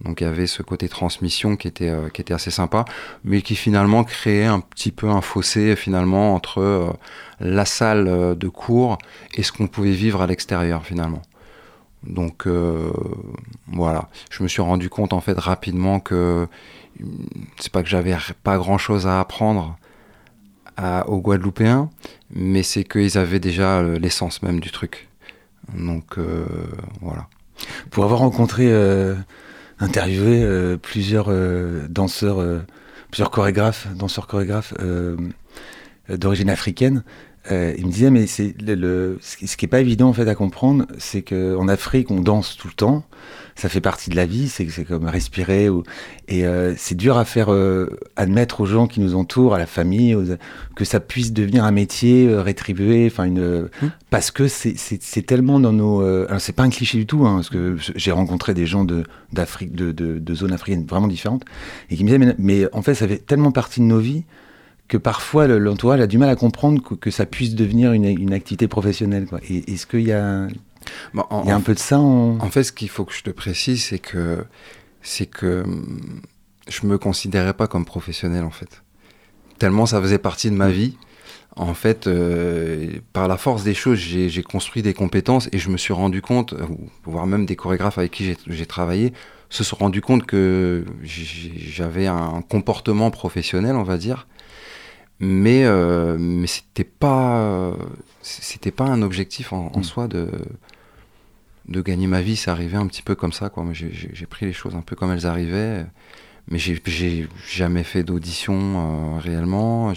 Donc 0.00 0.20
il 0.20 0.24
y 0.24 0.26
avait 0.26 0.46
ce 0.46 0.62
côté 0.62 0.88
transmission 0.88 1.56
qui 1.56 1.68
était 1.68 1.92
qui 2.12 2.20
était 2.20 2.34
assez 2.34 2.50
sympa 2.50 2.84
mais 3.24 3.42
qui 3.42 3.56
finalement 3.56 4.04
créait 4.04 4.44
un 4.44 4.60
petit 4.60 4.90
peu 4.90 5.08
un 5.08 5.20
fossé 5.20 5.76
finalement 5.76 6.34
entre 6.34 6.96
la 7.40 7.64
salle 7.64 8.36
de 8.36 8.48
cours 8.48 8.98
et 9.34 9.42
ce 9.42 9.52
qu'on 9.52 9.66
pouvait 9.66 9.92
vivre 9.92 10.20
à 10.20 10.26
l'extérieur 10.26 10.84
finalement. 10.84 11.22
Donc 12.02 12.46
voilà, 13.68 14.08
je 14.30 14.42
me 14.42 14.48
suis 14.48 14.62
rendu 14.62 14.90
compte 14.90 15.12
en 15.12 15.20
fait 15.20 15.38
rapidement 15.38 16.00
que 16.00 16.48
c'est 17.58 17.72
pas 17.72 17.82
que 17.82 17.88
j'avais 17.88 18.16
pas 18.42 18.58
grand 18.58 18.78
chose 18.78 19.06
à 19.06 19.20
apprendre 19.20 19.76
aux 21.06 21.20
Guadeloupéens, 21.20 21.90
mais 22.34 22.62
c'est 22.62 22.84
qu'ils 22.84 23.16
avaient 23.18 23.40
déjà 23.40 23.78
euh, 23.78 23.98
l'essence 23.98 24.42
même 24.42 24.60
du 24.60 24.70
truc. 24.70 25.08
Donc 25.76 26.18
euh, 26.18 26.44
voilà. 27.00 27.28
Pour 27.90 28.04
avoir 28.04 28.20
rencontré, 28.20 28.66
euh, 28.68 29.14
interviewé 29.78 30.76
plusieurs 30.78 31.30
danseurs, 31.88 32.44
plusieurs 33.10 33.30
chorégraphes, 33.30 33.88
danseurs 33.94 34.26
chorégraphes 34.26 34.74
d'origine 36.08 36.50
africaine, 36.50 37.02
il 37.50 37.86
me 37.86 37.90
disait 37.90 38.10
mais 38.10 38.26
c'est 38.26 38.54
le, 38.60 39.18
ce 39.20 39.56
qui 39.56 39.64
est 39.64 39.68
pas 39.68 39.80
évident 39.80 40.08
en 40.08 40.12
fait 40.12 40.28
à 40.28 40.34
comprendre, 40.34 40.86
c'est 40.98 41.22
qu'en 41.22 41.68
Afrique 41.68 42.10
on 42.10 42.20
danse 42.20 42.56
tout 42.56 42.68
le 42.68 42.74
temps 42.74 43.04
ça 43.56 43.68
fait 43.68 43.80
partie 43.80 44.10
de 44.10 44.16
la 44.16 44.26
vie, 44.26 44.48
c'est 44.48 44.66
comme 44.84 45.06
respirer. 45.06 45.68
Ou, 45.68 45.84
et 46.28 46.44
euh, 46.44 46.74
c'est 46.76 46.96
dur 46.96 47.16
à 47.16 47.24
faire 47.24 47.52
euh, 47.52 47.98
admettre 48.16 48.60
aux 48.60 48.66
gens 48.66 48.86
qui 48.86 49.00
nous 49.00 49.14
entourent, 49.14 49.54
à 49.54 49.58
la 49.58 49.66
famille, 49.66 50.16
que 50.74 50.84
ça 50.84 51.00
puisse 51.00 51.32
devenir 51.32 51.64
un 51.64 51.70
métier 51.70 52.26
euh, 52.26 52.42
rétribué, 52.42 53.06
enfin 53.06 53.24
une, 53.24 53.62
mmh. 53.62 53.90
parce 54.10 54.30
que 54.30 54.48
c'est 54.48 55.26
tellement 55.26 55.60
dans 55.60 55.72
nos. 55.72 56.00
alors 56.00 56.40
c'est 56.40 56.52
pas 56.52 56.64
un 56.64 56.70
cliché 56.70 56.98
du 56.98 57.06
tout, 57.06 57.26
hein, 57.26 57.36
parce 57.36 57.50
que 57.50 57.76
j'ai 57.94 58.10
rencontré 58.10 58.54
des 58.54 58.66
gens 58.66 58.84
de 58.84 59.04
d'Afrique, 59.32 59.74
de, 59.74 59.92
de, 59.92 60.18
de, 60.18 60.34
zones 60.34 60.52
africaines 60.52 60.86
vraiment 60.86 61.08
différentes, 61.08 61.44
et 61.90 61.96
qui 61.96 62.04
me 62.04 62.10
disaient 62.10 62.34
mais, 62.38 62.66
en 62.72 62.82
fait 62.82 62.94
ça 62.94 63.06
fait 63.06 63.18
tellement 63.18 63.52
partie 63.52 63.80
de 63.80 63.86
nos 63.86 63.98
vies 63.98 64.24
que 64.86 64.96
parfois 64.96 65.46
l'entourage 65.46 66.00
a 66.00 66.06
du 66.06 66.18
mal 66.18 66.28
à 66.28 66.36
comprendre 66.36 66.82
que, 66.82 67.10
ça 67.10 67.24
puisse 67.24 67.54
devenir 67.54 67.92
une, 67.92 68.04
une 68.04 68.34
activité 68.34 68.68
professionnelle. 68.68 69.26
Est-ce 69.48 69.86
qu'il 69.86 70.02
y 70.02 70.12
a 70.12 70.46
il 71.14 71.48
y 71.48 71.50
a 71.50 71.54
un 71.54 71.60
peu 71.60 71.74
de 71.74 71.78
ça. 71.78 71.98
En 71.98 72.50
fait, 72.50 72.64
ce 72.64 72.72
qu'il 72.72 72.88
faut 72.88 73.04
que 73.04 73.14
je 73.14 73.22
te 73.22 73.30
précise, 73.30 73.84
c'est 73.84 73.98
que 73.98 74.44
c'est 75.02 75.26
que 75.26 75.62
hum, 75.62 76.20
je 76.68 76.86
me 76.86 76.98
considérais 76.98 77.54
pas 77.54 77.66
comme 77.66 77.84
professionnel 77.84 78.44
en 78.44 78.50
fait. 78.50 78.82
Tellement 79.58 79.86
ça 79.86 80.00
faisait 80.00 80.18
partie 80.18 80.50
de 80.50 80.56
ma 80.56 80.70
vie. 80.70 80.96
En 81.56 81.74
fait, 81.74 82.08
euh, 82.08 82.88
par 83.12 83.28
la 83.28 83.36
force 83.36 83.62
des 83.62 83.74
choses, 83.74 83.96
j'ai 83.98 84.42
construit 84.42 84.82
des 84.82 84.92
compétences 84.92 85.48
et 85.52 85.58
je 85.58 85.70
me 85.70 85.76
suis 85.76 85.92
rendu 85.92 86.20
compte, 86.20 86.52
voire 87.04 87.28
même 87.28 87.46
des 87.46 87.54
chorégraphes 87.54 87.98
avec 87.98 88.10
qui 88.10 88.34
j'ai 88.48 88.66
travaillé, 88.66 89.12
se 89.50 89.62
sont 89.62 89.76
rendus 89.76 90.00
compte 90.00 90.26
que 90.26 90.84
j'avais 91.04 92.08
un 92.08 92.42
comportement 92.48 93.12
professionnel, 93.12 93.76
on 93.76 93.84
va 93.84 93.98
dire, 93.98 94.26
mais 95.20 95.64
euh, 95.64 96.16
mais 96.18 96.48
c'était 96.48 96.82
pas 96.82 97.72
c'était 98.20 98.72
pas 98.72 98.86
un 98.86 99.02
objectif 99.02 99.52
en, 99.52 99.70
en 99.72 99.78
mm. 99.78 99.84
soi 99.84 100.08
de 100.08 100.28
de 101.68 101.80
gagner 101.80 102.06
ma 102.06 102.20
vie, 102.20 102.36
c'est 102.36 102.50
arrivé 102.50 102.76
un 102.76 102.86
petit 102.86 103.02
peu 103.02 103.14
comme 103.14 103.32
ça. 103.32 103.48
Quoi. 103.48 103.64
J'ai 103.72 104.26
pris 104.26 104.46
les 104.46 104.52
choses 104.52 104.74
un 104.74 104.82
peu 104.82 104.96
comme 104.96 105.12
elles 105.12 105.26
arrivaient. 105.26 105.86
Mais 106.48 106.58
j'ai 106.58 107.28
jamais 107.48 107.84
fait 107.84 108.02
d'audition 108.02 109.16
euh, 109.16 109.18
réellement. 109.18 109.92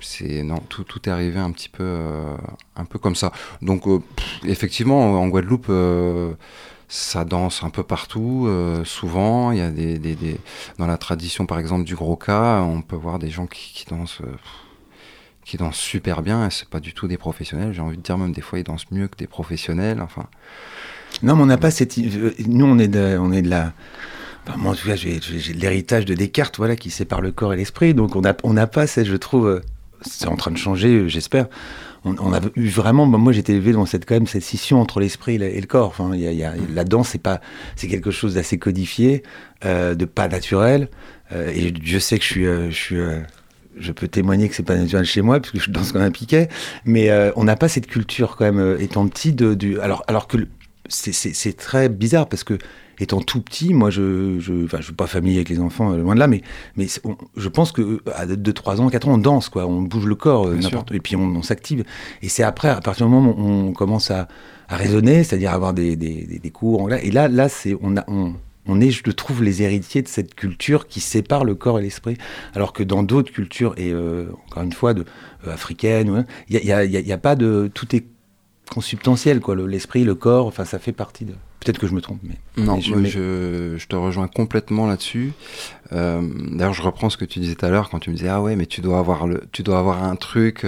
C'est 0.00 0.42
non 0.42 0.58
tout, 0.58 0.82
tout 0.82 1.08
est 1.08 1.12
arrivé 1.12 1.38
un 1.38 1.52
petit 1.52 1.68
peu 1.68 1.84
euh, 1.84 2.36
un 2.74 2.84
peu 2.84 2.98
comme 2.98 3.14
ça 3.14 3.30
donc 3.60 3.86
euh, 3.86 4.00
effectivement 4.42 5.12
en 5.12 5.28
Guadeloupe 5.28 5.70
ça 6.88 7.24
danse 7.24 7.62
un 7.62 7.70
peu 7.70 7.84
partout 7.84 8.48
souvent 8.84 9.52
il 9.52 9.58
y 9.58 9.60
a 9.60 9.70
des, 9.70 10.00
des, 10.00 10.16
des, 10.16 10.38
dans 10.78 10.88
la 10.88 10.98
tradition 10.98 11.46
par 11.46 11.60
exemple 11.60 11.84
du 11.84 11.94
gros 11.94 12.16
cas 12.16 12.62
on 12.62 12.82
peut 12.82 12.96
voir 12.96 13.20
des 13.20 13.30
gens 13.30 13.46
qui, 13.46 13.72
qui 13.72 13.84
dansent 13.86 14.22
qui 15.44 15.56
dansent 15.56 15.76
super 15.76 16.22
bien, 16.22 16.46
et 16.46 16.50
c'est 16.50 16.68
pas 16.68 16.80
du 16.80 16.92
tout 16.92 17.08
des 17.08 17.16
professionnels. 17.16 17.72
J'ai 17.72 17.80
envie 17.80 17.96
de 17.96 18.02
dire 18.02 18.18
même 18.18 18.32
des 18.32 18.40
fois 18.40 18.58
ils 18.58 18.64
dansent 18.64 18.90
mieux 18.90 19.08
que 19.08 19.16
des 19.16 19.26
professionnels. 19.26 20.00
Enfin. 20.00 20.26
Non, 21.22 21.36
mais 21.36 21.42
on 21.42 21.46
n'a 21.46 21.58
pas 21.58 21.70
cette. 21.70 21.96
Nous, 22.46 22.64
on 22.64 22.78
est 22.78 22.88
de, 22.88 23.18
on 23.20 23.32
est 23.32 23.42
de 23.42 23.50
la. 23.50 23.72
moi, 24.56 24.72
en 24.72 24.74
tout 24.74 24.86
cas, 24.86 24.96
j'ai 24.96 25.20
l'héritage 25.54 26.04
de 26.04 26.14
Descartes, 26.14 26.56
voilà, 26.56 26.76
qui 26.76 26.90
sépare 26.90 27.20
le 27.20 27.32
corps 27.32 27.52
et 27.52 27.56
l'esprit. 27.56 27.94
Donc, 27.94 28.16
on 28.16 28.22
n'a 28.22 28.36
on 28.44 28.52
n'a 28.52 28.66
pas, 28.66 28.86
je 28.86 29.16
trouve, 29.16 29.46
euh, 29.46 29.60
c'est 30.02 30.28
en 30.28 30.36
train 30.36 30.50
de 30.50 30.56
changer, 30.56 31.08
j'espère. 31.08 31.46
On, 32.04 32.32
a 32.32 32.40
eu 32.56 32.66
vraiment, 32.66 33.06
moi 33.06 33.32
j'étais 33.32 33.52
élevé 33.52 33.70
dans 33.70 33.86
cette 33.86 34.06
quand 34.06 34.14
même 34.14 34.26
cette 34.26 34.42
scission 34.42 34.80
entre 34.80 34.98
l'esprit 34.98 35.36
et 35.36 35.60
le 35.60 35.66
corps. 35.68 35.86
Enfin, 35.86 36.16
y 36.16 36.42
a, 36.42 36.50
a, 36.50 36.54
la 36.74 36.82
danse, 36.82 37.10
c'est 37.10 37.22
pas, 37.22 37.40
c'est 37.76 37.86
quelque 37.86 38.10
chose 38.10 38.34
d'assez 38.34 38.58
codifié, 38.58 39.22
euh, 39.64 39.94
de 39.94 40.04
pas 40.04 40.26
naturel. 40.26 40.88
Euh, 41.30 41.52
et 41.54 41.72
je 41.80 41.98
sais 42.00 42.18
que 42.18 42.24
je 42.24 42.28
suis, 42.28 42.44
je 42.44 42.70
suis 42.72 42.96
je 43.78 43.92
peux 43.92 44.08
témoigner 44.08 44.48
que 44.48 44.54
c'est 44.54 44.62
pas 44.62 44.76
naturel 44.76 45.04
chez 45.04 45.22
moi, 45.22 45.40
puisque 45.40 45.64
je 45.66 45.70
danse 45.70 45.92
comme 45.92 46.02
un 46.02 46.10
piquet, 46.10 46.48
mais 46.84 47.10
euh, 47.10 47.30
on 47.36 47.44
n'a 47.44 47.56
pas 47.56 47.68
cette 47.68 47.86
culture 47.86 48.36
quand 48.36 48.44
même, 48.44 48.58
euh, 48.58 48.78
étant 48.80 49.06
petit, 49.08 49.32
de, 49.32 49.54
du, 49.54 49.80
alors, 49.80 50.04
alors 50.08 50.26
que 50.28 50.38
c'est 50.88 51.56
très 51.56 51.88
bizarre, 51.88 52.28
parce 52.28 52.44
que 52.44 52.58
étant 52.98 53.20
tout 53.20 53.40
petit, 53.40 53.72
moi, 53.72 53.90
je 53.90 54.38
je, 54.38 54.66
je 54.68 54.82
suis 54.82 54.92
pas 54.92 55.06
familier 55.06 55.36
avec 55.36 55.48
les 55.48 55.60
enfants, 55.60 55.92
euh, 55.92 55.98
loin 55.98 56.14
de 56.14 56.20
là, 56.20 56.26
mais, 56.26 56.42
mais 56.76 56.86
je 57.36 57.48
pense 57.48 57.72
que 57.72 58.00
à 58.14 58.26
2, 58.26 58.52
3 58.52 58.80
ans, 58.80 58.88
4 58.88 59.08
ans, 59.08 59.14
on 59.14 59.18
danse, 59.18 59.48
quoi, 59.48 59.66
on 59.66 59.82
bouge 59.82 60.06
le 60.06 60.14
corps, 60.14 60.52
et 60.92 61.00
puis 61.00 61.16
on, 61.16 61.42
s'active. 61.42 61.84
Et 62.20 62.28
c'est 62.28 62.42
après, 62.42 62.68
à 62.68 62.80
partir 62.80 63.06
du 63.06 63.12
moment 63.12 63.34
où 63.36 63.68
on 63.68 63.72
commence 63.72 64.10
à, 64.10 64.28
à 64.68 64.76
raisonner, 64.76 65.24
c'est-à-dire 65.24 65.52
avoir 65.52 65.72
des, 65.72 65.96
des, 65.96 66.38
des, 66.42 66.50
cours, 66.50 66.92
et 66.92 67.10
là, 67.10 67.28
là 67.28 67.48
c'est, 67.48 67.76
on, 67.82 67.96
a, 67.96 68.04
on, 68.08 68.34
on 68.66 68.80
est, 68.80 68.90
je 68.90 69.10
trouve, 69.10 69.42
les 69.42 69.62
héritiers 69.62 70.02
de 70.02 70.08
cette 70.08 70.34
culture 70.34 70.86
qui 70.86 71.00
sépare 71.00 71.44
le 71.44 71.54
corps 71.54 71.78
et 71.78 71.82
l'esprit. 71.82 72.16
Alors 72.54 72.72
que 72.72 72.82
dans 72.82 73.02
d'autres 73.02 73.32
cultures, 73.32 73.74
et 73.76 73.92
euh, 73.92 74.26
encore 74.46 74.62
une 74.62 74.72
fois, 74.72 74.94
de, 74.94 75.04
euh, 75.46 75.52
africaines, 75.52 76.26
il 76.48 76.60
n'y 76.62 76.72
a, 76.72 76.84
y 76.84 77.12
a, 77.12 77.18
pas 77.18 77.34
de. 77.34 77.70
Tout 77.74 77.94
est 77.96 78.04
consubstantiel, 78.70 79.40
quoi. 79.40 79.56
L'esprit, 79.56 80.04
le, 80.04 80.14
corps, 80.14 80.46
enfin, 80.46 80.64
ça 80.64 80.78
fait 80.78 80.92
partie 80.92 81.24
de. 81.24 81.32
Peut-être 81.58 81.78
que 81.78 81.86
je 81.86 81.94
me 81.94 82.00
trompe, 82.00 82.20
mais. 82.22 82.36
Non, 82.56 82.80
je, 82.80 83.76
je, 83.76 83.86
te 83.86 83.96
rejoins 83.96 84.28
complètement 84.28 84.86
là-dessus. 84.86 85.32
Euh, 85.92 86.22
d'ailleurs, 86.52 86.74
je 86.74 86.82
reprends 86.82 87.10
ce 87.10 87.16
que 87.16 87.24
tu 87.24 87.40
disais 87.40 87.56
tout 87.56 87.66
à 87.66 87.70
l'heure 87.70 87.90
quand 87.90 87.98
tu 87.98 88.10
me 88.10 88.14
disais 88.14 88.28
Ah 88.28 88.42
ouais, 88.42 88.54
mais 88.54 88.66
tu 88.66 88.80
dois 88.80 89.00
avoir, 89.00 89.26
le, 89.26 89.42
tu 89.50 89.64
dois 89.64 89.78
avoir 89.78 90.04
un 90.04 90.16
truc. 90.16 90.64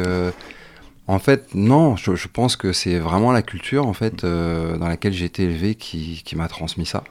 En 1.07 1.18
fait, 1.18 1.55
non, 1.55 1.97
je, 1.97 2.14
je 2.14 2.28
pense 2.28 2.57
que 2.57 2.72
c'est 2.72 2.99
vraiment 2.99 3.30
la 3.30 3.42
culture 3.42 3.86
en 3.86 3.92
fait 3.92 4.24
dans 4.24 4.88
laquelle 4.88 5.12
j'ai 5.12 5.26
été 5.26 5.45
élevé 5.45 5.74
qui, 5.74 6.22
qui 6.24 6.34
m'a 6.34 6.49
transmis 6.49 6.86
ça. 6.86 7.05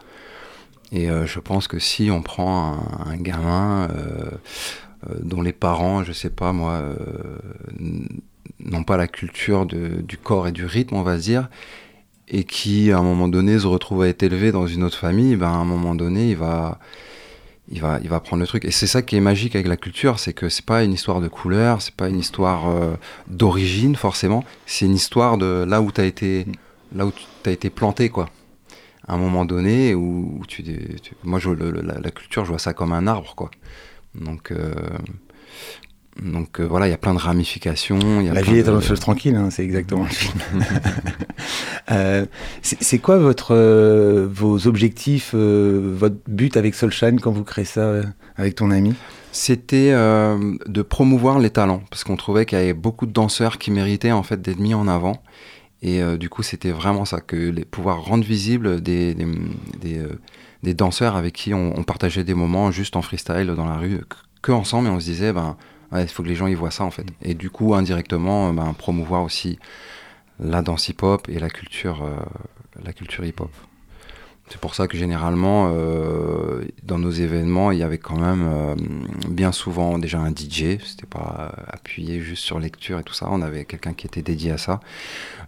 Et 0.94 1.10
euh, 1.10 1.26
je 1.26 1.40
pense 1.40 1.68
que 1.68 1.80
si 1.80 2.12
on 2.12 2.22
prend 2.22 2.78
un, 3.06 3.18
gamin 3.18 3.90
euh, 3.90 4.30
euh, 5.10 5.16
dont 5.24 5.42
les 5.42 5.52
parents, 5.52 6.04
je 6.04 6.14
sais 6.14 6.30
pas 6.30 6.54
moi, 6.54 6.84
n'ont 8.60 8.84
pas 8.84 8.96
la 8.96 9.08
culture 9.08 9.66
du 9.66 10.18
corps 10.22 10.48
et 10.48 10.52
du 10.52 10.66
rythme, 10.66 10.96
on 10.96 11.02
va 11.02 11.18
dire, 11.18 11.50
et 12.30 12.44
qui 12.44 12.92
à 12.92 13.00
un 13.00 13.04
moment 13.04 13.28
donné 13.28 13.58
se 13.58 13.68
retrouve 13.68 14.04
à 14.04 14.08
être 14.08 14.22
élevé 14.22 14.52
dans 14.52 14.68
une 14.68 14.84
autre 14.84 14.98
famille, 14.98 15.36
ben 15.36 15.48
à 15.48 15.56
un 15.56 15.66
moment 15.66 15.96
donné 15.96 16.30
il 16.30 16.38
va 16.38 16.80
il 17.70 17.82
va, 17.82 17.98
il 18.04 18.10
va 18.10 18.20
prendre 18.20 18.42
le 18.42 18.48
truc. 18.48 18.66
Et 18.66 18.72
c'est 18.72 18.88
ça 18.88 19.02
qui 19.02 19.16
est 19.16 19.22
magique 19.22 19.56
avec 19.56 19.68
la 19.68 19.78
culture, 19.78 20.20
c'est 20.20 20.34
que 20.34 20.48
c'est 20.50 20.66
pas 20.66 20.84
une 20.84 20.94
histoire 20.94 21.22
de 21.22 21.28
couleur, 21.28 21.82
c'est 21.82 21.96
pas 21.96 22.10
une 22.10 22.20
histoire 22.20 22.66
d'origine 23.28 23.96
forcément, 23.96 24.44
c'est 24.68 24.86
une 24.86 24.94
histoire 24.94 25.40
de 25.40 25.66
là 25.68 25.82
où 25.82 25.92
tu 25.92 26.02
as 26.02 26.06
été, 26.06 26.46
là 26.96 27.08
où 27.08 27.12
as 27.46 27.52
été 27.52 27.72
planté 27.72 28.10
quoi 28.10 28.30
à 29.08 29.14
un 29.14 29.18
moment 29.18 29.46
donné 29.46 29.96
où, 29.96 30.42
tu, 30.48 30.64
moi 31.24 31.40
je, 31.40 31.50
la, 31.50 32.12
culture 32.12 32.46
je 32.46 32.50
vois 32.50 32.60
ça 32.60 32.74
comme 32.74 32.94
un 32.94 33.08
arbre 33.08 33.36
quoi. 33.36 33.52
Donc 34.16 34.52
euh, 34.52 34.74
donc 36.22 36.60
euh, 36.60 36.68
voilà 36.68 36.88
il 36.88 36.92
y 36.92 36.94
a 36.94 36.98
plein 36.98 37.16
de 37.16 37.20
ramifications 37.20 38.22
y 38.22 38.30
a 38.30 38.34
la 38.34 38.42
vie 38.42 38.58
est 38.58 38.70
un 38.70 38.80
chose 38.80 39.00
tranquille 39.00 39.36
hein, 39.36 39.50
c'est 39.50 39.64
exactement 39.64 40.04
le 40.04 40.10
film. 40.10 40.34
Euh, 41.92 42.26
c'est 42.62 43.00
quoi 43.00 43.18
votre 43.18 43.54
vos 44.26 44.68
objectifs 44.68 45.36
votre 45.36 46.16
but 46.28 46.56
avec 46.56 46.76
Solshine 46.76 47.20
quand 47.20 47.32
vous 47.32 47.44
créez 47.44 47.66
ça 47.66 47.96
avec 48.38 48.56
ton 48.56 48.72
ami? 48.72 48.96
C'était 49.34 49.92
de 49.92 50.82
promouvoir 50.82 51.40
les 51.40 51.50
talents 51.50 51.84
parce 51.90 52.06
qu'on 52.06 52.16
trouvait 52.16 52.46
qu'il 52.46 52.58
y 52.58 52.62
avait 52.62 52.72
beaucoup 52.72 53.06
de 53.06 53.12
danseurs 53.12 53.58
qui 53.58 53.70
méritaient 53.70 54.14
en 54.14 54.24
fait 54.24 54.42
d'être 54.42 54.60
mis 54.60 54.74
en 54.74 54.88
avant 54.88 55.22
Et 55.84 56.02
euh, 56.02 56.18
du 56.18 56.30
coup, 56.30 56.44
c'était 56.44 56.72
vraiment 56.72 57.04
ça, 57.04 57.20
que 57.20 57.36
les, 57.36 57.66
pouvoir 57.66 58.04
rendre 58.04 58.24
visible 58.24 58.82
des, 58.82 59.14
des, 59.14 59.28
des, 59.80 60.00
euh, 60.00 60.20
des 60.64 60.74
danseurs 60.74 61.18
avec 61.18 61.34
qui 61.34 61.54
on, 61.54 61.78
on, 61.78 61.84
partageait 61.84 62.24
des 62.24 62.34
moments 62.34 62.72
juste 62.72 62.96
en 62.96 63.02
freestyle 63.02 63.48
dans 63.48 63.66
la 63.66 63.76
rue, 63.76 64.00
que, 64.42 64.54
ensemble, 64.54 64.88
et 64.88 64.92
on 64.92 65.00
se 65.02 65.06
disait, 65.06 65.34
ben, 65.34 65.58
il 65.92 65.98
ouais, 65.98 66.08
faut 66.08 66.24
que 66.24 66.30
les 66.30 66.36
gens 66.36 66.48
y 66.48 66.54
voient 66.54 66.72
ça 66.72 66.86
en 66.86 66.92
fait. 66.92 67.06
Et 67.22 67.34
du 67.34 67.50
coup, 67.50 67.76
indirectement, 67.76 68.54
ben, 68.54 68.74
promouvoir 68.74 69.24
aussi 69.24 69.60
la 70.40 70.62
danse 70.62 70.88
hip-hop 70.88 71.28
et 71.28 71.38
la 71.38 71.50
culture, 71.50 72.02
euh, 72.04 72.16
la 72.82 72.94
culture 72.94 73.26
hip-hop. 73.26 73.52
C'est 74.50 74.60
pour 74.60 74.76
ça 74.76 74.88
que 74.88 74.98
généralement, 74.98 75.72
euh, 75.74 76.66
dans 76.84 77.00
nos 77.00 77.12
événements, 77.12 77.72
il 77.72 77.80
y 77.80 77.84
avait 77.84 77.98
quand 77.98 78.20
même 78.20 78.46
euh, 78.46 78.76
bien 79.30 79.52
souvent 79.52 79.98
déjà 79.98 80.20
un 80.20 80.32
DJ. 80.32 80.80
C'était 80.86 81.08
pas 81.10 81.56
appuyé 81.68 82.20
juste 82.20 82.44
sur 82.44 82.60
lecture 82.60 83.00
et 83.00 83.04
tout 83.04 83.14
ça. 83.14 83.28
On 83.32 83.42
avait 83.42 83.66
quelqu'un 83.66 83.94
qui 83.94 84.06
était 84.06 84.22
dédié 84.22 84.52
à 84.52 84.58
ça. 84.58 84.80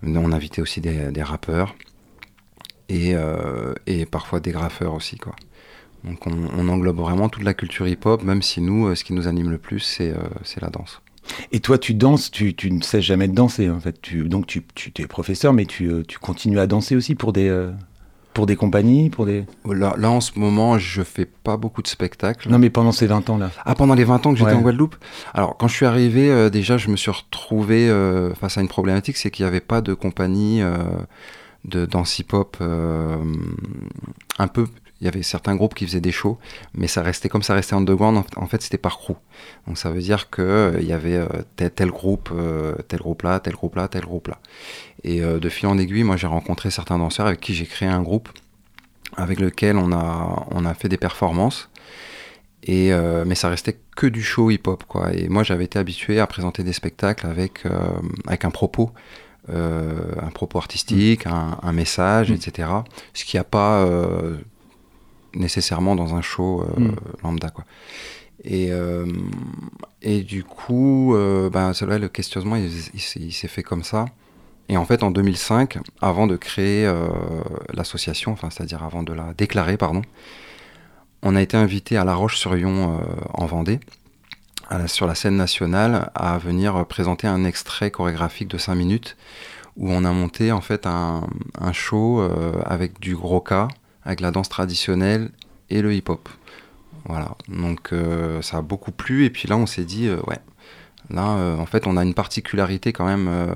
On 0.04 0.32
invitait 0.32 0.62
aussi 0.62 0.82
des, 0.82 1.24
rappeurs 1.24 1.76
et, 2.88 3.16
euh, 3.16 3.74
et, 3.86 4.06
parfois 4.06 4.40
des 4.40 4.52
graffeurs 4.52 4.94
aussi, 4.94 5.18
quoi. 5.18 5.36
Donc 6.04 6.28
on, 6.28 6.70
englobe 6.70 7.00
vraiment 7.00 7.30
toute 7.30 7.44
la 7.44 7.56
culture 7.56 7.88
hip-hop, 7.88 8.24
même 8.24 8.44
si 8.44 8.62
nous, 8.62 8.94
ce 8.94 9.04
qui 9.04 9.14
nous 9.14 9.28
anime 9.28 9.50
le 9.50 9.58
plus, 9.58 9.80
c'est 9.80 10.14
la 10.62 10.70
danse. 10.70 11.02
Et 11.52 11.60
toi, 11.60 11.80
tu 11.80 11.96
danses, 11.96 12.30
tu, 12.30 12.54
tu, 12.54 12.72
ne 12.72 12.82
cesses 12.84 13.04
jamais 13.04 13.28
de 13.28 13.34
danser, 13.34 13.72
en 13.72 13.80
fait. 13.80 14.00
Donc 14.16 14.46
tu, 14.46 14.64
tu 14.76 14.92
es 15.02 15.08
professeur, 15.08 15.52
mais 15.52 15.66
tu, 15.66 15.92
tu 16.08 16.20
continues 16.20 16.60
à 16.60 16.68
danser 16.68 16.96
aussi 16.96 17.16
pour 17.16 17.34
des... 17.34 17.50
Pour 18.36 18.46
des 18.46 18.58
compagnies 18.58 19.10
pour 19.10 19.26
des... 19.26 19.46
Là, 19.66 19.96
là, 19.98 20.12
en 20.12 20.20
ce 20.20 20.38
moment, 20.38 20.78
je 20.78 21.02
fais 21.04 21.26
pas 21.26 21.56
beaucoup 21.56 21.82
de 21.82 21.88
spectacles. 21.88 22.50
Non, 22.50 22.60
mais 22.60 22.70
pendant 22.70 22.92
ces 22.92 23.08
20 23.08 23.30
ans-là. 23.30 23.50
Ah, 23.64 23.76
pendant 23.76 23.96
les 23.96 24.04
20 24.04 24.26
ans 24.26 24.34
que 24.34 24.38
j'étais 24.38 24.52
ouais. 24.52 24.58
en 24.58 24.62
Guadeloupe 24.62 24.98
Alors, 25.34 25.56
quand 25.56 25.70
je 25.70 25.74
suis 25.74 25.86
arrivé, 25.86 26.30
euh, 26.30 26.50
déjà, 26.50 26.78
je 26.78 26.90
me 26.90 26.98
suis 26.98 27.12
retrouvé 27.12 27.90
euh, 27.90 28.34
face 28.36 28.58
à 28.58 28.62
une 28.62 28.68
problématique, 28.68 29.16
c'est 29.16 29.32
qu'il 29.32 29.46
n'y 29.46 29.48
avait 29.48 29.62
pas 29.62 29.80
de 29.80 29.94
compagnie 29.94 30.62
euh, 30.62 30.76
de 31.64 31.86
danse 31.86 32.20
hip-hop 32.20 32.58
un 32.62 34.48
peu 34.50 34.68
il 35.06 35.10
y 35.10 35.10
avait 35.10 35.22
certains 35.22 35.56
groupes 35.56 35.76
qui 35.76 35.86
faisaient 35.86 36.02
des 36.02 36.12
shows, 36.12 36.40
mais 36.74 36.88
ça 36.88 37.04
restait 37.04 37.30
comme 37.30 37.44
ça 37.44 37.54
restait 37.54 37.76
underground. 37.76 38.24
En 38.38 38.48
fait, 38.48 38.64
c'était 38.64 38.80
par 38.80 38.98
crew. 38.98 39.14
Donc 39.68 39.78
ça 39.78 39.92
veut 39.92 40.02
dire 40.02 40.32
que 40.32 40.42
euh, 40.42 40.78
il 40.82 40.88
y 40.88 40.94
avait 40.94 41.16
euh, 41.16 41.28
tel, 41.56 41.70
tel, 41.70 41.92
groupe, 41.92 42.32
euh, 42.34 42.74
tel 42.88 43.00
groupe 43.00 43.22
là, 43.22 43.40
tel 43.40 43.54
groupe 43.54 43.76
là, 43.76 43.88
tel 43.88 44.02
groupe 44.02 44.30
là. 44.30 44.40
Et 45.04 45.22
euh, 45.22 45.40
de 45.40 45.48
fil 45.48 45.68
en 45.68 45.78
aiguille, 45.78 46.04
moi 46.04 46.18
j'ai 46.18 46.26
rencontré 46.26 46.72
certains 46.72 46.98
danseurs 46.98 47.28
avec 47.28 47.40
qui 47.40 47.54
j'ai 47.54 47.68
créé 47.68 47.88
un 47.88 48.02
groupe 48.02 48.30
avec 49.16 49.40
lequel 49.40 49.78
on 49.78 49.92
a 49.92 50.48
on 50.50 50.66
a 50.66 50.74
fait 50.74 50.90
des 50.90 50.98
performances. 50.98 51.70
Et 52.64 52.92
euh, 52.92 53.26
mais 53.28 53.36
ça 53.36 53.50
restait 53.50 53.78
que 53.96 54.08
du 54.08 54.24
show 54.24 54.50
hip-hop 54.50 54.86
quoi. 54.88 55.14
Et 55.14 55.30
moi 55.30 55.44
j'avais 55.44 55.66
été 55.66 55.78
habitué 55.78 56.20
à 56.20 56.26
présenter 56.26 56.64
des 56.64 56.74
spectacles 56.74 57.28
avec 57.28 57.64
avec 58.26 58.44
un 58.44 58.50
propos. 58.50 58.92
Euh, 59.50 59.94
un 60.24 60.32
propos 60.32 60.58
artistique, 60.58 61.28
mmh. 61.28 61.30
un, 61.30 61.60
un, 61.62 61.72
message, 61.72 62.32
mmh. 62.32 62.34
etc. 62.34 62.70
Ce 63.14 63.26
qui 63.26 63.38
n'a 63.38 63.44
pas 63.44 63.84
euh, 63.84 64.38
nécessairement 65.36 65.96
dans 65.96 66.16
un 66.16 66.22
show 66.22 66.62
euh, 66.62 66.80
mmh. 66.80 66.96
lambda. 67.24 67.50
Quoi. 67.50 67.66
Et, 68.44 68.72
euh, 68.72 69.06
et 70.02 70.22
du 70.22 70.44
coup, 70.44 71.16
euh, 71.16 71.50
ben, 71.50 71.72
là, 71.88 71.98
le 72.00 72.10
questionnement, 72.10 72.56
il, 72.56 72.70
il, 72.94 73.24
il 73.24 73.34
s'est 73.34 73.48
fait 73.48 73.64
comme 73.64 73.84
ça. 73.84 74.06
Et 74.68 74.78
en 74.78 74.86
fait, 74.86 75.04
en 75.04 75.12
2005, 75.12 75.78
avant 76.02 76.26
de 76.26 76.38
créer 76.38 76.92
l'association, 77.72 78.32
enfin, 78.32 78.50
c'est-à-dire 78.50 78.84
avant 78.84 79.04
de 79.04 79.14
la 79.14 79.36
déclarer, 79.38 79.78
pardon, 79.78 80.02
on 81.22 81.36
a 81.36 81.42
été 81.44 81.56
invité 81.56 81.98
à 81.98 82.04
La 82.04 82.16
Roche-sur-Yon 82.16 83.00
en 83.32 83.46
Vendée, 83.46 83.80
la, 84.72 84.88
sur 84.88 85.06
la 85.06 85.14
scène 85.14 85.38
nationale, 85.38 86.10
à 86.16 86.40
venir 86.40 86.84
présenter 86.88 87.28
un 87.28 87.44
extrait 87.44 87.92
chorégraphique 87.92 88.48
de 88.48 88.58
5 88.58 88.74
minutes 88.74 89.16
où 89.78 89.92
on 89.92 90.06
a 90.06 90.12
monté 90.12 90.52
en 90.52 90.62
fait 90.62 90.86
un, 90.86 91.28
un 91.60 91.74
show 91.74 92.22
euh, 92.22 92.54
avec 92.66 93.00
du 93.00 93.16
gros 93.16 93.42
cas, 93.42 93.68
avec 94.06 94.22
la 94.22 94.32
danse 94.32 94.50
traditionnelle 94.50 95.30
et 95.70 95.82
le 95.82 95.94
hip-hop. 95.94 96.30
Voilà, 97.08 97.36
donc 97.48 97.94
euh, 97.94 98.42
ça 98.42 98.58
a 98.58 98.62
beaucoup 98.62 98.92
plu. 98.92 99.26
Et 99.26 99.30
puis 99.30 99.48
là, 99.48 99.58
on 99.58 99.66
s'est 99.66 99.84
dit, 99.84 100.08
euh, 100.08 100.18
ouais, 100.28 100.40
là, 101.10 101.38
euh, 101.38 101.58
en 101.58 101.66
fait, 101.66 101.88
on 101.88 101.98
a 101.98 102.04
une 102.04 102.14
particularité 102.14 102.94
quand 102.94 103.06
même 103.06 103.56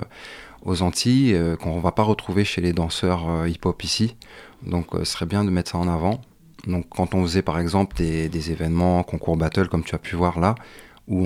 aux 0.64 0.82
Antilles 0.82 1.38
qu'on 1.62 1.78
ne 1.78 1.82
va 1.82 1.92
pas 1.92 2.04
retrouver 2.04 2.44
chez 2.44 2.62
les 2.62 2.74
danseurs 2.74 3.48
hip-hop 3.48 3.84
ici. 3.84 4.16
Donc, 4.64 4.88
ce 4.94 5.06
serait 5.06 5.26
bien 5.26 5.44
de 5.44 5.50
mettre 5.50 5.72
ça 5.72 5.78
en 5.78 5.88
avant. 5.88 6.22
Donc, 6.68 6.86
quand 6.90 7.16
on 7.16 7.24
faisait 7.24 7.42
par 7.42 7.60
exemple 7.60 7.96
des, 7.96 8.52
événements, 8.52 9.02
concours 9.04 9.38
battle, 9.38 9.70
comme 9.70 9.84
tu 9.84 9.96
as 9.96 10.00
pu 10.00 10.16
voir 10.16 10.40
là, 10.40 10.56
où 11.08 11.26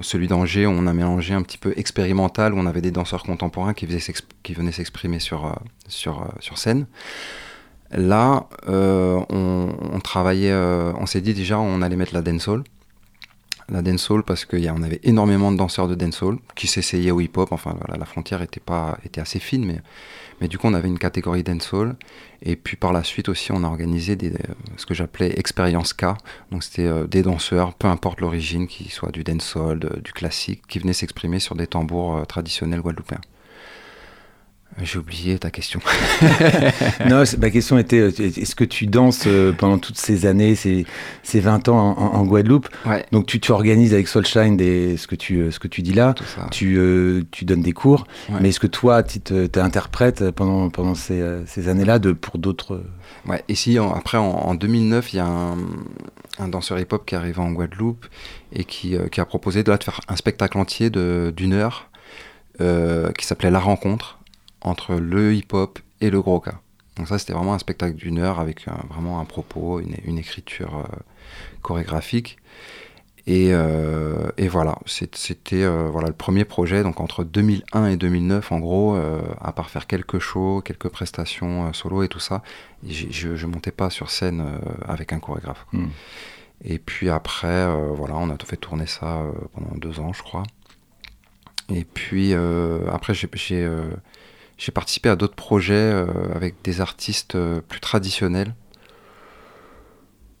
celui 0.00 0.28
d'Angers, 0.28 0.66
on 0.66 0.86
a 0.86 0.92
mélangé 0.94 1.34
un 1.34 1.42
petit 1.42 1.58
peu 1.58 1.74
expérimental, 1.76 2.54
où 2.54 2.58
on 2.58 2.64
avait 2.64 2.80
des 2.80 2.92
danseurs 2.92 3.24
contemporains 3.24 3.74
qui, 3.74 3.86
qui 4.42 4.54
venaient 4.54 4.72
s'exprimer 4.72 5.18
sur, 5.18 5.54
sur, 5.88 6.26
sur 6.40 6.56
scène. 6.56 6.86
Là, 7.94 8.48
euh, 8.68 9.20
on, 9.30 10.00
travaillait, 10.00 10.50
euh, 10.50 10.92
on 10.98 11.06
s'est 11.06 11.20
dit 11.20 11.32
déjà 11.32 11.58
on 11.58 11.80
allait 11.80 11.96
mettre 11.96 12.14
la 12.14 12.22
dancehall. 12.22 12.64
La 13.70 13.82
dancehall 13.82 14.24
parce 14.24 14.44
qu'on 14.44 14.82
avait 14.82 15.00
énormément 15.04 15.50
de 15.50 15.56
danseurs 15.56 15.88
de 15.88 15.94
dancehall 15.94 16.38
qui 16.54 16.66
s'essayaient 16.66 17.12
au 17.12 17.20
hip-hop. 17.20 17.52
Enfin, 17.52 17.74
voilà, 17.80 17.98
la 17.98 18.04
frontière 18.04 18.42
était, 18.42 18.60
assez 19.20 19.38
fine, 19.38 19.64
mais, 19.64 19.80
mais 20.40 20.48
du 20.48 20.58
coup 20.58 20.66
on 20.66 20.74
avait 20.74 20.88
une 20.88 20.98
catégorie 20.98 21.44
dancehall. 21.44 21.94
Et 22.42 22.56
puis 22.56 22.76
par 22.76 22.92
la 22.92 23.04
suite 23.04 23.28
aussi, 23.28 23.52
on 23.52 23.62
a 23.62 23.68
organisé 23.68 24.16
des, 24.16 24.32
ce 24.76 24.86
que 24.86 24.92
j'appelais 24.92 25.38
expérience 25.38 25.94
K. 25.94 26.06
Donc 26.50 26.64
c'était 26.64 26.86
euh, 26.86 27.06
des 27.06 27.22
danseurs, 27.22 27.74
peu 27.74 27.86
importe 27.86 28.20
l'origine, 28.20 28.66
qui 28.66 28.90
soit 28.90 29.12
du 29.12 29.22
dancehall, 29.22 29.78
du 29.78 30.12
classique, 30.12 30.62
qui 30.68 30.80
venaient 30.80 30.92
s'exprimer 30.92 31.38
sur 31.38 31.54
des 31.54 31.68
tambours 31.68 32.16
euh, 32.16 32.24
traditionnels 32.24 32.80
guadeloupéens. 32.80 33.20
J'ai 34.82 34.98
oublié 34.98 35.38
ta 35.38 35.50
question. 35.50 35.80
non, 37.08 37.22
ma 37.38 37.50
question 37.50 37.78
était 37.78 38.00
euh, 38.00 38.10
est-ce 38.18 38.56
que 38.56 38.64
tu 38.64 38.86
danses 38.86 39.24
euh, 39.26 39.52
pendant 39.52 39.78
toutes 39.78 39.98
ces 39.98 40.26
années, 40.26 40.56
ces, 40.56 40.84
ces 41.22 41.38
20 41.38 41.68
ans 41.68 41.96
en, 41.96 42.16
en 42.16 42.24
Guadeloupe? 42.24 42.68
Ouais. 42.84 43.06
Donc 43.12 43.26
tu, 43.26 43.38
tu 43.38 43.52
organises 43.52 43.94
avec 43.94 44.08
Soulshine 44.08 44.56
des, 44.56 44.96
ce, 44.96 45.06
que 45.06 45.14
tu, 45.14 45.52
ce 45.52 45.60
que 45.60 45.68
tu 45.68 45.82
dis 45.82 45.92
là, 45.92 46.14
tu, 46.50 46.76
euh, 46.76 47.22
tu 47.30 47.44
donnes 47.44 47.62
des 47.62 47.72
cours, 47.72 48.06
ouais. 48.28 48.38
mais 48.40 48.48
est-ce 48.48 48.58
que 48.58 48.66
toi, 48.66 49.04
tu 49.04 49.20
interprètes 49.56 50.32
pendant, 50.32 50.68
pendant 50.70 50.94
ces, 50.94 51.22
ces 51.46 51.68
années-là 51.68 52.00
pour 52.20 52.38
d'autres. 52.38 52.82
Ouais, 53.26 53.44
et 53.48 53.54
si 53.54 53.78
après 53.78 54.18
en, 54.18 54.24
en 54.24 54.54
2009, 54.56 55.12
il 55.12 55.16
y 55.16 55.20
a 55.20 55.26
un, 55.26 55.56
un 56.40 56.48
danseur 56.48 56.80
hip-hop 56.80 57.06
qui 57.06 57.14
est 57.14 57.18
arrivé 57.18 57.38
en 57.38 57.52
Guadeloupe 57.52 58.06
et 58.52 58.64
qui, 58.64 58.96
qui 59.12 59.20
a 59.20 59.24
proposé 59.24 59.62
de, 59.62 59.70
là, 59.70 59.78
de 59.78 59.84
faire 59.84 60.00
un 60.08 60.16
spectacle 60.16 60.58
entier 60.58 60.90
d'une 60.90 61.52
heure 61.52 61.90
qui 62.58 63.26
s'appelait 63.26 63.50
La 63.52 63.60
Rencontre 63.60 64.18
entre 64.64 64.96
le 64.96 65.34
hip-hop 65.34 65.78
et 66.00 66.10
le 66.10 66.20
gros 66.20 66.40
cas. 66.40 66.60
Donc 66.96 67.08
ça, 67.08 67.18
c'était 67.18 67.32
vraiment 67.32 67.54
un 67.54 67.58
spectacle 67.58 67.94
d'une 67.94 68.18
heure 68.18 68.40
avec 68.40 68.68
un, 68.68 68.78
vraiment 68.88 69.20
un 69.20 69.24
propos, 69.24 69.80
une, 69.80 69.96
une 70.04 70.18
écriture 70.18 70.78
euh, 70.78 70.96
chorégraphique. 71.62 72.38
Et, 73.26 73.48
euh, 73.52 74.30
et 74.36 74.48
voilà, 74.48 74.78
c'était 74.84 75.62
euh, 75.62 75.88
voilà, 75.90 76.08
le 76.08 76.14
premier 76.14 76.44
projet. 76.44 76.82
Donc 76.82 77.00
entre 77.00 77.24
2001 77.24 77.86
et 77.86 77.96
2009, 77.96 78.52
en 78.52 78.58
gros, 78.58 78.96
euh, 78.96 79.22
à 79.40 79.52
part 79.52 79.70
faire 79.70 79.86
quelques 79.86 80.18
shows, 80.18 80.60
quelques 80.62 80.88
prestations 80.88 81.72
solo 81.72 82.02
et 82.02 82.08
tout 82.08 82.20
ça, 82.20 82.42
je 82.86 83.28
ne 83.28 83.50
montais 83.50 83.70
pas 83.70 83.88
sur 83.88 84.10
scène 84.10 84.44
avec 84.86 85.12
un 85.12 85.20
chorégraphe. 85.20 85.66
Mm. 85.72 85.86
Et 86.66 86.78
puis 86.78 87.08
après, 87.08 87.66
voilà, 87.94 88.16
on 88.16 88.28
a 88.28 88.36
fait 88.44 88.56
tourner 88.56 88.86
ça 88.86 89.22
pendant 89.54 89.74
deux 89.76 90.00
ans, 90.00 90.12
je 90.12 90.22
crois. 90.22 90.42
Et 91.70 91.84
puis 91.84 92.34
après, 92.34 93.14
j'ai 93.14 93.26
j'ai 94.56 94.72
participé 94.72 95.08
à 95.08 95.16
d'autres 95.16 95.34
projets 95.34 95.74
euh, 95.74 96.06
avec 96.34 96.56
des 96.62 96.80
artistes 96.80 97.34
euh, 97.34 97.60
plus 97.60 97.80
traditionnels, 97.80 98.54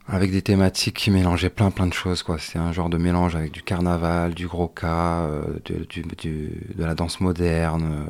avec 0.06 0.30
des 0.30 0.42
thématiques 0.42 0.96
qui 0.96 1.10
mélangeaient 1.10 1.50
plein 1.50 1.70
plein 1.70 1.86
de 1.86 1.92
choses. 1.92 2.22
Quoi. 2.22 2.38
C'était 2.38 2.58
un 2.58 2.72
genre 2.72 2.90
de 2.90 2.98
mélange 2.98 3.34
avec 3.36 3.52
du 3.52 3.62
carnaval, 3.62 4.34
du 4.34 4.46
gros 4.46 4.68
cas, 4.68 5.22
euh, 5.22 5.42
de, 5.64 6.84
la 6.84 6.94
danse 6.94 7.20
moderne, 7.20 8.06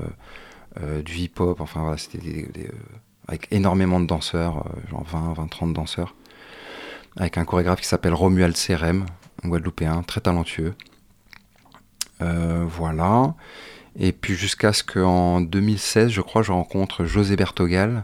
du 1.04 1.14
hip-hop. 1.14 1.60
Enfin 1.60 1.82
voilà, 1.82 1.96
c'était 1.96 2.18
avec 3.28 3.46
énormément 3.50 4.00
de 4.00 4.06
danseurs, 4.06 4.66
genre 4.90 5.04
20, 5.04 5.34
20, 5.34 5.46
30 5.46 5.72
danseurs, 5.72 6.14
avec 7.16 7.38
un 7.38 7.44
chorégraphe 7.44 7.80
qui 7.80 7.86
s'appelle 7.86 8.12
Romuald 8.12 8.56
Serem, 8.56 9.06
un 9.44 9.48
Guadeloupéen, 9.48 10.02
très 10.02 10.20
talentueux. 10.20 10.74
voilà. 12.20 13.34
Et 13.98 14.12
puis 14.12 14.34
jusqu'à 14.34 14.72
ce 14.72 14.82
qu'en 14.82 15.40
2016, 15.40 16.10
je 16.10 16.20
crois, 16.20 16.42
je 16.42 16.52
rencontre 16.52 17.04
José 17.04 17.36
Bertogal. 17.36 18.02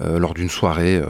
Euh, 0.00 0.18
lors 0.18 0.34
d'une 0.34 0.48
soirée. 0.48 0.96
Euh... 0.96 1.06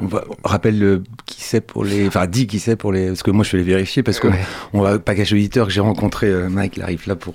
On 0.00 0.06
va, 0.06 0.24
rappelle 0.42 0.76
le, 0.76 1.04
qui 1.24 1.40
c'est 1.40 1.60
pour 1.60 1.84
les. 1.84 2.08
Enfin, 2.08 2.26
dis 2.26 2.48
qui 2.48 2.58
c'est 2.58 2.74
pour 2.74 2.90
les. 2.90 3.06
Parce 3.06 3.22
que 3.22 3.30
moi, 3.30 3.44
je 3.44 3.52
vais 3.52 3.58
les 3.58 3.62
vérifier 3.62 4.02
parce 4.02 4.20
ouais. 4.20 4.32
on 4.72 4.80
va 4.80 4.98
pas 4.98 5.14
cacher 5.14 5.36
l'auditeur 5.36 5.68
que 5.68 5.72
j'ai 5.72 5.80
rencontré 5.80 6.26
euh, 6.26 6.48
Mike, 6.48 6.78
il 6.78 6.82
arrive 6.82 7.06
là 7.06 7.14
pour. 7.14 7.34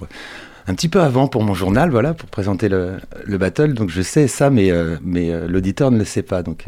Un 0.68 0.76
petit 0.76 0.90
peu 0.90 1.00
avant 1.00 1.30
pour 1.30 1.44
mon 1.44 1.54
journal, 1.54 1.90
voilà, 1.90 2.14
pour 2.14 2.28
présenter 2.28 2.68
le, 2.68 2.98
le 3.24 3.38
battle. 3.38 3.76
Donc 3.76 3.90
je 3.90 4.02
sais 4.02 4.28
ça, 4.28 4.50
mais, 4.50 4.70
mais 5.02 5.48
l'auditeur 5.48 5.90
ne 5.90 6.00
le 6.00 6.04
sait 6.04 6.24
pas. 6.24 6.44
Donc. 6.44 6.66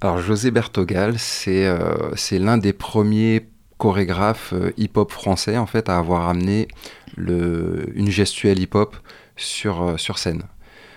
Alors 0.00 0.18
José 0.18 0.50
Bertogal, 0.50 1.14
c'est 1.16 1.72
c'est 2.16 2.40
l'un 2.40 2.58
des 2.58 2.72
premiers 2.72 3.46
chorégraphe 3.78 4.52
euh, 4.52 4.72
hip-hop 4.76 5.10
français 5.10 5.56
en 5.56 5.66
fait 5.66 5.88
à 5.88 5.96
avoir 5.96 6.28
amené 6.28 6.68
une 7.18 8.10
gestuelle 8.10 8.58
hip-hop 8.58 8.96
sur, 9.36 9.82
euh, 9.82 9.96
sur 9.96 10.18
scène. 10.18 10.42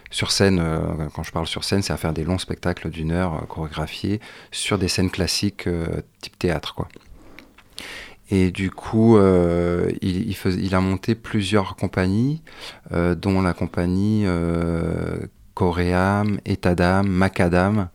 sur 0.09 0.31
scène, 0.31 0.59
euh, 0.59 1.07
quand 1.13 1.23
je 1.23 1.31
parle 1.31 1.47
sur 1.47 1.63
scène, 1.63 1.81
c'est 1.81 1.93
à 1.93 1.97
faire 1.97 2.13
des 2.13 2.23
longs 2.23 2.37
spectacles 2.37 2.89
d'une 2.89 3.11
heure 3.11 3.35
euh, 3.35 3.45
chorégraphiés 3.45 4.19
sur 4.51 4.77
des 4.77 4.89
scènes 4.89 5.09
classiques 5.09 5.69
type 6.21 6.37
théâtre. 6.37 6.75
Quoi. 6.75 6.89
Et 8.29 8.51
du 8.51 8.71
coup, 8.71 9.17
il, 9.19 10.75
a 10.75 10.81
monté 10.81 11.15
plusieurs 11.15 11.75
compagnies, 11.75 12.41
dont 12.91 13.41
la 13.41 13.53
compagnie 13.53 14.23
euh, 14.25 15.17
Coréam, 15.53 16.39
Etadam, 16.45 17.07
Macadam. 17.07 17.89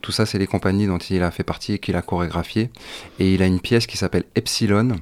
Tout 0.00 0.12
ça, 0.12 0.26
c'est 0.26 0.38
les 0.38 0.46
compagnies 0.46 0.86
dont 0.86 0.98
il 0.98 1.22
a 1.22 1.30
fait 1.30 1.42
partie 1.42 1.72
et 1.72 1.78
qu'il 1.78 1.96
a 1.96 2.02
chorégraphié. 2.02 2.70
Et 3.18 3.34
il 3.34 3.42
a 3.42 3.46
une 3.46 3.60
pièce 3.60 3.86
qui 3.86 3.96
s'appelle 3.96 4.24
Epsilon, 4.36 4.96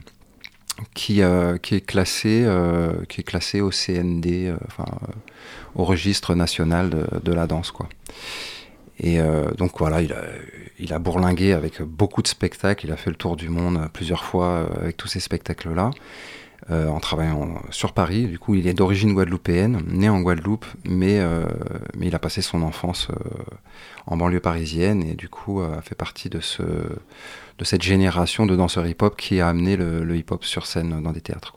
qui, 0.94 1.22
euh, 1.22 1.58
qui 1.58 1.74
est 1.74 1.80
classée, 1.80 2.42
euh, 2.44 2.92
qui 3.08 3.20
est 3.20 3.24
classée 3.24 3.60
au 3.60 3.70
CND, 3.70 4.48
euh, 4.48 4.56
enfin, 4.66 4.86
au 5.74 5.84
registre 5.84 6.34
national 6.34 6.90
de, 7.22 7.32
la 7.32 7.46
danse, 7.46 7.70
quoi. 7.70 7.88
Et 9.00 9.18
donc 9.56 9.78
voilà, 9.78 10.00
il 10.00 10.92
a, 10.92 10.98
bourlingué 11.00 11.54
avec 11.54 11.82
beaucoup 11.82 12.22
de 12.22 12.28
spectacles. 12.28 12.86
Il 12.86 12.92
a 12.92 12.96
fait 12.96 13.10
le 13.10 13.16
tour 13.16 13.36
du 13.36 13.48
monde 13.48 13.88
plusieurs 13.92 14.22
fois 14.22 14.68
avec 14.80 14.96
tous 14.96 15.08
ces 15.08 15.18
spectacles-là, 15.18 15.90
en 16.70 17.00
travaillant 17.00 17.60
sur 17.70 17.94
Paris. 17.94 18.26
Du 18.26 18.38
coup, 18.38 18.54
il 18.54 18.68
est 18.68 18.74
d'origine 18.74 19.14
guadeloupéenne, 19.14 19.82
né 19.88 20.08
en 20.08 20.20
Guadeloupe, 20.20 20.66
mais, 20.84 21.20
mais 21.96 22.06
il 22.06 22.14
a 22.14 22.20
passé 22.20 22.42
son 22.42 22.62
enfance 22.62 23.08
en 24.06 24.16
banlieue 24.16 24.40
parisienne 24.40 25.02
et 25.02 25.14
du 25.14 25.28
coup 25.28 25.62
a 25.62 25.80
fait 25.82 25.96
partie 25.96 26.28
de, 26.28 26.38
ce, 26.38 26.62
de 27.58 27.64
cette 27.64 27.82
génération 27.82 28.46
de 28.46 28.56
danseurs 28.56 28.86
hip-hop 28.86 29.16
qui 29.16 29.40
a 29.40 29.48
amené 29.48 29.76
le, 29.76 30.16
hip-hop 30.16 30.44
sur 30.44 30.66
scène 30.66 31.02
dans 31.02 31.12
des 31.12 31.20
théâtres. 31.20 31.54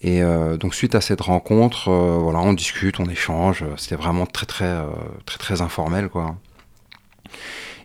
Et 0.00 0.22
euh, 0.22 0.56
donc 0.56 0.74
suite 0.74 0.94
à 0.94 1.00
cette 1.00 1.20
rencontre, 1.22 1.88
euh, 1.88 2.18
voilà, 2.20 2.38
on 2.38 2.52
discute, 2.52 3.00
on 3.00 3.06
échange. 3.06 3.64
C'était 3.76 3.96
vraiment 3.96 4.26
très 4.26 4.46
très 4.46 4.64
euh, 4.64 4.86
très 5.26 5.38
très 5.38 5.60
informel 5.60 6.08
quoi. 6.08 6.36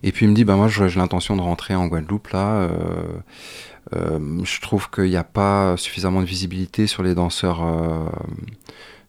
Et 0.03 0.11
puis 0.11 0.25
il 0.25 0.29
me 0.29 0.35
dit 0.35 0.43
bah 0.43 0.55
moi 0.55 0.67
j'ai 0.67 0.87
l'intention 0.89 1.35
de 1.35 1.41
rentrer 1.41 1.75
en 1.75 1.87
Guadeloupe 1.87 2.27
là. 2.29 2.69
je 3.91 4.61
trouve 4.61 4.89
qu'il 4.91 5.05
n'y 5.05 5.15
a 5.15 5.23
pas 5.23 5.75
suffisamment 5.77 6.21
de 6.21 6.25
visibilité 6.25 6.87
sur 6.87 7.03
les 7.03 7.15
danseurs 7.15 7.61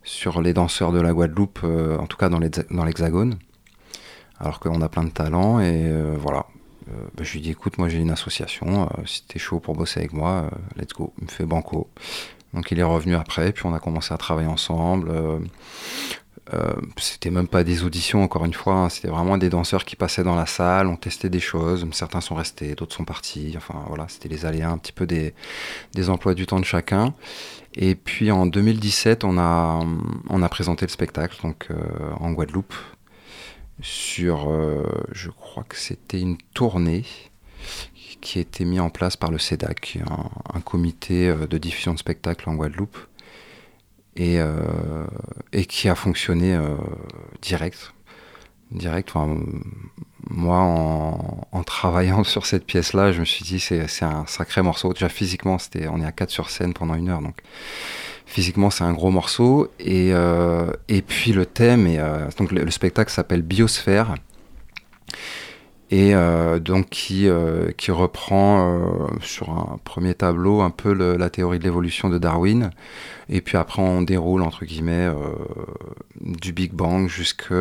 de 0.05 1.01
la 1.01 1.13
Guadeloupe, 1.13 1.65
en 1.65 2.07
tout 2.07 2.17
cas 2.17 2.29
dans 2.29 2.39
l'Hexa- 2.39 2.67
dans 2.71 2.85
l'Hexagone. 2.85 3.39
Alors 4.39 4.61
qu'on 4.61 4.81
a 4.83 4.89
plein 4.89 5.05
de 5.05 5.11
talents 5.11 5.61
et 5.61 5.93
voilà. 6.19 6.47
Euh, 6.89 6.93
bah, 7.15 7.25
je 7.25 7.33
lui 7.33 7.41
dis 7.41 7.51
écoute 7.51 7.79
moi 7.79 7.89
j'ai 7.89 7.99
une 7.99 8.11
association, 8.11 8.85
euh, 8.85 9.07
si 9.07 9.25
t'es 9.25 9.39
chaud 9.39 9.61
pour 9.61 9.75
bosser 9.75 10.01
avec 10.01 10.13
moi, 10.13 10.51
euh, 10.53 10.81
let's 10.81 10.93
go. 10.93 11.13
Il 11.19 11.25
me 11.25 11.31
fait 11.31 11.47
banco. 11.47 11.89
Donc 12.53 12.71
il 12.71 12.79
est 12.79 12.85
revenu 12.85 13.15
après, 13.17 13.53
puis 13.53 13.67
on 13.67 13.75
a 13.75 13.81
commencé 13.81 14.13
à 14.15 14.17
travailler 14.19 14.49
ensemble. 14.49 15.11
C'était 16.99 17.31
même 17.31 17.49
pas 17.49 17.65
des 17.65 17.85
auditions, 17.85 18.23
encore 18.23 18.45
une 18.45 18.53
fois, 18.53 18.75
hein, 18.75 18.89
c'était 18.89 19.09
vraiment 19.09 19.39
des 19.39 19.49
danseurs 19.49 19.85
qui 19.85 19.97
passaient 19.97 20.23
dans 20.23 20.37
la 20.37 20.47
salle, 20.47 20.87
on 20.87 20.97
testait 20.97 21.31
des 21.31 21.41
choses, 21.41 21.85
certains 21.93 22.21
sont 22.21 22.35
restés, 22.35 22.75
d'autres 22.75 22.95
sont 22.95 23.05
partis, 23.05 23.55
enfin 23.57 23.83
voilà, 23.89 24.07
c'était 24.09 24.29
les 24.29 24.45
aléas 24.45 24.71
un 24.71 24.79
petit 24.79 24.93
peu 24.93 25.07
des, 25.07 25.35
des 25.95 26.11
emplois 26.11 26.35
du 26.35 26.47
temps 26.47 26.61
de 26.61 26.65
chacun. 26.65 27.15
Et 27.75 27.97
puis 27.97 28.31
en 28.31 28.47
2017, 28.47 29.25
on 29.25 29.37
a, 29.39 29.81
on 30.29 30.43
a 30.43 30.49
présenté 30.49 30.87
le 30.87 30.91
spectacle 30.91 31.41
donc, 31.43 31.69
en 32.21 32.31
Guadeloupe 32.33 32.75
sur, 33.81 34.51
euh, 34.51 34.83
je 35.13 35.31
crois 35.31 35.65
que 35.65 35.77
c'était 35.77 36.21
une 36.21 36.39
tournée 36.55 37.05
qui 38.21 38.39
a 38.39 38.41
été 38.43 38.65
mis 38.65 38.81
en 38.81 38.91
place 38.91 39.17
par 39.17 39.31
le 39.31 39.39
CEDAC, 39.39 39.99
un, 40.55 40.61
comité 40.61 41.29
euh, 41.29 41.47
de 41.47 41.59
diffusion 41.59 41.93
de 41.93 41.99
spectacles 41.99 42.49
en 42.49 42.55
Guadeloupe, 42.55 42.97
et, 44.17 44.39
euh, 44.39 45.07
qui 45.69 45.89
a 45.89 45.95
fonctionné 45.95 46.57
direct. 47.43 47.93
Moi, 50.31 50.59
en, 50.59 51.63
travaillant 51.65 52.25
sur 52.25 52.47
cette 52.47 52.65
pièce-là, 52.65 53.13
je 53.13 53.21
me 53.21 53.25
suis 53.25 53.45
dit 53.45 53.61
c'est 53.61 54.03
un 54.03 54.27
sacré 54.27 54.63
morceau. 54.63 54.93
Déjà 54.93 55.09
physiquement, 55.09 55.57
on 55.91 56.01
est 56.01 56.07
à 56.07 56.13
4 56.13 56.31
sur 56.31 56.51
scène 56.51 56.75
pendant 56.75 56.95
une 56.95 57.09
heure, 57.09 57.21
donc 57.21 57.43
physiquement 58.27 58.71
c'est 58.71 58.85
un 58.85 58.93
gros 58.93 59.11
morceau. 59.11 59.71
Et, 59.79 60.11
euh, 60.13 60.71
et 60.89 61.03
puis 61.03 61.33
le 61.33 61.47
thème, 61.47 61.87
et, 61.87 61.99
euh, 61.99 62.29
donc 62.39 62.53
le, 62.53 62.65
le 62.65 62.71
spectacle 62.71 63.11
s'appelle 63.11 63.43
Biosphère 63.43 64.15
et 65.91 66.15
euh, 66.15 66.59
donc 66.59 66.89
qui, 66.89 67.29
reprend 67.29 69.09
sur 69.21 69.51
un 69.51 69.79
premier 69.85 70.15
tableau 70.15 70.63
un 70.63 70.71
peu 70.71 70.93
la 70.93 71.31
théorie 71.31 71.59
de 71.59 71.65
l'évolution 71.65 72.09
de 72.09 72.19
Darwin. 72.19 72.71
Et 73.29 73.41
puis 73.41 73.57
après, 73.57 73.81
on 73.81 74.03
déroule, 74.03 74.43
entre 74.43 74.65
guillemets, 74.65 75.09
du 76.21 76.53
Big 76.53 76.73
Bang 76.73 77.07
jusque 77.07 77.53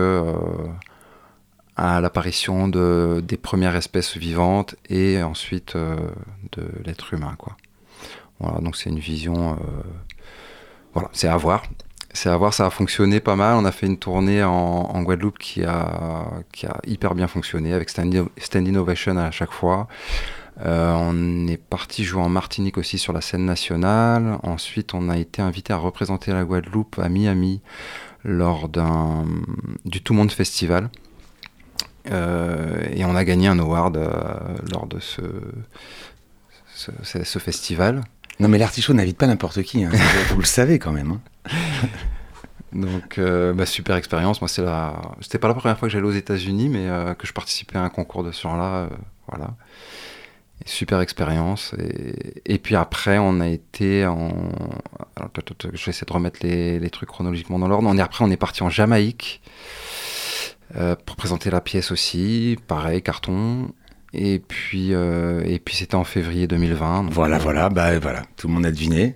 à 1.76 2.01
l'apparition 2.01 2.68
de, 2.68 3.22
des 3.24 3.38
premières 3.38 3.76
espèces 3.76 4.18
vivantes 4.18 4.76
et 4.89 5.22
ensuite 5.22 5.76
de 5.76 6.64
l'être 6.86 7.14
humain. 7.14 7.36
Quoi. 7.38 7.55
Voilà, 8.39 8.59
donc 8.61 8.76
c'est 8.78 8.89
une 8.89 8.99
vision... 8.99 9.59
voilà, 10.93 11.09
c'est 11.13 11.27
à 11.27 11.37
voir. 11.37 11.63
C'est 12.15 12.29
à 12.29 12.37
voir, 12.37 12.53
ça 12.53 12.67
a 12.67 12.69
fonctionné 12.69 13.19
pas 13.19 13.35
mal. 13.35 13.55
On 13.55 13.65
a 13.65 13.71
fait 13.71 13.87
une 13.87 13.97
tournée 13.97 14.43
en, 14.43 15.01
Guadeloupe 15.01 15.39
qui 15.39 15.63
a, 15.63 16.25
qui 16.51 16.67
a 16.67 16.77
hyper 16.85 17.15
bien 17.15 17.27
fonctionné 17.27 17.73
avec 17.73 17.89
Stand, 17.89 18.13
Innovation 18.67 19.17
à 19.17 19.31
chaque 19.31 19.51
fois. 19.51 19.87
Euh, 20.63 20.93
on 20.95 21.47
est 21.47 21.57
parti 21.57 22.03
jouer 22.03 22.21
en 22.21 22.29
Martinique 22.29 22.77
aussi 22.77 22.99
sur 22.99 23.13
la 23.13 23.21
scène 23.21 23.45
nationale. 23.45 24.37
Ensuite, 24.43 24.93
on 24.93 25.09
a 25.09 25.17
été 25.17 25.41
invité 25.41 25.73
à 25.73 25.77
représenter 25.77 26.31
la 26.31 26.43
Guadeloupe 26.43 26.99
à 26.99 27.09
Miami 27.09 27.61
lors 28.23 28.69
d'un 28.69 29.25
du 29.85 30.03
Tout 30.03 30.13
Monde 30.13 30.31
Festival. 30.31 30.91
Euh, 32.11 32.83
et 32.93 33.05
on 33.05 33.15
a 33.15 33.23
gagné 33.23 33.47
un 33.47 33.57
award 33.57 33.97
euh, 33.97 34.11
lors 34.71 34.85
de 34.85 34.99
ce- 34.99 35.21
ce 36.75 37.39
festival. 37.39 38.01
Non, 38.39 38.47
mais 38.49 38.57
l'artichaut 38.57 38.93
n'invite 38.93 39.17
pas 39.17 39.27
n'importe 39.27 39.61
qui. 39.63 39.84
hein. 39.84 39.91
Vous 40.34 40.39
le 40.39 40.45
savez 40.45 40.79
quand 40.79 40.91
même. 40.91 41.11
hein. 41.11 41.51
Donc, 42.73 43.19
euh, 43.19 43.53
bah, 43.53 43.67
super 43.67 43.95
expérience. 43.95 44.41
Moi, 44.41 44.47
c'est 44.47 44.63
la... 44.63 44.99
c'était 45.21 45.38
pas 45.38 45.47
la 45.47 45.53
première 45.53 45.77
fois 45.77 45.88
que 45.88 45.93
j'allais 45.93 46.07
aux 46.07 46.11
États-Unis, 46.11 46.69
mais 46.69 46.89
euh, 46.89 47.13
que 47.13 47.27
je 47.27 47.34
participais 47.34 47.77
à 47.77 47.84
un 47.84 47.89
concours 47.89 48.23
de 48.23 48.31
ce 48.31 48.41
genre-là. 48.41 48.75
euh, 48.75 48.89
voilà. 49.27 49.51
Et 50.65 50.67
super 50.67 50.99
expérience. 51.01 51.75
Et... 51.77 52.41
et 52.55 52.57
puis 52.57 52.75
après, 52.75 53.19
on 53.19 53.39
a 53.41 53.47
été 53.47 54.07
en. 54.07 54.31
Alors, 55.15 55.29
je 55.61 55.67
vais 55.67 55.75
essayer 55.89 56.05
de 56.07 56.13
remettre 56.13 56.39
les, 56.41 56.79
les 56.79 56.89
trucs 56.89 57.09
chronologiquement 57.09 57.59
dans 57.59 57.67
l'ordre. 57.67 57.88
On 57.88 57.97
est 57.97 58.01
après, 58.01 58.25
on 58.25 58.31
est 58.31 58.38
parti 58.38 58.63
en 58.63 58.69
Jamaïque 58.69 59.41
pour 61.05 61.15
présenter 61.15 61.51
la 61.51 61.61
pièce 61.61 61.91
aussi. 61.91 62.57
Pareil, 62.67 63.03
carton. 63.03 63.71
Et 64.14 64.39
puis, 64.39 64.93
euh, 64.93 65.41
et 65.45 65.57
puis 65.59 65.76
c'était 65.76 65.95
en 65.95 66.03
février 66.03 66.45
2020. 66.47 67.03
donc, 67.05 67.14
Voilà, 67.14 67.38
euh, 67.38 67.39
voilà, 67.39 67.70
bah 67.70 67.97
voilà, 67.99 68.24
tout 68.38 68.47
le 68.47 68.53
monde 68.53 68.66
a 68.66 68.72
deviné. 68.72 69.16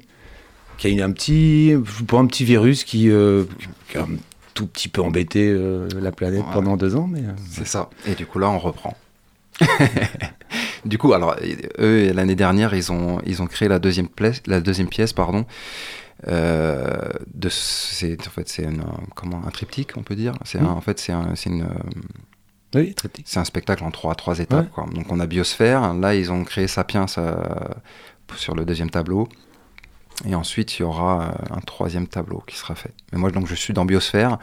Qu'il 0.78 0.91
y 0.91 0.95
a 0.95 0.98
eu 0.98 1.02
un 1.04 1.12
petit, 1.12 1.74
pas 2.08 2.18
un 2.18 2.26
petit 2.28 2.45
virus 2.45 2.84
qui, 2.84 3.10
euh, 3.10 3.43
qui 3.89 3.98
a 3.98 4.02
un 4.04 4.08
tout 4.54 4.66
petit 4.68 4.89
peu 4.89 5.02
embêté 5.02 5.48
euh, 5.50 5.88
la 6.00 6.12
planète 6.12 6.41
Ouais. 6.41 6.54
pendant 6.54 6.78
deux 6.78 6.95
ans, 6.95 7.08
mais 7.08 7.22
C'est 7.50 7.68
ça. 7.68 7.89
Et 8.08 8.16
du 8.16 8.26
coup, 8.26 8.39
là, 8.39 8.50
on 8.50 8.58
reprend. 8.60 8.95
du 10.86 10.98
coup, 10.98 11.14
alors, 11.14 11.36
eux, 11.80 12.12
l'année 12.14 12.36
dernière, 12.36 12.74
ils 12.74 12.91
ont, 12.91 13.20
ils 13.26 13.41
ont 13.41 13.48
créé 13.48 13.68
la 13.68 13.80
deuxième, 13.80 14.08
pièce, 14.08 14.41
la 14.48 14.62
deuxième 14.62 14.88
pièce, 14.88 15.14
pardon. 15.14 15.45
De, 16.28 17.50
c'est, 17.50 18.18
en 18.28 18.32
fait, 18.32 18.48
c'est 18.50 18.68
comment, 19.16 19.41
un 19.45 19.52
triptyque, 19.52 19.91
on 19.98 20.02
peut 20.04 20.16
dire. 20.16 20.34
C'est 20.43 20.58
un- 20.60 20.64
Mm. 20.64 20.78
en 20.78 20.82
fait, 20.82 21.00
c'est, 21.00 21.12
un, 21.12 21.36
c'est, 21.36 21.50
une, 21.50 21.68
oui, 22.78 22.95
c'est 23.25 23.39
un 23.39 23.45
spectacle 23.45 23.84
en 23.84 23.91
trois, 23.91 24.15
trois 24.15 24.39
étapes. 24.39 24.65
Ouais. 24.65 24.71
Quoi. 24.73 24.86
Donc, 24.93 25.11
on 25.11 25.19
a 25.19 25.25
Biosphère. 25.25 25.93
Là, 25.93 26.15
ils 26.15 26.32
ont 26.32 26.43
créé 26.43 26.67
Sapiens 26.67 27.05
euh, 27.17 27.36
sur 28.36 28.55
le 28.55 28.65
deuxième 28.65 28.89
tableau. 28.89 29.28
Et 30.25 30.36
ensuite, 30.36 30.78
il 30.78 30.82
y 30.82 30.86
aura 30.86 31.21
euh, 31.21 31.55
un 31.55 31.59
troisième 31.61 32.07
tableau 32.07 32.43
qui 32.47 32.55
sera 32.55 32.75
fait. 32.75 32.93
Mais 33.11 33.19
moi, 33.19 33.32
donc, 33.32 33.47
je 33.47 33.55
suis 33.55 33.73
dans 33.73 33.86
Biosphère. 33.86 34.38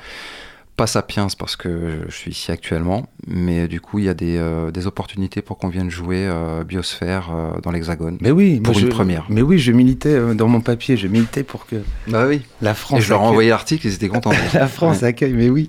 Pas 0.76 0.88
Sapiens 0.88 1.28
parce 1.38 1.54
que 1.54 2.00
je 2.08 2.14
suis 2.16 2.32
ici 2.32 2.50
actuellement, 2.50 3.06
mais 3.28 3.68
du 3.68 3.80
coup, 3.80 4.00
il 4.00 4.06
y 4.06 4.08
a 4.08 4.14
des, 4.14 4.38
euh, 4.38 4.72
des 4.72 4.88
opportunités 4.88 5.40
pour 5.40 5.56
qu'on 5.56 5.68
vienne 5.68 5.88
jouer 5.88 6.26
euh, 6.26 6.64
Biosphère 6.64 7.30
euh, 7.32 7.60
dans 7.62 7.70
l'Hexagone. 7.70 8.18
Mais 8.20 8.32
oui, 8.32 8.58
Pour 8.58 8.76
une 8.76 8.86
je- 8.86 8.90
première. 8.90 9.24
Mais 9.28 9.40
oui, 9.40 9.60
je 9.60 9.70
militais 9.70 10.34
dans 10.34 10.48
mon 10.48 10.60
papier, 10.60 10.96
je 10.96 11.06
militais 11.06 11.44
pour 11.44 11.66
que 11.66 11.76
Bah 12.08 12.26
oui. 12.26 12.42
la 12.60 12.74
France. 12.74 12.98
Et 12.98 13.02
je 13.02 13.10
leur 13.10 13.20
ai 13.20 13.22
accueille- 13.22 13.30
envoyé 13.30 13.50
l'article, 13.50 13.86
ils 13.86 13.94
étaient 13.94 14.08
contents. 14.08 14.32
La 14.54 14.66
France 14.66 15.04
accueille, 15.04 15.34
mais 15.34 15.48
oui. 15.48 15.68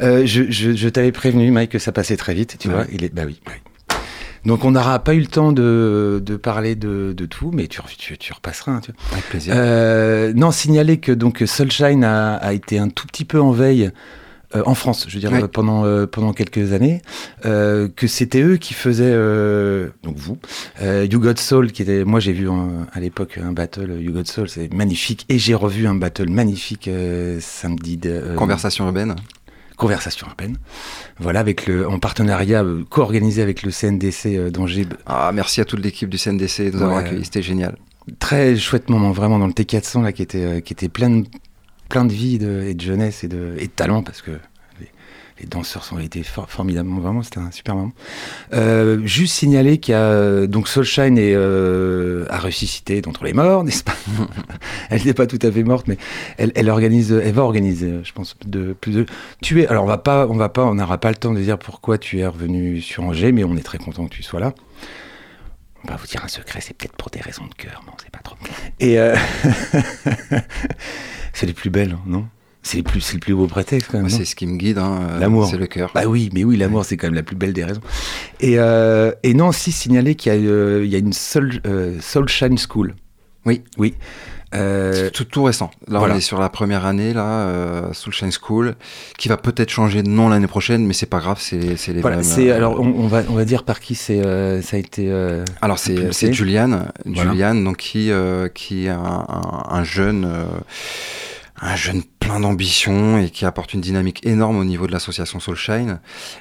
Je 0.00 0.24
je, 0.50 0.74
je 0.76 0.88
t'avais 0.90 1.12
prévenu, 1.12 1.50
Mike, 1.50 1.70
que 1.70 1.78
ça 1.78 1.92
passait 1.92 2.18
très 2.18 2.34
vite, 2.34 2.56
tu 2.58 2.68
Ouais. 2.68 2.74
vois. 2.74 2.84
Il 2.92 3.04
est, 3.04 3.14
bah 3.14 3.22
oui. 3.26 3.40
bah 3.46 3.52
oui. 3.54 3.96
Donc 4.44 4.64
on 4.66 4.70
n'aura 4.70 4.98
pas 5.00 5.14
eu 5.14 5.20
le 5.20 5.26
temps 5.26 5.50
de, 5.50 6.22
de 6.24 6.36
parler 6.36 6.74
de, 6.76 7.14
de 7.16 7.26
tout, 7.26 7.50
mais 7.54 7.68
tu, 7.68 7.80
tu, 7.98 8.18
tu 8.18 8.32
repasseras. 8.34 8.72
hein, 8.72 8.80
tu 8.84 8.92
vois. 8.92 9.00
Avec 9.12 9.24
plaisir. 9.30 9.54
Non, 10.36 10.50
signaler 10.50 10.98
que 10.98 11.10
donc 11.12 11.42
Sunshine 11.46 12.04
a, 12.04 12.34
a 12.36 12.52
été 12.52 12.78
un 12.78 12.90
tout 12.90 13.06
petit 13.06 13.24
peu 13.24 13.40
en 13.40 13.50
veille 13.50 13.90
euh, 14.54 14.62
en 14.66 14.74
France, 14.74 15.06
je 15.08 15.14
veux 15.14 15.20
dire, 15.20 15.32
Ouais. 15.32 15.42
euh, 15.42 15.48
pendant, 15.48 15.84
euh, 15.84 16.06
pendant 16.06 16.32
quelques 16.32 16.72
années, 16.72 17.02
euh, 17.44 17.88
que 17.94 18.06
c'était 18.06 18.42
eux 18.42 18.56
qui 18.56 18.74
faisaient, 18.74 19.12
donc 20.02 20.16
vous, 20.16 20.38
You 20.82 21.18
Got 21.20 21.36
Soul, 21.36 21.72
qui 21.72 21.82
était, 21.82 22.04
moi 22.04 22.20
j'ai 22.20 22.32
vu 22.32 22.48
un- 22.48 22.86
à 22.92 23.00
l'époque 23.00 23.38
un 23.42 23.52
battle 23.52 23.98
You 24.00 24.12
Got 24.12 24.24
Soul, 24.26 24.48
c'est 24.48 24.72
magnifique, 24.72 25.24
et 25.28 25.38
j'ai 25.38 25.54
revu 25.54 25.86
un 25.86 25.94
battle 25.94 26.28
magnifique 26.30 26.88
samedi. 27.40 27.96
De, 27.96 28.34
Conversation 28.36 28.86
urbaine. 28.86 29.16
Conversation 29.76 30.26
urbaine. 30.28 30.56
Voilà, 31.18 31.40
avec 31.40 31.66
le, 31.66 31.86
en 31.88 31.98
partenariat 31.98 32.64
co-organisé 32.88 33.42
avec 33.42 33.62
le 33.62 33.70
CNDC 33.70 34.50
d'Angers. 34.50 34.86
Ah, 35.06 35.30
merci 35.34 35.60
à 35.60 35.64
toute 35.66 35.80
l'équipe 35.84 36.08
du 36.08 36.16
CNDC 36.18 36.70
de 36.70 36.76
nous 36.76 36.82
avoir 36.82 36.98
Ouais. 36.98 37.04
accueillis, 37.04 37.24
c'était 37.24 37.42
génial. 37.42 37.76
Très 38.20 38.56
chouette 38.56 38.88
moment, 38.88 39.10
vraiment, 39.10 39.38
dans 39.38 39.46
le 39.48 39.52
T400, 39.52 40.02
là, 40.02 40.12
qui 40.12 40.22
était, 40.22 40.62
qui 40.62 40.72
était 40.72 40.88
plein, 40.88 41.10
de, 41.10 41.26
plein 41.88 42.04
de 42.04 42.12
vie 42.12 42.36
et 42.36 42.74
de 42.74 42.80
jeunesse 42.80 43.24
et 43.24 43.28
de, 43.28 43.56
talent, 43.74 44.02
parce 44.02 44.22
que 44.22 44.32
les, 45.38 45.46
danseurs 45.46 45.84
sont 45.84 45.98
été 45.98 46.22
for- 46.22 46.50
formidablement, 46.50 47.00
vraiment, 47.00 47.22
c'était 47.22 47.38
un 47.38 47.50
super 47.50 47.74
moment. 47.74 47.92
Euh, 48.54 49.00
juste 49.04 49.34
signaler 49.34 49.78
qu'il 49.78 49.92
y 49.92 49.94
a, 49.94 50.00
euh, 50.00 50.46
donc 50.46 50.66
Soulshine 50.66 51.18
est, 51.18 51.34
euh, 51.34 52.24
a 52.30 52.38
ressuscité 52.38 53.02
d'entre 53.02 53.24
les 53.24 53.34
morts, 53.34 53.62
n'est-ce 53.64 53.84
pas? 53.84 53.96
Elle 54.90 55.04
n'est 55.04 55.14
pas 55.14 55.26
tout 55.26 55.38
à 55.42 55.52
fait 55.52 55.62
morte, 55.62 55.88
mais 55.88 55.98
elle, 56.38 56.70
organise, 56.70 57.12
elle 57.12 57.34
va 57.34 57.42
organiser, 57.42 58.00
je 58.02 58.12
pense, 58.12 58.36
de 58.46 58.72
plus 58.72 58.92
de. 58.92 59.06
Tu 59.42 59.60
es, 59.60 59.66
alors 59.66 59.84
on 59.84 59.88
va 59.88 59.98
pas, 59.98 60.26
on 60.26 60.36
va 60.36 60.48
pas, 60.48 60.64
on 60.64 60.74
n'aura 60.74 60.98
pas 60.98 61.10
le 61.10 61.16
temps 61.16 61.34
de 61.34 61.40
dire 61.40 61.58
pourquoi 61.58 61.98
tu 61.98 62.20
es 62.20 62.26
revenu 62.26 62.80
sur 62.80 63.04
Angers, 63.04 63.32
mais 63.32 63.44
on 63.44 63.56
est 63.56 63.62
très 63.62 63.78
content 63.78 64.06
que 64.06 64.14
tu 64.14 64.22
sois 64.22 64.40
là. 64.40 64.54
On 65.84 65.88
va 65.88 65.96
vous 65.96 66.06
dire 66.06 66.24
un 66.24 66.28
secret, 66.28 66.60
c'est 66.60 66.74
peut-être 66.74 66.96
pour 66.96 67.10
des 67.10 67.20
raisons 67.20 67.46
de 67.46 67.54
cœur, 67.54 67.82
non, 67.86 67.92
c'est 68.02 68.10
pas 68.10 68.18
trop. 68.18 68.34
Et 68.80 68.98
c'est 71.36 71.46
les 71.46 71.52
plus 71.52 71.70
belles, 71.70 71.92
hein, 71.92 72.02
non? 72.06 72.26
C'est 72.62 72.78
les 72.78 72.82
plus, 72.82 73.00
c'est 73.00 73.14
le 73.14 73.20
plus 73.20 73.34
beau 73.34 73.46
prétexte 73.46 73.90
quand 73.92 73.98
même. 73.98 74.08
C'est 74.08 74.24
ce 74.24 74.34
qui 74.34 74.46
me 74.46 74.56
guide, 74.56 74.78
hein, 74.78 75.00
euh, 75.08 75.20
L'amour. 75.20 75.46
c'est 75.46 75.56
le 75.58 75.66
cœur. 75.66 75.92
Bah 75.94 76.06
oui, 76.06 76.30
mais 76.32 76.42
oui, 76.42 76.56
l'amour, 76.56 76.84
c'est 76.84 76.96
quand 76.96 77.06
même 77.06 77.14
la 77.14 77.22
plus 77.22 77.36
belle 77.36 77.52
des 77.52 77.62
raisons. 77.62 77.80
Et, 78.40 78.58
euh, 78.58 79.12
et 79.22 79.34
non, 79.34 79.48
aussi 79.48 79.70
signaler 79.70 80.16
qu'il 80.16 80.32
y 80.32 80.36
a, 80.36 80.38
euh, 80.38 80.82
il 80.84 80.90
y 80.90 80.96
a 80.96 80.98
une 80.98 81.12
Soul, 81.12 81.60
Soulshine 82.00 82.58
School. 82.58 82.96
Oui. 83.44 83.62
Oui. 83.78 83.94
Euh, 84.56 84.92
C'est 84.94 85.10
tout, 85.12 85.24
tout 85.24 85.42
récent. 85.44 85.70
Là, 85.88 85.98
voilà. 85.98 86.14
on 86.14 86.16
est 86.18 86.20
sur 86.20 86.38
la 86.40 86.48
première 86.48 86.84
année, 86.86 87.12
là, 87.12 87.24
euh, 87.48 87.92
Soulshine 87.92 88.30
School, 88.32 88.74
qui 89.18 89.28
va 89.28 89.36
peut-être 89.36 89.70
changer 89.70 90.02
de 90.02 90.08
nom 90.08 90.28
l'année 90.28 90.46
prochaine, 90.46 90.86
mais 90.86 90.92
c'est 90.94 91.06
pas 91.06 91.18
grave, 91.20 91.38
c'est 91.40 91.76
c'est 91.76 91.92
les 91.92 92.00
voilà, 92.00 92.18
mêmes. 92.18 92.26
euh, 92.38 92.56
alors 92.56 92.80
on, 92.80 92.86
on 92.86 93.06
va, 93.06 93.22
on 93.28 93.34
va 93.34 93.44
dire 93.44 93.62
par 93.64 93.80
qui 93.80 93.94
c'est, 93.94 94.20
euh, 94.24 94.62
ça 94.62 94.76
a 94.76 94.80
été. 94.80 95.06
euh, 95.10 95.44
Alors 95.62 95.78
c'est 95.78 96.32
Juliane, 96.32 96.90
Voilà. 97.04 97.30
Juliane 97.30 97.64
donc 97.64 97.76
qui 97.76 98.10
euh, 98.10 98.48
qui 98.48 98.86
est 98.86 98.90
un, 98.90 99.24
un- 99.28 99.64
un 99.68 99.84
jeune 99.84 100.24
euh, 100.24 100.44
un 101.60 101.76
jeune 101.76 102.02
plein 102.20 102.40
d'ambition 102.40 103.18
et 103.18 103.30
qui 103.30 103.44
apporte 103.44 103.72
une 103.72 103.80
dynamique 103.80 104.26
énorme 104.26 104.58
au 104.58 104.64
niveau 104.64 104.86
de 104.86 104.92
l'association 104.92 105.40
Soulshine 105.40 106.00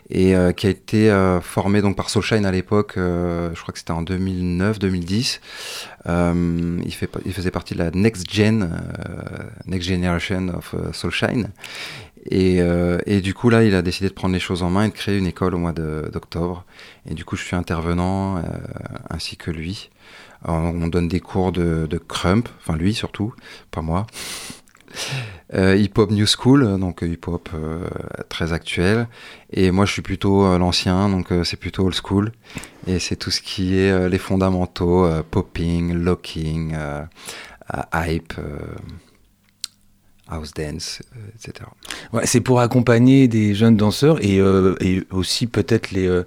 et 0.10 0.36
euh, 0.36 0.52
qui 0.52 0.68
a 0.68 0.70
été 0.70 1.10
euh, 1.10 1.42
formé 1.42 1.82
donc 1.82 1.96
par 1.96 2.10
Soulshine 2.10 2.46
à 2.46 2.52
l'époque, 2.52 2.96
euh, 2.98 3.52
je 3.54 3.62
crois 3.62 3.72
que 3.72 3.80
c'était 3.80 3.92
en 3.92 4.04
2009-2010. 4.04 5.40
Euh, 6.08 6.80
il, 6.84 6.94
il 7.26 7.34
faisait 7.34 7.52
partie 7.52 7.76
de 7.76 7.80
la 7.80 7.92
Next 7.92 8.32
Gen, 8.32 8.82
Next 9.68 9.88
Generation 9.88 10.50
of 10.50 10.76
Soulshine. 10.92 11.50
Et, 12.32 12.58
et 13.06 13.22
du 13.22 13.36
coup, 13.36 13.52
là, 13.52 13.64
il 13.64 13.76
a 13.76 13.84
décidé 13.84 14.10
de 14.10 14.14
prendre 14.16 14.34
les 14.34 14.40
choses 14.40 14.64
en 14.64 14.72
main 14.72 14.86
et 14.86 14.90
de 14.90 14.94
créer 14.94 15.16
une 15.16 15.28
école 15.28 15.54
au 15.54 15.60
mois 15.60 15.74
d'octobre. 15.74 16.66
Et 17.08 17.14
du 17.14 17.24
coup, 17.24 17.36
je 17.36 17.44
suis 17.44 17.56
intervenant, 17.56 18.42
ainsi 19.12 19.38
que 19.38 19.52
lui. 19.52 19.92
On 20.48 20.88
donne 20.88 21.08
des 21.08 21.20
cours 21.20 21.52
de, 21.52 21.86
de 21.88 21.98
crump, 22.00 22.50
enfin 22.60 22.78
lui 22.78 22.96
surtout, 22.96 23.36
pas 23.70 23.84
moi. 23.84 24.08
Euh, 25.54 25.76
hip-hop 25.76 26.10
New 26.10 26.26
School, 26.26 26.80
donc 26.80 27.04
euh, 27.04 27.08
hip-hop 27.08 27.50
euh, 27.54 27.88
très 28.30 28.52
actuel. 28.52 29.08
Et 29.52 29.72
moi, 29.72 29.86
je 29.86 29.92
suis 29.92 30.02
plutôt 30.02 30.58
l'ancien, 30.58 31.08
donc 31.10 31.28
c'est 31.44 31.58
plutôt 31.58 31.86
old 31.86 31.96
school. 31.96 32.32
Et 32.88 33.00
c'est 33.00 33.16
tout 33.16 33.32
ce 33.32 33.42
qui 33.42 33.78
est 33.78 34.10
les 34.10 34.18
fondamentaux, 34.18 35.08
popping, 35.32 35.94
locking, 35.94 36.76
hype, 37.94 38.34
house 40.28 40.54
dance, 40.54 41.02
etc. 41.36 41.68
Ouais, 42.12 42.26
c'est 42.26 42.42
pour 42.42 42.60
accompagner 42.60 43.28
des 43.28 43.56
jeunes 43.56 43.78
danseurs 43.78 44.20
et, 44.22 44.42
aussi 45.12 45.48
peut-être 45.48 45.92
les, 45.92 46.24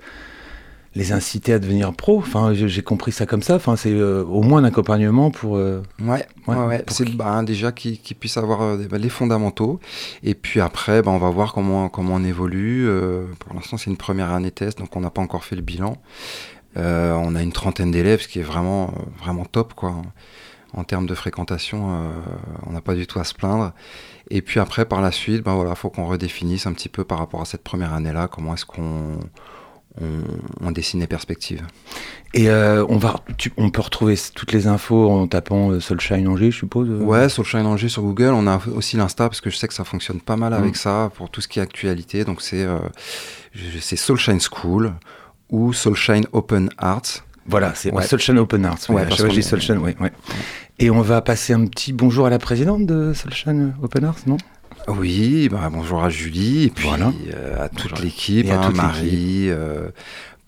les 0.95 1.13
inciter 1.13 1.53
à 1.53 1.59
devenir 1.59 1.93
pro. 1.93 2.19
Enfin, 2.19 2.53
j'ai 2.55 2.83
compris 2.83 3.13
ça 3.13 3.27
comme 3.27 3.43
ça. 3.43 3.57
Enfin, 3.57 3.77
c'est 3.77 3.93
euh, 3.93 4.25
au 4.25 4.43
moins 4.43 4.61
un 4.61 4.65
accompagnement 4.65 5.31
pour. 5.31 5.57
euh, 5.57 5.83
Ouais, 6.01 6.27
Ouais, 6.47 6.57
ouais, 6.57 6.65
ouais. 6.67 6.83
pour 6.83 6.97
c'est 6.97 7.09
bah, 7.15 7.43
déjà 7.45 7.73
qu'ils 7.73 7.99
puissent 8.19 8.37
avoir 8.39 8.63
euh, 8.63 8.77
bah, 8.91 8.99
les 8.99 9.09
fondamentaux. 9.09 9.81
Et 10.23 10.35
puis 10.35 10.61
après, 10.61 11.03
bah, 11.03 11.11
on 11.11 11.19
va 11.19 11.31
voir 11.31 11.53
comment, 11.53 11.89
comment 11.89 12.15
on 12.15 12.25
évolue. 12.25 12.89
Pour 13.39 13.55
l'instant, 13.55 13.77
c'est 13.77 13.91
une 13.91 13.97
première 13.97 14.33
année 14.33 14.51
test, 14.51 14.79
donc 14.79 14.95
on 14.97 15.01
n'a 15.01 15.11
pas 15.11 15.23
encore 15.23 15.45
fait 15.45 15.57
le 15.57 15.63
bilan. 15.63 15.97
On 16.77 17.35
a 17.35 17.43
une 17.43 17.53
trentaine 17.53 17.91
d'élèves, 17.91 18.23
ce 18.23 18.29
qui 18.29 18.39
est 18.39 18.43
vraiment, 18.45 18.93
vraiment 19.21 19.45
top, 19.45 19.75
quoi. 19.75 19.95
En 20.75 20.85
termes 20.85 21.07
de 21.07 21.15
fréquentation, 21.15 22.11
on 22.67 22.73
n'a 22.73 22.81
pas 22.81 22.95
du 22.95 23.07
tout 23.07 23.19
à 23.19 23.25
se 23.25 23.35
plaindre. 23.35 23.73
Et 24.31 24.43
puis 24.43 24.61
après, 24.61 24.85
par 24.85 25.01
la 25.01 25.11
suite, 25.11 25.43
ben 25.43 25.55
voilà, 25.55 25.75
faut 25.75 25.91
qu'on 25.91 26.07
redéfinisse 26.07 26.67
un 26.67 26.73
petit 26.73 26.89
peu 26.91 27.05
par 27.05 27.19
rapport 27.19 27.41
à 27.41 27.45
cette 27.47 27.65
première 27.65 27.95
année-là, 27.95 28.29
comment 28.29 28.55
est-ce 28.55 28.67
qu'on 28.67 29.19
on, 30.01 30.67
on 30.67 30.71
dessine 30.71 31.01
les 31.01 31.07
perspectives. 31.07 31.63
Et 32.35 32.51
euh, 32.51 32.85
on, 32.89 32.99
va, 32.99 33.21
tu- 33.37 33.53
on 33.57 33.71
peut 33.71 33.81
retrouver 33.81 34.17
toutes 34.35 34.53
les 34.53 34.67
infos 34.67 35.11
en 35.11 35.27
tapant 35.27 35.71
euh, 35.71 35.81
Soulshine 35.81 36.29
Angers, 36.29 36.51
je 36.51 36.59
suppose. 36.59 36.89
euh? 36.91 37.03
Ouais, 37.03 37.29
Soulshine 37.29 37.67
Angers 37.67 37.89
sur 37.89 38.03
Google, 38.03 38.33
on 38.35 38.47
a 38.47 38.61
aussi 38.75 38.97
l'Insta 38.97 39.29
parce 39.29 39.41
que 39.41 39.51
je 39.51 39.57
sais 39.57 39.67
que 39.69 39.75
ça 39.75 39.85
fonctionne 39.85 40.21
pas 40.21 40.37
mal 40.37 40.53
avec 40.55 40.73
Mm. 40.73 40.77
ça 40.77 41.11
pour 41.15 41.31
tout 41.31 41.41
ce 41.41 41.49
qui 41.49 41.59
est 41.59 41.63
actualité. 41.63 42.25
Donc 42.25 42.43
c'est 42.43 42.65
euh, 42.65 42.79
Soulshine 43.97 44.41
School 44.41 44.93
ou 45.51 45.73
Soulshine 45.73 46.27
Open 46.33 46.69
Arts. 46.79 47.25
Voilà, 47.47 47.73
c'est 47.75 47.91
Ouais. 47.93 48.05
Soulshine 48.07 48.39
Open 48.39 48.65
Arts. 48.67 48.79
Ouais, 48.91 48.97
Ouais, 48.97 49.05
parce 49.07 49.17
j'ai 49.31 49.43
ouais, 49.79 49.97
ouais. 50.01 50.13
Et 50.79 50.91
on 50.91 51.01
va 51.01 51.23
passer 51.23 51.55
un 51.55 51.65
petit 51.67 51.93
bonjour 51.95 52.27
à 52.27 52.31
la 52.31 52.39
présidente 52.39 52.85
de 52.87 53.13
Soulshine 53.15 53.75
Open 53.83 54.05
Arts, 54.05 54.19
non? 54.27 54.37
Oui, 54.89 55.49
bah, 55.49 55.69
bonjour 55.73 56.03
à 56.03 56.09
Julie 56.11 56.65
et 56.65 56.71
puis 56.71 56.89
Voilà. 56.89 57.13
euh, 57.35 57.65
à 57.65 57.69
toute 57.69 58.01
l'équipe, 58.01 58.49
à 58.51 58.55
hein, 58.55 58.67
toute 58.69 58.77
Marie, 58.77 59.51
euh, 59.51 59.89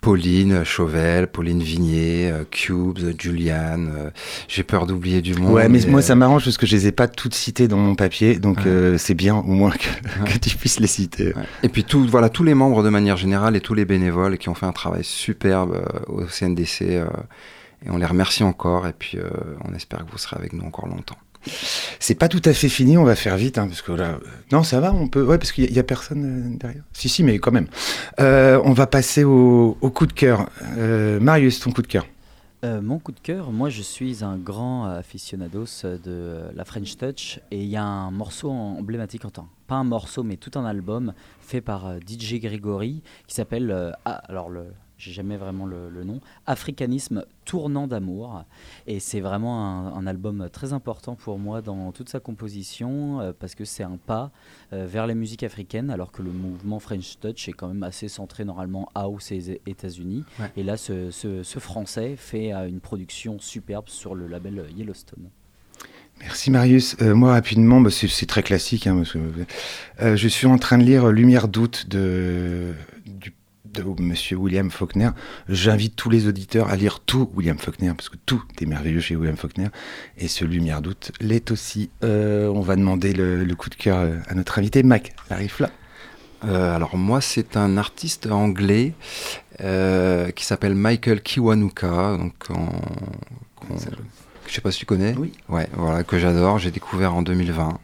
Pauline 0.01 0.63
Chauvel, 0.63 1.27
Pauline 1.27 1.61
Vignier, 1.61 2.31
euh, 2.31 2.43
Cubes, 2.49 2.97
euh, 3.03 3.13
Juliane. 3.17 3.93
euh, 3.95 4.09
J'ai 4.47 4.63
peur 4.63 4.87
d'oublier 4.87 5.21
du 5.21 5.35
monde. 5.35 5.53
Ouais, 5.53 5.69
mais 5.69 5.79
moi 5.87 5.99
euh, 5.99 6.01
ça 6.01 6.15
m'arrange 6.15 6.43
parce 6.45 6.57
que 6.57 6.65
je 6.65 6.75
les 6.75 6.87
ai 6.87 6.91
pas 6.91 7.07
toutes 7.07 7.35
citées 7.35 7.67
dans 7.67 7.77
mon 7.77 7.93
papier, 7.93 8.39
donc 8.39 8.57
Ouais. 8.57 8.67
euh, 8.67 8.97
c'est 8.97 9.13
bien 9.13 9.35
au 9.35 9.43
moins 9.51 9.71
que, 9.71 10.31
que 10.33 10.37
tu 10.39 10.57
puisses 10.57 10.79
les 10.79 10.87
citer. 10.87 11.27
Ouais. 11.35 11.43
Et 11.61 11.69
puis 11.69 11.83
tout, 11.83 12.03
voilà, 12.07 12.29
tous 12.29 12.43
les 12.43 12.55
membres 12.55 12.81
de 12.83 12.89
manière 12.89 13.17
générale 13.17 13.55
et 13.55 13.61
tous 13.61 13.75
les 13.75 13.85
bénévoles 13.85 14.37
qui 14.39 14.49
ont 14.49 14.55
fait 14.55 14.65
un 14.65 14.71
travail 14.73 15.03
superbe 15.03 15.73
euh, 15.75 15.99
au 16.07 16.25
CNDC. 16.25 16.81
euh, 16.81 17.05
et 17.85 17.89
on 17.89 17.97
les 17.97 18.05
remercie 18.05 18.43
encore. 18.43 18.87
Et 18.87 18.93
puis 18.97 19.17
euh, 19.19 19.29
on 19.67 19.73
espère 19.75 20.05
que 20.05 20.11
vous 20.11 20.17
serez 20.17 20.37
avec 20.37 20.53
nous 20.53 20.63
encore 20.65 20.87
longtemps. 20.87 21.17
C'est 21.99 22.15
pas 22.15 22.27
tout 22.27 22.41
à 22.45 22.53
fait 22.53 22.69
fini, 22.69 22.97
on 22.97 23.03
va 23.03 23.15
faire 23.15 23.37
vite, 23.37 23.57
hein, 23.57 23.67
parce 23.67 23.81
que 23.81 23.91
non, 24.51 24.63
ça 24.63 24.79
va, 24.79 24.93
on 24.93 25.07
peut, 25.07 25.23
ouais, 25.23 25.37
parce 25.37 25.51
qu'il 25.51 25.71
y, 25.71 25.79
a- 25.79 25.83
personne 25.83 26.53
euh, 26.53 26.57
derrière. 26.57 26.83
Si, 26.93 27.09
si, 27.09 27.23
mais 27.23 27.39
quand 27.39 27.51
même. 27.51 27.67
Euh, 28.19 28.61
on 28.63 28.73
va 28.73 28.87
passer 28.87 29.23
au, 29.23 29.75
coup 29.93 30.05
de 30.05 30.13
cœur. 30.13 30.49
Euh, 30.77 31.19
Marius, 31.19 31.59
ton 31.59 31.71
coup 31.71 31.81
de 31.81 31.87
cœur. 31.87 32.05
Mon 32.63 32.99
coup 32.99 33.11
de 33.11 33.19
cœur, 33.19 33.51
moi 33.51 33.71
je 33.71 33.81
suis 33.81 34.23
un 34.23 34.37
grand 34.37 34.85
aficionados 34.85 35.81
de 35.83 36.41
la 36.53 36.63
French 36.63 36.95
Touch 36.95 37.39
et 37.49 37.59
il 37.59 37.67
y 37.67 37.75
a 37.75 37.83
un 37.83 38.11
morceau 38.11 38.51
emblématique, 38.51 39.25
enfin 39.25 39.47
pas 39.65 39.77
un 39.77 39.83
morceau 39.83 40.21
mais 40.21 40.37
tout 40.37 40.51
un 40.53 40.65
album 40.65 41.13
fait 41.39 41.61
par 41.61 41.95
DJ 42.07 42.35
Grégory 42.35 43.01
qui 43.25 43.33
s'appelle, 43.33 43.95
ah, 44.05 44.21
alors 44.29 44.51
le, 44.51 44.65
j'ai 45.01 45.11
jamais 45.11 45.35
vraiment 45.37 45.65
le, 45.65 45.89
le 45.89 46.03
nom, 46.03 46.21
Africanisme 46.45 47.25
tournant 47.45 47.87
d'amour 47.87 48.43
et 48.87 48.99
c'est 48.99 49.19
vraiment 49.19 49.65
un, 49.65 49.93
un 49.95 50.07
album 50.07 50.47
très 50.51 50.73
important 50.73 51.15
pour 51.15 51.39
moi 51.39 51.61
dans 51.61 51.91
toute 51.91 52.09
sa 52.09 52.19
composition 52.19 53.19
euh, 53.19 53.33
parce 53.37 53.55
que 53.55 53.65
c'est 53.65 53.83
un 53.83 53.97
pas 53.97 54.31
euh, 54.73 54.85
vers 54.85 55.07
les 55.07 55.15
musiques 55.15 55.43
africaines 55.43 55.89
alors 55.89 56.11
que 56.11 56.21
le 56.21 56.31
mouvement 56.31 56.79
French 56.79 57.17
Touch 57.19 57.49
est 57.49 57.53
quand 57.53 57.67
même 57.67 57.83
assez 57.83 58.07
centré 58.07 58.45
normalement 58.45 58.89
house 58.95 59.31
et 59.31 59.59
États-Unis 59.65 60.23
Ouais. 60.39 60.51
et 60.55 60.63
là, 60.63 60.77
ce, 60.77 61.09
ce- 61.11 61.41
ce 61.43 61.59
français 61.59 62.15
fait 62.15 62.53
euh, 62.53 62.67
une 62.69 62.79
production 62.79 63.39
superbe 63.39 63.89
sur 63.89 64.13
le 64.15 64.27
label 64.27 64.65
Yellowstone. 64.77 65.29
Merci 66.19 66.51
Marius. 66.51 66.95
Euh, 67.01 67.15
moi 67.15 67.31
rapidement, 67.31 67.81
bah, 67.81 67.89
c'est 67.89 68.25
très 68.27 68.43
classique. 68.43 68.85
hein, 68.85 68.97
parce 68.97 69.13
que, 69.13 69.19
euh, 70.01 70.15
je 70.15 70.27
suis 70.27 70.45
en 70.45 70.57
train 70.59 70.77
de 70.77 70.83
lire 70.83 71.07
Lumière 71.11 71.47
d'août 71.47 71.87
de, 71.89 72.73
de 73.73 73.83
Monsieur 74.01 74.37
William 74.37 74.69
Faulkner. 74.69 75.09
J'invite 75.47 75.95
tous 75.95 76.09
les 76.09 76.27
auditeurs 76.27 76.69
à 76.69 76.75
lire 76.75 76.99
tout 76.99 77.29
William 77.35 77.57
Faulkner 77.57 77.93
parce 77.95 78.09
que 78.09 78.17
tout 78.25 78.43
est 78.59 78.65
merveilleux 78.65 78.99
chez 78.99 79.15
William 79.15 79.37
Faulkner 79.37 79.67
et 80.17 80.27
ce 80.27 80.43
Lumière 80.45 80.81
d'août 80.81 81.11
l'est 81.21 81.51
aussi. 81.51 81.89
Euh, 82.03 82.47
on 82.49 82.61
va 82.61 82.75
demander 82.75 83.13
le, 83.13 83.43
le 83.43 83.55
coup 83.55 83.69
de 83.69 83.75
cœur 83.75 83.97
euh, 83.99 84.17
à 84.27 84.35
notre 84.35 84.59
invité 84.59 84.83
Mac. 84.83 85.13
Arrive 85.29 85.55
là. 85.59 85.69
Euh, 86.43 86.75
alors 86.75 86.97
moi, 86.97 87.21
c'est 87.21 87.55
un 87.55 87.77
artiste 87.77 88.27
anglais 88.27 88.93
euh, 89.61 90.31
qui 90.31 90.43
s'appelle 90.45 90.75
Michael 90.75 91.21
Kiwanuka. 91.21 92.17
Donc 92.17 92.33
en- 92.49 92.71
Je 94.47 94.53
sais 94.53 94.61
pas 94.61 94.71
si 94.71 94.79
tu 94.79 94.85
connais. 94.85 95.15
Oui. 95.17 95.31
Ouais, 95.49 95.69
voilà, 95.73 96.03
que 96.03 96.17
j'adore. 96.19 96.57
J'ai 96.59 96.71
découvert 96.71 97.13
en 97.15 97.21
2020 97.21 97.77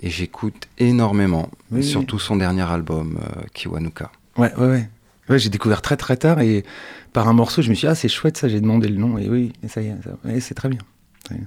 et 0.00 0.10
j'écoute 0.10 0.68
énormément. 0.78 1.48
Oui, 1.70 1.82
surtout 1.84 2.18
son 2.18 2.36
dernier 2.36 2.62
album, 2.70 3.18
euh, 3.22 3.42
Kiwanuka. 3.54 4.10
Ouais, 4.36 4.52
ouais, 4.56 4.66
ouais. 4.66 4.88
J'ai 5.28 5.48
découvert 5.48 5.82
très 5.82 5.96
très 5.96 6.16
tard 6.16 6.40
et 6.40 6.64
par 7.12 7.28
un 7.28 7.32
morceau, 7.32 7.62
je 7.62 7.70
me 7.70 7.74
suis 7.74 7.86
dit, 7.86 7.90
ah, 7.90 7.94
c'est 7.94 8.08
chouette 8.08 8.36
ça, 8.36 8.48
j'ai 8.48 8.60
demandé 8.60 8.88
le 8.88 8.96
nom 8.96 9.18
et 9.18 9.28
oui, 9.28 9.52
et 9.62 9.68
ça 9.68 9.80
y 9.80 9.86
est, 9.86 10.40
c'est 10.40 10.54
très 10.54 10.68
bien. 10.68 10.80
Très 11.24 11.36
bien. 11.36 11.46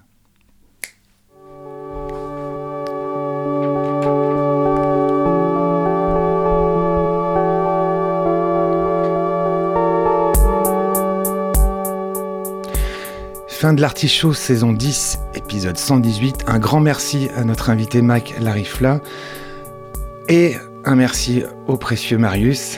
Fin 13.48 13.74
de 13.74 13.82
l'artichaut, 13.82 14.34
saison 14.34 14.74
10, 14.74 15.20
épisode 15.34 15.78
118. 15.78 16.46
Un 16.48 16.60
grand 16.60 16.80
merci 16.80 17.30
à 17.36 17.44
notre 17.44 17.70
invité 17.70 18.02
Mac 18.02 18.36
Larifla 18.40 19.02
et 20.28 20.56
un 20.84 20.96
merci 20.96 21.44
au 21.68 21.78
précieux 21.78 22.18
Marius. 22.18 22.78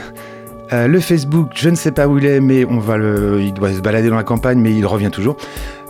Euh, 0.74 0.88
le 0.88 0.99
Facebook, 0.99 1.49
je 1.55 1.70
ne 1.70 1.76
sais 1.76 1.91
pas 1.91 2.07
où 2.07 2.18
il 2.18 2.26
est, 2.26 2.39
mais 2.39 2.65
on 2.65 2.80
va 2.80 2.97
le, 2.97 3.41
il 3.41 3.53
doit 3.53 3.72
se 3.72 3.80
balader 3.80 4.09
dans 4.09 4.15
la 4.15 4.24
campagne, 4.24 4.59
mais 4.59 4.74
il 4.74 4.86
revient 4.86 5.11
toujours. 5.11 5.38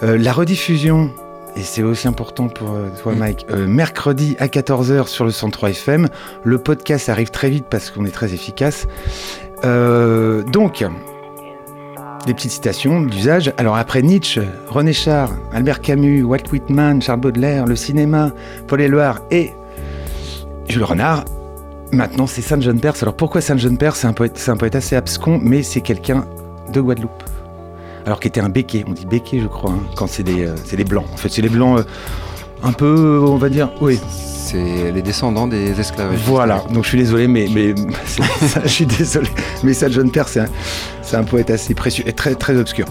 Euh, 0.03 0.17
la 0.17 0.31
rediffusion, 0.31 1.09
et 1.55 1.61
c'est 1.61 1.81
aussi 1.81 2.07
important 2.07 2.47
pour 2.47 2.71
euh, 2.71 2.89
toi, 3.01 3.13
Mike, 3.15 3.47
euh, 3.49 3.65
mercredi 3.65 4.35
à 4.39 4.47
14h 4.47 5.07
sur 5.07 5.25
le 5.25 5.31
103 5.31 5.71
FM. 5.71 6.07
Le 6.43 6.57
podcast 6.59 7.09
arrive 7.09 7.31
très 7.31 7.49
vite 7.49 7.65
parce 7.69 7.89
qu'on 7.89 8.05
est 8.05 8.11
très 8.11 8.33
efficace. 8.33 8.87
Donc, 9.63 10.85
des 12.27 12.33
petites 12.35 12.51
citations 12.51 13.01
d'usage. 13.01 13.51
Alors 13.57 13.75
après 13.75 14.03
Nietzsche, 14.03 14.41
René 14.67 14.93
Char, 14.93 15.31
Albert 15.51 15.81
Camus, 15.81 16.23
Walt 16.23 16.51
Whitman, 16.51 17.01
Charles 17.01 17.21
Baudelaire, 17.21 17.65
le 17.65 17.75
cinéma, 17.75 18.31
Paul 18.67 18.81
Éluard 18.81 19.21
et 19.31 19.53
Jules 20.67 20.83
Renard, 20.83 21.25
maintenant 21.91 22.27
c'est 22.27 22.41
Saint 22.41 22.59
John 22.59 22.79
Perse. 22.79 23.03
Alors 23.03 23.15
pourquoi 23.15 23.41
Saint 23.41 23.57
John 23.57 23.77
Perse 23.77 23.99
C'est 23.99 24.07
un 24.07 24.13
poète, 24.13 24.37
c'est 24.37 24.51
un 24.51 24.57
poète 24.57 24.75
assez 24.75 24.95
abscon, 24.95 25.39
mais 25.41 25.63
c'est 25.63 25.81
quelqu'un 25.81 26.25
de 26.71 26.81
Guadeloupe. 26.81 27.23
Alors 28.05 28.19
qui 28.19 28.27
était 28.27 28.41
un 28.41 28.49
béquet, 28.49 28.85
on 28.87 28.91
dit 28.91 29.05
béquet 29.05 29.39
je 29.41 29.47
crois, 29.47 29.71
hein, 29.71 29.79
quand 29.95 30.07
c'est 30.07 30.23
des, 30.23 30.45
euh, 30.45 30.55
c'est 30.63 30.77
des 30.77 30.85
blancs. 30.85 31.05
En 31.13 31.17
fait 31.17 31.29
c'est 31.29 31.41
les 31.41 31.49
blancs 31.49 31.79
euh, 31.79 31.83
un 32.63 32.73
peu, 32.73 33.19
on 33.27 33.37
va 33.37 33.49
dire, 33.49 33.69
oui, 33.81 33.99
C'est 34.09 34.91
les 34.91 35.01
descendants 35.01 35.47
des 35.47 35.79
esclavagistes. 35.79 36.27
voilà, 36.27 36.63
donc 36.73 36.83
je 36.83 36.89
suis 36.89 36.97
désolé, 36.97 37.27
mais, 37.27 37.47
mais 37.53 37.75
ça, 38.05 38.61
je 38.63 38.67
suis 38.69 38.85
désolé. 38.85 39.29
Mais 39.63 39.73
John 39.89 40.09
Perse, 40.09 40.31
c'est 40.31 40.39
un, 40.39 40.47
c'est 41.01 41.17
un 41.17 41.23
poète 41.23 41.49
assez 41.49 41.75
précieux 41.75 42.03
et 42.07 42.13
très, 42.13 42.33
très 42.35 42.57
obscur. 42.57 42.85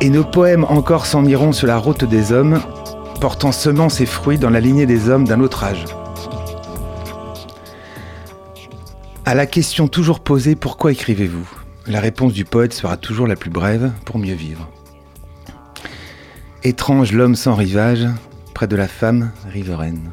Et 0.00 0.10
nos 0.10 0.24
poèmes 0.24 0.64
encore 0.64 1.06
s'en 1.06 1.24
iront 1.24 1.52
sur 1.52 1.66
la 1.66 1.78
route 1.78 2.04
des 2.04 2.30
hommes, 2.32 2.60
portant 3.20 3.50
semences 3.50 4.00
et 4.00 4.06
fruits 4.06 4.38
dans 4.38 4.50
la 4.50 4.60
lignée 4.60 4.86
des 4.86 5.08
hommes 5.08 5.24
d'un 5.24 5.40
autre 5.40 5.64
âge. 5.64 5.84
À 9.28 9.34
la 9.34 9.46
question 9.46 9.88
toujours 9.88 10.20
posée 10.20 10.54
pourquoi 10.54 10.92
écrivez-vous? 10.92 11.50
La 11.88 11.98
réponse 11.98 12.32
du 12.32 12.44
poète 12.44 12.72
sera 12.72 12.96
toujours 12.96 13.26
la 13.26 13.34
plus 13.34 13.50
brève 13.50 13.90
pour 14.04 14.20
mieux 14.20 14.36
vivre. 14.36 14.70
Étrange 16.62 17.10
l'homme 17.10 17.34
sans 17.34 17.56
rivage, 17.56 18.06
près 18.54 18.68
de 18.68 18.76
la 18.76 18.86
femme 18.86 19.32
riveraine. 19.48 20.12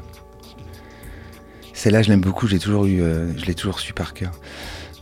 Celle-là, 1.73 2.01
je 2.01 2.09
l'aime 2.09 2.21
beaucoup, 2.21 2.47
j'ai 2.47 2.57
toujours 2.57 2.87
eu, 2.87 3.03
euh, 3.03 3.31
je 3.37 3.45
l'ai 3.45 3.53
toujours 3.53 3.79
su 3.79 3.93
par 3.93 4.15
cœur. 4.15 4.31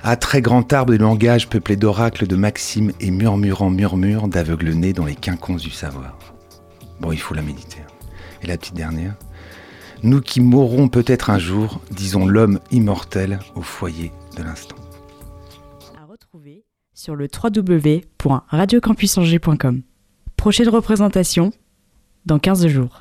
À 0.03 0.17
très 0.17 0.41
grand 0.41 0.73
arbre 0.73 0.91
de 0.91 0.97
langage 0.97 1.47
peuplé 1.47 1.77
d'oracles, 1.77 2.27
de 2.27 2.35
maximes 2.35 2.91
et 2.99 3.11
murmurant 3.11 3.69
murmures 3.69 4.27
d'aveugles 4.27 4.71
nés 4.71 4.91
dans 4.91 5.05
les 5.05 5.15
quinconces 5.15 5.61
du 5.61 5.71
savoir. 5.71 6.17
Bon, 6.99 7.13
il 7.13 7.19
faut 7.19 7.33
la 7.33 7.43
méditer. 7.43 7.79
Et 8.43 8.47
la 8.47 8.57
petite 8.57 8.75
dernière? 8.75 9.15
Nous 10.03 10.19
qui 10.19 10.41
mourrons 10.41 10.87
peut-être 10.87 11.29
un 11.29 11.37
jour, 11.37 11.79
disons 11.91 12.25
l'homme 12.25 12.59
immortel 12.71 13.37
au 13.55 13.61
foyer 13.61 14.11
de 14.35 14.41
l'instant. 14.41 14.75
À 16.01 16.05
retrouver 16.05 16.65
sur 16.95 17.15
le 17.15 17.27
www.radiocampusangers.com. 17.31 19.83
Prochaine 20.37 20.69
représentation 20.69 21.53
dans 22.25 22.39
15 22.39 22.65
jours. 22.65 22.99